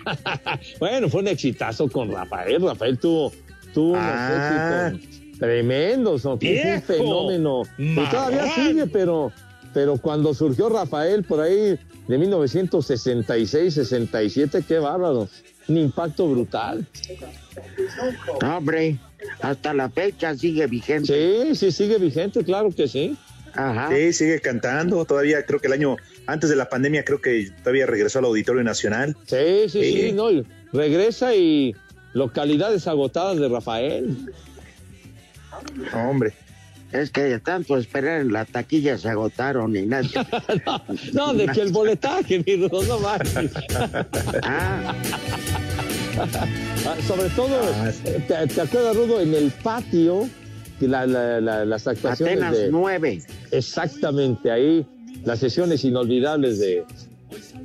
bueno, 0.80 1.08
fue 1.08 1.20
un 1.20 1.28
exitazo 1.28 1.88
con 1.88 2.10
Rafael. 2.10 2.60
Rafael 2.60 2.98
tuvo, 2.98 3.32
tuvo 3.72 3.94
ah, 3.96 4.88
unos 4.90 4.98
éxitos 4.98 5.38
tremendos. 5.38 6.24
¿no? 6.24 6.36
Viejo, 6.38 6.68
es 6.68 6.74
un 6.74 6.82
fenómeno. 6.82 7.62
Y 7.78 7.94
todavía 7.94 8.52
sigue, 8.52 8.86
pero 8.88 9.32
pero 9.74 9.98
cuando 9.98 10.34
surgió 10.34 10.68
Rafael 10.68 11.24
por 11.24 11.40
ahí 11.40 11.78
de 12.06 12.18
1966, 12.18 13.74
67, 13.74 14.64
qué 14.66 14.78
bárbaro. 14.78 15.28
Un 15.68 15.76
impacto 15.76 16.26
brutal. 16.28 16.86
No, 18.40 18.56
hombre, 18.56 18.98
hasta 19.42 19.74
la 19.74 19.90
fecha 19.90 20.34
sigue 20.34 20.66
vigente. 20.66 21.46
Sí, 21.46 21.54
sí, 21.54 21.72
sigue 21.72 21.98
vigente, 21.98 22.42
claro 22.44 22.70
que 22.74 22.88
sí. 22.88 23.16
Ajá. 23.54 23.88
Sí, 23.90 24.12
sigue 24.12 24.40
cantando. 24.40 25.04
Todavía 25.04 25.44
creo 25.44 25.60
que 25.60 25.66
el 25.66 25.72
año 25.74 25.96
antes 26.26 26.48
de 26.50 26.56
la 26.56 26.68
pandemia, 26.68 27.04
creo 27.04 27.20
que 27.20 27.50
todavía 27.62 27.86
regresó 27.86 28.18
al 28.20 28.26
Auditorio 28.26 28.62
Nacional. 28.62 29.16
Sí, 29.26 29.36
sí, 29.68 29.82
sí, 29.82 29.92
Sí. 30.08 30.12
no, 30.12 30.28
regresa 30.72 31.34
y 31.34 31.74
localidades 32.12 32.86
agotadas 32.86 33.38
de 33.38 33.48
Rafael. 33.48 34.16
Hombre. 35.94 36.34
Es 36.92 37.10
que 37.10 37.22
de 37.22 37.38
tanto 37.38 37.76
esperar 37.76 38.22
en 38.22 38.32
la 38.32 38.44
taquilla 38.46 38.96
se 38.96 39.08
agotaron 39.08 39.76
y 39.76 39.82
nadie. 39.86 40.10
No, 41.12 41.34
de 41.34 41.46
que 41.48 41.60
el 41.60 41.72
boletaje, 41.72 42.42
mi 42.46 42.56
Rudo, 42.56 42.82
no 42.84 42.98
más. 43.00 43.20
Ah. 44.42 44.94
Ah, 46.18 46.96
Sobre 47.06 47.28
todo, 47.30 47.60
eh, 48.04 48.24
¿te, 48.26 48.46
te 48.46 48.60
acuerdas, 48.60 48.96
Rudo, 48.96 49.20
en 49.20 49.34
el 49.34 49.50
patio, 49.62 50.28
la- 50.80 51.06
la- 51.06 51.40
la- 51.40 51.64
las 51.64 51.86
actuaciones 51.86 52.36
Atenas 52.36 52.56
de... 52.58 52.70
9. 52.70 53.22
Exactamente, 53.52 54.50
ahí, 54.50 54.86
las 55.24 55.38
sesiones 55.38 55.84
inolvidables 55.84 56.58
de, 56.58 56.84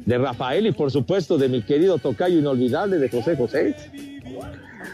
de 0.05 0.17
Rafael 0.17 0.67
y, 0.67 0.71
por 0.71 0.91
supuesto, 0.91 1.37
de 1.37 1.49
mi 1.49 1.61
querido 1.63 1.97
tocayo 1.97 2.37
inolvidable 2.39 2.97
de 2.97 3.09
José 3.09 3.35
José. 3.35 3.75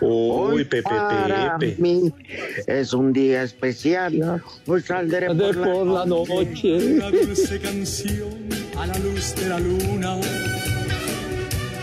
Uy, 0.02 0.64
Pepe, 0.66 0.84
Para 0.84 1.58
Pepe. 1.58 1.82
mí 1.82 2.14
es 2.68 2.94
un 2.94 3.12
día 3.14 3.44
especial. 3.44 4.42
Hoy 4.66 4.82
saldré 4.82 5.28
por, 5.28 5.36
De 5.38 5.54
la, 5.54 5.74
por 5.74 5.88
la 5.88 6.06
noche. 6.06 6.94
Una 6.96 7.12
dulce 7.12 7.60
canción 7.60 8.30
a 8.78 8.88
la 8.88 8.98
luz 9.00 9.36
de 9.36 9.50
la 9.50 9.60
luna. 9.60 10.18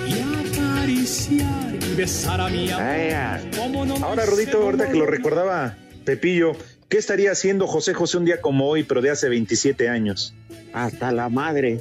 Y 0.07 0.51
acariciar 0.57 1.75
y 1.75 1.95
besar 1.95 2.41
a 2.41 2.49
mi 2.49 2.71
amor. 2.71 3.41
Como 3.57 3.85
no 3.87 3.97
Ahora, 3.97 4.25
Rodito, 4.27 4.63
ahorita 4.63 4.89
que 4.91 4.99
lo 4.99 5.07
recordaba 5.07 5.77
Pepillo, 6.05 6.53
¿qué 6.89 6.99
estaría 6.99 7.33
haciendo 7.33 7.67
José 7.67 7.95
José 7.95 8.19
un 8.19 8.25
día 8.25 8.41
como 8.41 8.69
hoy, 8.69 8.85
pero 8.85 9.03
de 9.03 9.11
hace 9.11 9.29
27 9.29 9.89
años? 9.89 10.35
Hasta 10.73 11.11
la 11.11 11.29
madre. 11.29 11.81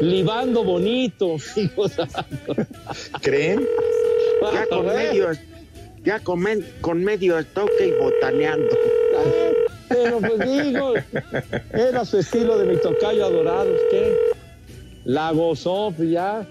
Libando 0.00 0.64
bonito. 0.64 1.36
¿Creen? 3.22 3.66
Ya 4.52 4.66
con 4.66 4.86
medio, 4.96 5.30
ya 6.04 6.20
con, 6.20 6.44
con 6.80 7.04
medio 7.04 7.38
estoque 7.38 7.88
y 7.88 7.92
botaneando. 7.92 8.76
Pero 9.88 10.18
pues 10.18 10.38
digo, 10.40 10.94
era 11.72 12.04
su 12.04 12.18
estilo 12.18 12.58
de 12.58 12.66
mi 12.66 12.76
tocayo 12.76 13.24
adorado, 13.24 13.70
¿qué? 13.90 14.16
La 15.04 15.30
gozó, 15.30 15.92
pues, 15.96 16.10
ya. 16.10 16.44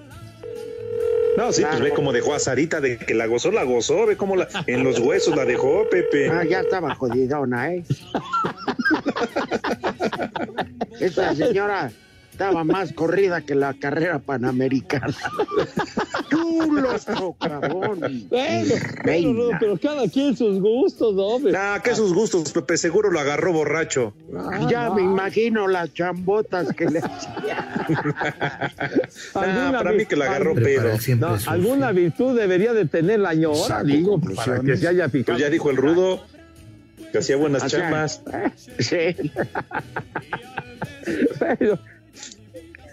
No, 1.38 1.52
sí, 1.52 1.64
pues 1.70 1.82
ve 1.82 1.91
cómo 1.91 2.14
dejó 2.14 2.34
a 2.34 2.39
Sarita, 2.39 2.80
de 2.80 2.98
que 2.98 3.14
la 3.14 3.26
gozó, 3.26 3.52
la 3.52 3.64
gozó, 3.64 4.06
ve 4.06 4.16
cómo 4.16 4.38
la, 4.38 4.48
en 4.68 4.86
los 4.86 5.00
huesos 5.00 5.36
la 5.36 5.43
dejó, 5.43 5.86
Pepe. 5.89 6.30
Ah, 6.30 6.46
ya 6.46 6.62
estaba 6.62 6.96
jodidona, 6.96 7.74
¿eh? 7.74 7.84
Esa 11.02 11.36
señora 11.36 11.91
estaba 12.36 12.66
más 12.66 12.92
corrida 12.92 13.40
que 13.40 13.56
la 13.56 13.74
carrera 13.74 14.20
panamericana. 14.20 15.08
Chulo 16.30 17.00
socavón. 17.00 18.28
Bueno, 18.30 18.76
Rudo, 19.06 19.52
pero 19.58 19.78
cada 19.78 20.06
quien 20.10 20.36
sus 20.36 20.60
gustos, 20.60 21.16
¿no? 21.16 21.28
hombre? 21.28 21.54
Ah, 21.56 21.80
que 21.82 21.96
sus 21.96 22.14
gustos, 22.14 22.52
Pepe, 22.52 22.76
seguro 22.76 23.10
lo 23.10 23.22
agarró 23.22 23.54
borracho. 23.54 24.14
ya 24.70 24.90
me 24.90 25.02
imagino 25.04 25.70
las 25.70 25.94
chambotas 25.94 26.74
que 26.74 26.90
le 26.90 27.02
Ah, 29.34 29.72
para 29.72 29.94
mí 29.94 30.06
que 30.06 30.18
la 30.18 30.26
agarró. 30.26 30.56
No, 30.56 31.38
alguna 31.48 31.94
virtud 31.94 32.38
debería 32.38 32.74
de 32.74 32.86
tener 32.86 33.22
la 33.22 33.34
ñora, 33.34 33.82
digo, 33.82 34.20
para 34.20 34.34
conclusiones. 34.36 34.66
que 34.66 34.78
se 34.78 34.88
haya 34.90 35.08
picado. 35.08 35.38
Pues 35.38 35.42
ya 35.42 35.50
dijo 35.50 35.70
el 35.70 35.78
rudo. 35.78 36.22
Que 37.14 37.20
hacía 37.20 37.38
buenas 37.38 37.64
O 37.64 37.70
sea, 37.70 37.80
chambas. 37.80 38.22
Sí. 38.80 39.16
Pero, 41.40 41.80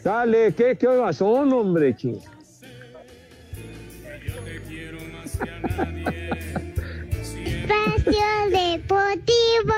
Dale, 0.03 0.53
¿qué, 0.55 0.77
qué 0.77 1.13
son, 1.13 1.53
hombre, 1.53 1.95
ching? 1.95 2.19
Espacio 7.45 8.51
Deportivo. 8.51 9.75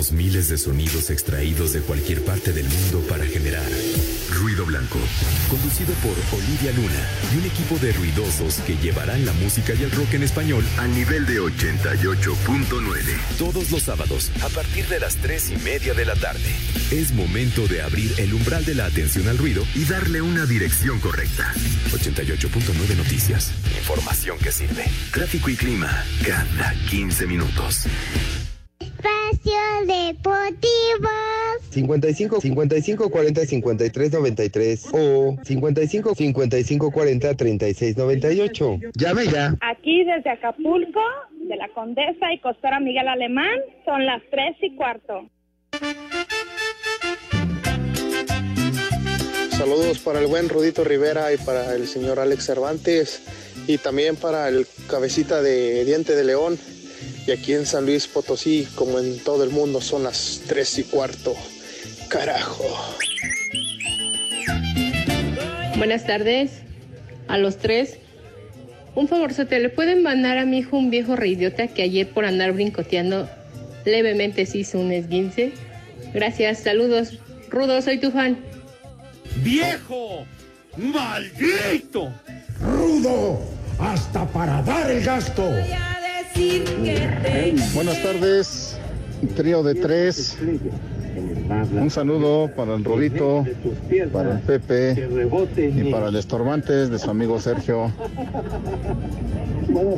Miles 0.00 0.48
de 0.48 0.56
sonidos 0.56 1.10
extraídos 1.10 1.74
de 1.74 1.80
cualquier 1.82 2.24
parte 2.24 2.54
del 2.54 2.66
mundo 2.66 3.04
para 3.06 3.26
generar 3.26 3.68
Ruido 4.32 4.64
Blanco, 4.64 4.98
conducido 5.50 5.92
por 5.96 6.14
Olivia 6.38 6.72
Luna 6.72 7.08
y 7.34 7.36
un 7.36 7.44
equipo 7.44 7.78
de 7.78 7.92
ruidosos 7.92 8.54
que 8.66 8.78
llevarán 8.78 9.26
la 9.26 9.34
música 9.34 9.74
y 9.74 9.82
el 9.82 9.90
rock 9.90 10.14
en 10.14 10.22
español 10.22 10.64
al 10.78 10.94
nivel 10.94 11.26
de 11.26 11.42
88.9. 11.42 13.02
Todos 13.38 13.70
los 13.70 13.82
sábados, 13.82 14.30
a 14.42 14.48
partir 14.48 14.86
de 14.86 15.00
las 15.00 15.16
3 15.16 15.50
y 15.50 15.56
media 15.58 15.92
de 15.92 16.06
la 16.06 16.14
tarde. 16.16 16.48
Es 16.90 17.12
momento 17.12 17.68
de 17.68 17.82
abrir 17.82 18.14
el 18.16 18.32
umbral 18.32 18.64
de 18.64 18.76
la 18.76 18.86
atención 18.86 19.28
al 19.28 19.36
ruido 19.36 19.64
y 19.74 19.84
darle 19.84 20.22
una 20.22 20.46
dirección 20.46 20.98
correcta. 21.00 21.52
88.9 21.92 22.96
Noticias. 22.96 23.52
Información 23.78 24.38
que 24.38 24.50
sirve. 24.50 24.84
Tráfico 25.12 25.50
y 25.50 25.56
clima 25.56 26.04
cada 26.24 26.74
15 26.88 27.26
minutos. 27.26 27.86
Espacio 29.40 29.86
Deportivo. 29.86 31.08
55 31.70 32.40
55 32.40 33.10
40 33.10 33.46
53 33.46 34.12
93 34.12 34.88
o 34.92 35.36
55 35.42 36.14
55 36.14 36.90
40 36.90 37.34
36 37.34 37.96
98. 37.96 38.78
Llame 38.94 39.26
ya. 39.26 39.56
Aquí 39.60 40.04
desde 40.04 40.30
Acapulco, 40.30 41.00
de 41.48 41.56
la 41.56 41.68
Condesa 41.68 42.32
y 42.32 42.40
Costora 42.40 42.80
Miguel 42.80 43.08
Alemán, 43.08 43.58
son 43.84 44.04
las 44.04 44.22
tres 44.30 44.56
y 44.62 44.74
cuarto. 44.76 45.28
Saludos 49.50 49.98
para 49.98 50.20
el 50.20 50.26
buen 50.26 50.48
Rudito 50.48 50.84
Rivera 50.84 51.32
y 51.32 51.36
para 51.36 51.74
el 51.74 51.86
señor 51.86 52.18
Alex 52.18 52.46
Cervantes 52.46 53.66
y 53.66 53.76
también 53.78 54.16
para 54.16 54.48
el 54.48 54.66
cabecita 54.88 55.42
de 55.42 55.84
Diente 55.84 56.16
de 56.16 56.24
León. 56.24 56.58
Y 57.26 57.30
aquí 57.30 57.52
en 57.52 57.66
San 57.66 57.86
Luis 57.86 58.06
Potosí, 58.06 58.66
como 58.74 58.98
en 58.98 59.18
todo 59.20 59.44
el 59.44 59.50
mundo, 59.50 59.80
son 59.80 60.04
las 60.04 60.42
tres 60.46 60.78
y 60.78 60.84
cuarto. 60.84 61.34
Carajo. 62.08 62.64
Buenas 65.76 66.06
tardes 66.06 66.50
a 67.28 67.38
los 67.38 67.58
tres. 67.58 67.98
Un 68.94 69.06
favor, 69.06 69.32
¿le 69.32 69.68
pueden 69.68 70.02
mandar 70.02 70.38
a 70.38 70.44
mi 70.44 70.58
hijo 70.58 70.76
un 70.76 70.90
viejo 70.90 71.14
reidiota 71.14 71.68
que 71.68 71.82
ayer 71.82 72.08
por 72.08 72.24
andar 72.24 72.52
brincoteando 72.52 73.28
levemente 73.84 74.44
se 74.46 74.58
hizo 74.58 74.78
un 74.78 74.90
esguince? 74.90 75.52
Gracias, 76.12 76.60
saludos. 76.60 77.18
Rudo, 77.48 77.80
soy 77.82 77.98
tu 77.98 78.10
fan. 78.10 78.38
¡Viejo! 79.36 80.26
¡Maldito! 80.76 82.12
¡Rudo! 82.60 83.40
¡Hasta 83.78 84.26
para 84.26 84.62
dar 84.62 84.90
el 84.90 85.04
gasto! 85.04 85.48
Buenas 87.74 88.02
tardes, 88.02 88.78
trío 89.36 89.62
de 89.62 89.74
tres. 89.74 90.38
Un 91.72 91.90
saludo 91.90 92.50
para 92.54 92.74
el 92.74 92.84
Rudito, 92.84 93.44
para 94.12 94.32
el 94.32 94.40
Pepe 94.40 95.08
y 95.56 95.90
para 95.90 96.08
el 96.08 96.16
Estorbantes 96.16 96.90
de 96.90 96.98
su 96.98 97.10
amigo 97.10 97.40
Sergio. 97.40 97.92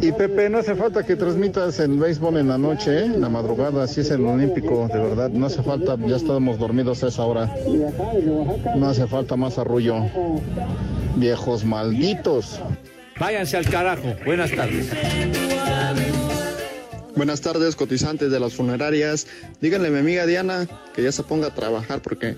Y 0.01 0.13
Pepe, 0.13 0.51
no 0.51 0.59
hace 0.59 0.75
falta 0.75 1.05
que 1.05 1.17
transmitas 1.17 1.79
el 1.81 1.99
béisbol 1.99 2.39
en 2.39 2.49
la 2.49 2.59
noche, 2.59 3.05
en 3.05 3.21
la 3.21 3.29
madrugada, 3.29 3.85
así 3.85 4.01
es 4.01 4.11
el 4.11 4.25
Olímpico, 4.25 4.89
de 4.93 4.99
verdad. 4.99 5.31
No 5.31 5.47
hace 5.47 5.63
falta, 5.63 5.97
ya 6.07 6.17
estamos 6.17 6.59
dormidos 6.59 7.03
a 7.05 7.09
esa 7.09 7.25
hora. 7.25 7.55
No 8.77 8.89
hace 8.89 9.07
falta 9.07 9.37
más 9.37 9.59
arrullo. 9.59 9.97
Viejos 11.17 11.65
malditos. 11.65 12.61
Váyanse 13.19 13.57
al 13.57 13.67
carajo. 13.67 14.15
Buenas 14.25 14.51
tardes. 14.51 14.91
Buenas 17.17 17.43
tardes, 17.43 17.77
cotizantes 17.77 18.31
de 18.31 18.41
las 18.41 18.55
funerarias. 18.55 19.27
Díganle 19.61 19.89
a 19.89 19.91
mi 19.91 19.99
amiga 19.99 20.27
Diana 20.27 20.67
que 20.95 21.03
ya 21.03 21.13
se 21.13 21.23
ponga 21.23 21.49
a 21.49 21.55
trabajar 21.55 22.01
porque 22.01 22.37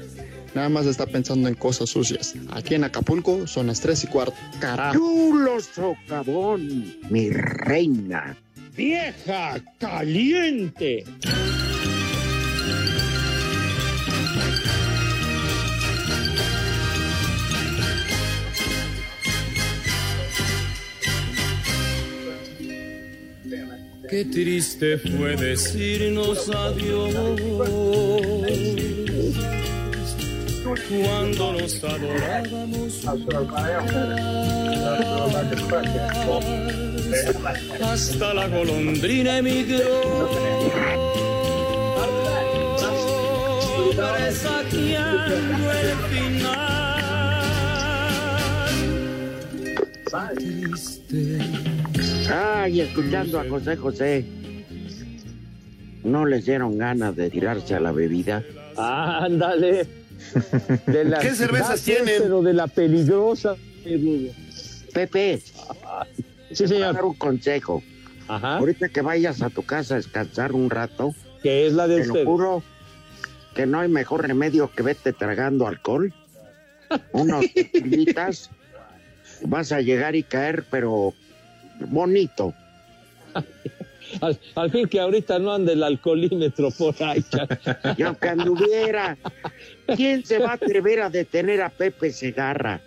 nada 0.54 0.68
más 0.68 0.86
está 0.86 1.06
pensando 1.06 1.48
en 1.48 1.54
cosas 1.54 1.90
sucias. 1.90 2.34
Aquí 2.50 2.74
en 2.74 2.84
Acapulco 2.84 3.46
son 3.46 3.68
las 3.68 3.80
tres 3.80 4.02
y 4.04 4.08
cuarto. 4.08 4.36
Carajo. 4.60 4.94
Chulo 4.94 5.60
socavón, 5.60 6.96
mi 7.08 7.30
reina. 7.30 8.36
¡Vieja 8.76 9.62
caliente! 9.78 11.04
Qué 24.14 24.24
triste 24.26 24.96
fue 24.96 25.34
decirnos 25.34 26.48
adiós 26.48 27.12
cuando 30.88 31.52
nos 31.54 31.82
adorábamos. 31.82 33.04
Hasta 37.82 38.34
la 38.34 38.46
golondrina 38.46 39.38
emigró. 39.38 40.30
Presagiando 43.96 45.72
el 45.72 45.90
final. 46.12 46.54
Triste. 50.36 51.73
Ay, 52.30 52.80
escuchando 52.80 53.40
a 53.40 53.48
José 53.48 53.76
José. 53.76 54.24
¿No 56.02 56.26
les 56.26 56.44
dieron 56.44 56.76
ganas 56.78 57.16
de 57.16 57.30
tirarse 57.30 57.74
a 57.74 57.80
la 57.80 57.92
bebida? 57.92 58.42
Ándale. 58.76 59.86
De 60.86 61.04
la- 61.06 61.18
¿Qué 61.20 61.30
cervezas 61.34 61.82
tienen? 61.82 62.22
Pero 62.22 62.42
de 62.42 62.52
la 62.52 62.66
peligrosa. 62.66 63.56
Pepe. 64.92 65.40
Sí, 66.52 66.66
señor. 66.68 66.94
dar 66.94 67.04
un 67.04 67.14
consejo. 67.14 67.82
Ahorita 68.28 68.88
que 68.88 69.02
vayas 69.02 69.42
a 69.42 69.50
tu 69.50 69.62
casa 69.64 69.94
a 69.94 69.96
descansar 69.98 70.52
un 70.52 70.70
rato. 70.70 71.14
Que 71.42 71.66
es 71.66 71.72
la 71.74 71.86
de 71.86 71.96
te 72.02 72.08
usted. 72.08 72.24
lo 72.24 72.30
juro 72.30 72.62
que 73.54 73.66
no 73.66 73.80
hay 73.80 73.88
mejor 73.88 74.26
remedio 74.26 74.70
que 74.72 74.82
vete 74.82 75.12
tragando 75.12 75.66
alcohol. 75.66 76.12
Unos 77.12 77.44
tequilitas. 77.54 78.50
Vas 79.42 79.72
a 79.72 79.80
llegar 79.80 80.14
y 80.16 80.22
caer, 80.22 80.64
pero 80.70 81.12
bonito. 81.80 82.54
Al, 84.20 84.38
al 84.54 84.70
fin 84.70 84.86
que 84.86 85.00
ahorita 85.00 85.38
no 85.38 85.52
anda 85.54 85.72
el 85.72 85.82
alcoholímetro 85.82 86.70
por 86.70 86.94
ahí. 87.02 87.24
Y 87.96 88.02
aunque 88.02 88.28
anduviera, 88.28 89.16
¿quién 89.96 90.24
se 90.24 90.38
va 90.38 90.50
a 90.50 90.54
atrever 90.54 91.00
a 91.00 91.10
detener 91.10 91.62
a 91.62 91.68
Pepe 91.68 92.12
Segarra? 92.12 92.80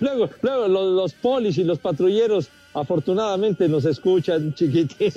Luego, 0.00 0.30
luego 0.42 0.68
los, 0.68 0.94
los 0.94 1.12
polis 1.14 1.58
y 1.58 1.64
los 1.64 1.78
patrulleros 1.78 2.48
afortunadamente 2.74 3.68
nos 3.68 3.84
escuchan, 3.84 4.54
chiquitín. 4.54 5.12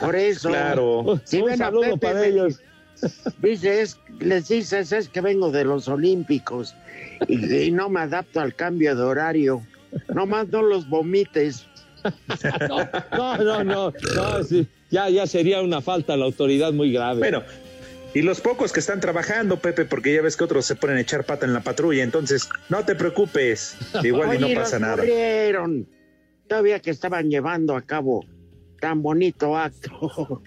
Por 0.00 0.16
eso. 0.16 0.50
Un, 1.02 1.20
Si 1.24 1.38
un 1.38 1.46
ven 1.46 1.62
a 1.62 1.66
saludo 1.66 1.82
Pepe, 1.82 1.98
para 1.98 2.26
ellos. 2.26 2.60
Dices, 3.40 3.96
les 4.18 4.48
dices, 4.48 4.90
es 4.92 5.08
que 5.08 5.20
vengo 5.20 5.50
de 5.52 5.64
los 5.64 5.86
Olímpicos 5.86 6.74
y, 7.28 7.54
y 7.54 7.70
no 7.70 7.88
me 7.88 8.00
adapto 8.00 8.40
al 8.40 8.54
cambio 8.54 8.96
de 8.96 9.02
horario. 9.02 9.62
Nomás 10.14 10.48
no 10.48 10.62
los 10.62 10.88
vomites. 10.88 11.66
No, 13.10 13.36
no, 13.38 13.64
no, 13.64 13.92
no, 14.14 14.44
sí, 14.44 14.68
ya, 14.88 15.08
ya 15.10 15.26
sería 15.26 15.60
una 15.60 15.80
falta 15.80 16.14
a 16.14 16.16
la 16.16 16.26
autoridad 16.26 16.72
muy 16.72 16.92
grave. 16.92 17.18
Bueno, 17.18 17.42
y 18.14 18.22
los 18.22 18.40
pocos 18.40 18.72
que 18.72 18.80
están 18.80 19.00
trabajando, 19.00 19.58
Pepe, 19.58 19.84
porque 19.84 20.14
ya 20.14 20.22
ves 20.22 20.36
que 20.36 20.44
otros 20.44 20.64
se 20.64 20.76
ponen 20.76 20.96
a 20.96 21.00
echar 21.00 21.24
pata 21.24 21.44
en 21.44 21.52
la 21.52 21.60
patrulla, 21.60 22.04
entonces 22.04 22.48
no 22.68 22.84
te 22.84 22.94
preocupes, 22.94 23.76
igual 24.02 24.36
y 24.36 24.38
no 24.38 24.60
pasa 24.60 24.76
los 24.76 24.80
nada. 24.80 24.96
corrieron. 24.96 25.88
Todavía 26.46 26.80
que 26.80 26.90
estaban 26.90 27.28
llevando 27.28 27.76
a 27.76 27.82
cabo 27.82 28.24
tan 28.80 29.02
bonito 29.02 29.56
acto. 29.56 30.42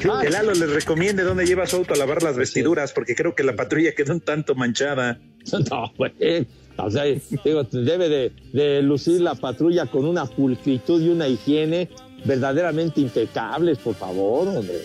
Que 0.00 0.30
Lalo 0.30 0.52
les 0.52 0.70
recomiende 0.70 1.22
dónde 1.22 1.46
lleva 1.46 1.66
su 1.66 1.76
auto 1.76 1.94
a 1.94 1.96
lavar 1.96 2.22
las 2.22 2.36
vestiduras, 2.36 2.92
porque 2.92 3.14
creo 3.14 3.34
que 3.34 3.42
la 3.42 3.56
patrulla 3.56 3.92
quedó 3.94 4.12
un 4.12 4.20
tanto 4.20 4.54
manchada. 4.54 5.18
No, 5.70 5.92
güey. 5.96 6.46
O 6.78 6.90
sea, 6.90 7.04
digo, 7.04 7.64
debe 7.64 8.08
de, 8.08 8.32
de 8.52 8.82
lucir 8.82 9.20
la 9.20 9.34
patrulla 9.34 9.86
con 9.86 10.04
una 10.04 10.26
pulcritud 10.26 11.00
y 11.02 11.08
una 11.08 11.26
higiene 11.28 11.88
verdaderamente 12.24 13.00
impecables, 13.00 13.78
por 13.78 13.94
favor, 13.94 14.48
hombre. 14.48 14.82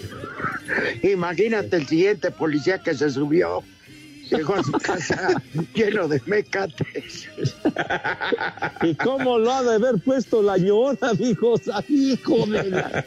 Imagínate 1.03 1.77
el 1.77 1.87
siguiente 1.87 2.31
policía 2.31 2.79
que 2.79 2.93
se 2.93 3.09
subió. 3.09 3.63
llegó 4.29 4.55
a 4.55 4.63
su 4.63 4.71
casa 4.71 5.41
lleno 5.75 6.07
de 6.07 6.21
mecates. 6.25 7.27
¿Y 8.81 8.95
cómo 8.95 9.37
lo 9.37 9.51
ha 9.51 9.63
de 9.63 9.75
haber 9.75 10.01
puesto 10.01 10.41
la 10.41 10.57
ñora, 10.57 11.11
hijo? 11.19 11.55
Hijo 11.89 12.45
de 12.47 12.69
la... 12.69 13.05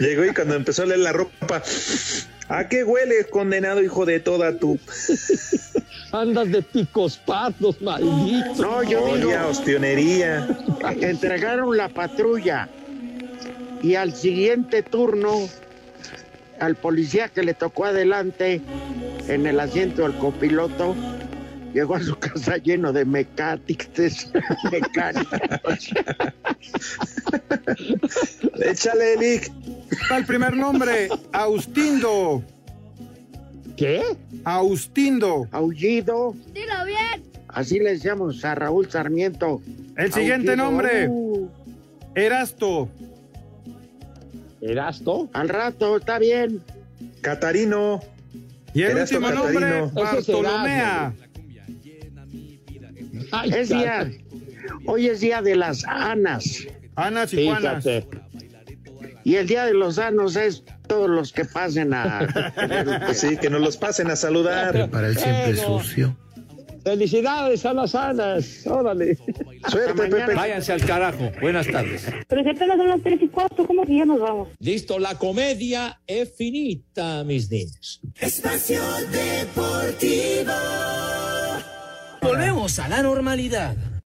Llegó 0.00 0.24
y 0.24 0.34
cuando 0.34 0.54
empezó 0.54 0.82
a 0.82 0.86
leer 0.86 1.00
la 1.00 1.12
ropa, 1.12 1.62
¿a 2.48 2.68
qué 2.68 2.84
huele, 2.84 3.26
condenado 3.30 3.82
hijo 3.82 4.06
de 4.06 4.20
toda 4.20 4.56
tu? 4.56 4.78
Andas 6.12 6.50
de 6.50 6.62
picos 6.62 7.16
pardos, 7.18 7.80
maldito. 7.80 8.62
No, 8.62 8.82
yo 8.82 8.98
digo, 9.14 9.28
Olía 9.28 9.42
a 9.42 9.46
ostionería. 9.46 10.48
entregaron 11.00 11.76
la 11.76 11.88
patrulla 11.88 12.68
y 13.82 13.94
al 13.94 14.14
siguiente 14.14 14.82
turno, 14.82 15.48
al 16.58 16.74
policía 16.76 17.28
que 17.28 17.42
le 17.42 17.54
tocó 17.54 17.86
adelante 17.86 18.60
en 19.28 19.46
el 19.46 19.60
asiento 19.60 20.02
del 20.02 20.14
copiloto, 20.18 20.94
llegó 21.72 21.94
a 21.94 22.02
su 22.02 22.16
casa 22.18 22.56
lleno 22.56 22.92
de 22.92 23.04
mecáticos, 23.04 24.30
mecánicos. 24.72 25.90
Échale. 28.64 29.14
Está 29.90 30.16
el 30.18 30.26
primer 30.26 30.56
nombre, 30.56 31.08
Austindo. 31.32 32.42
¿Qué? 33.80 34.02
Austindo. 34.44 35.48
Aullido, 35.52 36.34
Dilo 36.52 36.84
bien. 36.84 37.22
así 37.48 37.78
le 37.78 37.92
decíamos 37.94 38.44
a 38.44 38.54
Raúl 38.54 38.90
Sarmiento. 38.90 39.62
El 39.96 40.12
siguiente 40.12 40.50
Aullido. 40.50 40.56
nombre, 40.70 41.08
Uh, 41.08 41.48
Erasto. 42.14 42.90
¿Erasto? 44.60 45.30
al 45.32 45.48
rato, 45.48 45.96
está 45.96 46.18
bien. 46.18 46.62
Catarino. 47.22 48.00
Y 48.74 48.82
el 48.82 48.90
Erasto 48.98 49.16
último 49.16 49.32
nombre, 49.34 49.60
Catarino. 49.60 49.90
Bartolomea. 49.94 51.14
Ay, 53.32 53.50
Es 53.56 53.70
día, 53.70 54.10
hoy 54.84 55.06
es 55.06 55.20
día 55.20 55.40
de 55.40 55.56
las 55.56 55.84
anas. 55.86 56.66
Anas 56.96 57.32
y 57.32 57.46
Juanas. 57.46 57.82
Fíjate. 57.82 58.06
Y 59.24 59.36
el 59.36 59.46
día 59.46 59.64
de 59.64 59.72
los 59.72 59.98
anos 59.98 60.36
es 60.36 60.64
todos 60.90 61.08
los 61.08 61.32
que 61.32 61.44
pasen 61.44 61.94
a. 61.94 62.26
Sí, 63.14 63.36
que 63.36 63.48
nos 63.48 63.60
los 63.60 63.76
pasen 63.76 64.10
a 64.10 64.16
saludar. 64.16 64.90
Para 64.90 65.06
el 65.06 65.16
siempre 65.16 65.56
sucio. 65.56 66.16
Felicidades 66.82 67.64
a 67.64 67.74
las 67.74 67.94
anas. 67.94 68.66
Órale. 68.66 69.16
Suerte, 69.68 70.08
Pepe. 70.08 70.34
Váyanse 70.34 70.72
al 70.72 70.84
carajo. 70.84 71.30
Buenas 71.40 71.68
tardes. 71.68 72.06
Pero 72.26 72.42
si 72.42 72.48
apenas 72.50 72.76
son 72.76 72.88
las 72.88 73.02
tres 73.02 73.22
y 73.22 73.28
cuatro, 73.28 73.66
¿cómo 73.66 73.84
que 73.84 73.96
ya 73.98 74.04
nos 74.04 74.18
vamos? 74.18 74.48
Listo, 74.58 74.98
la 74.98 75.14
comedia 75.14 76.00
es 76.06 76.34
finita, 76.36 77.22
mis 77.24 77.50
niños. 77.50 78.00
Espacio 78.18 78.82
Deportivo. 79.12 80.52
Volvemos 82.22 82.78
a 82.78 82.88
la 82.88 83.02
normalidad. 83.02 83.76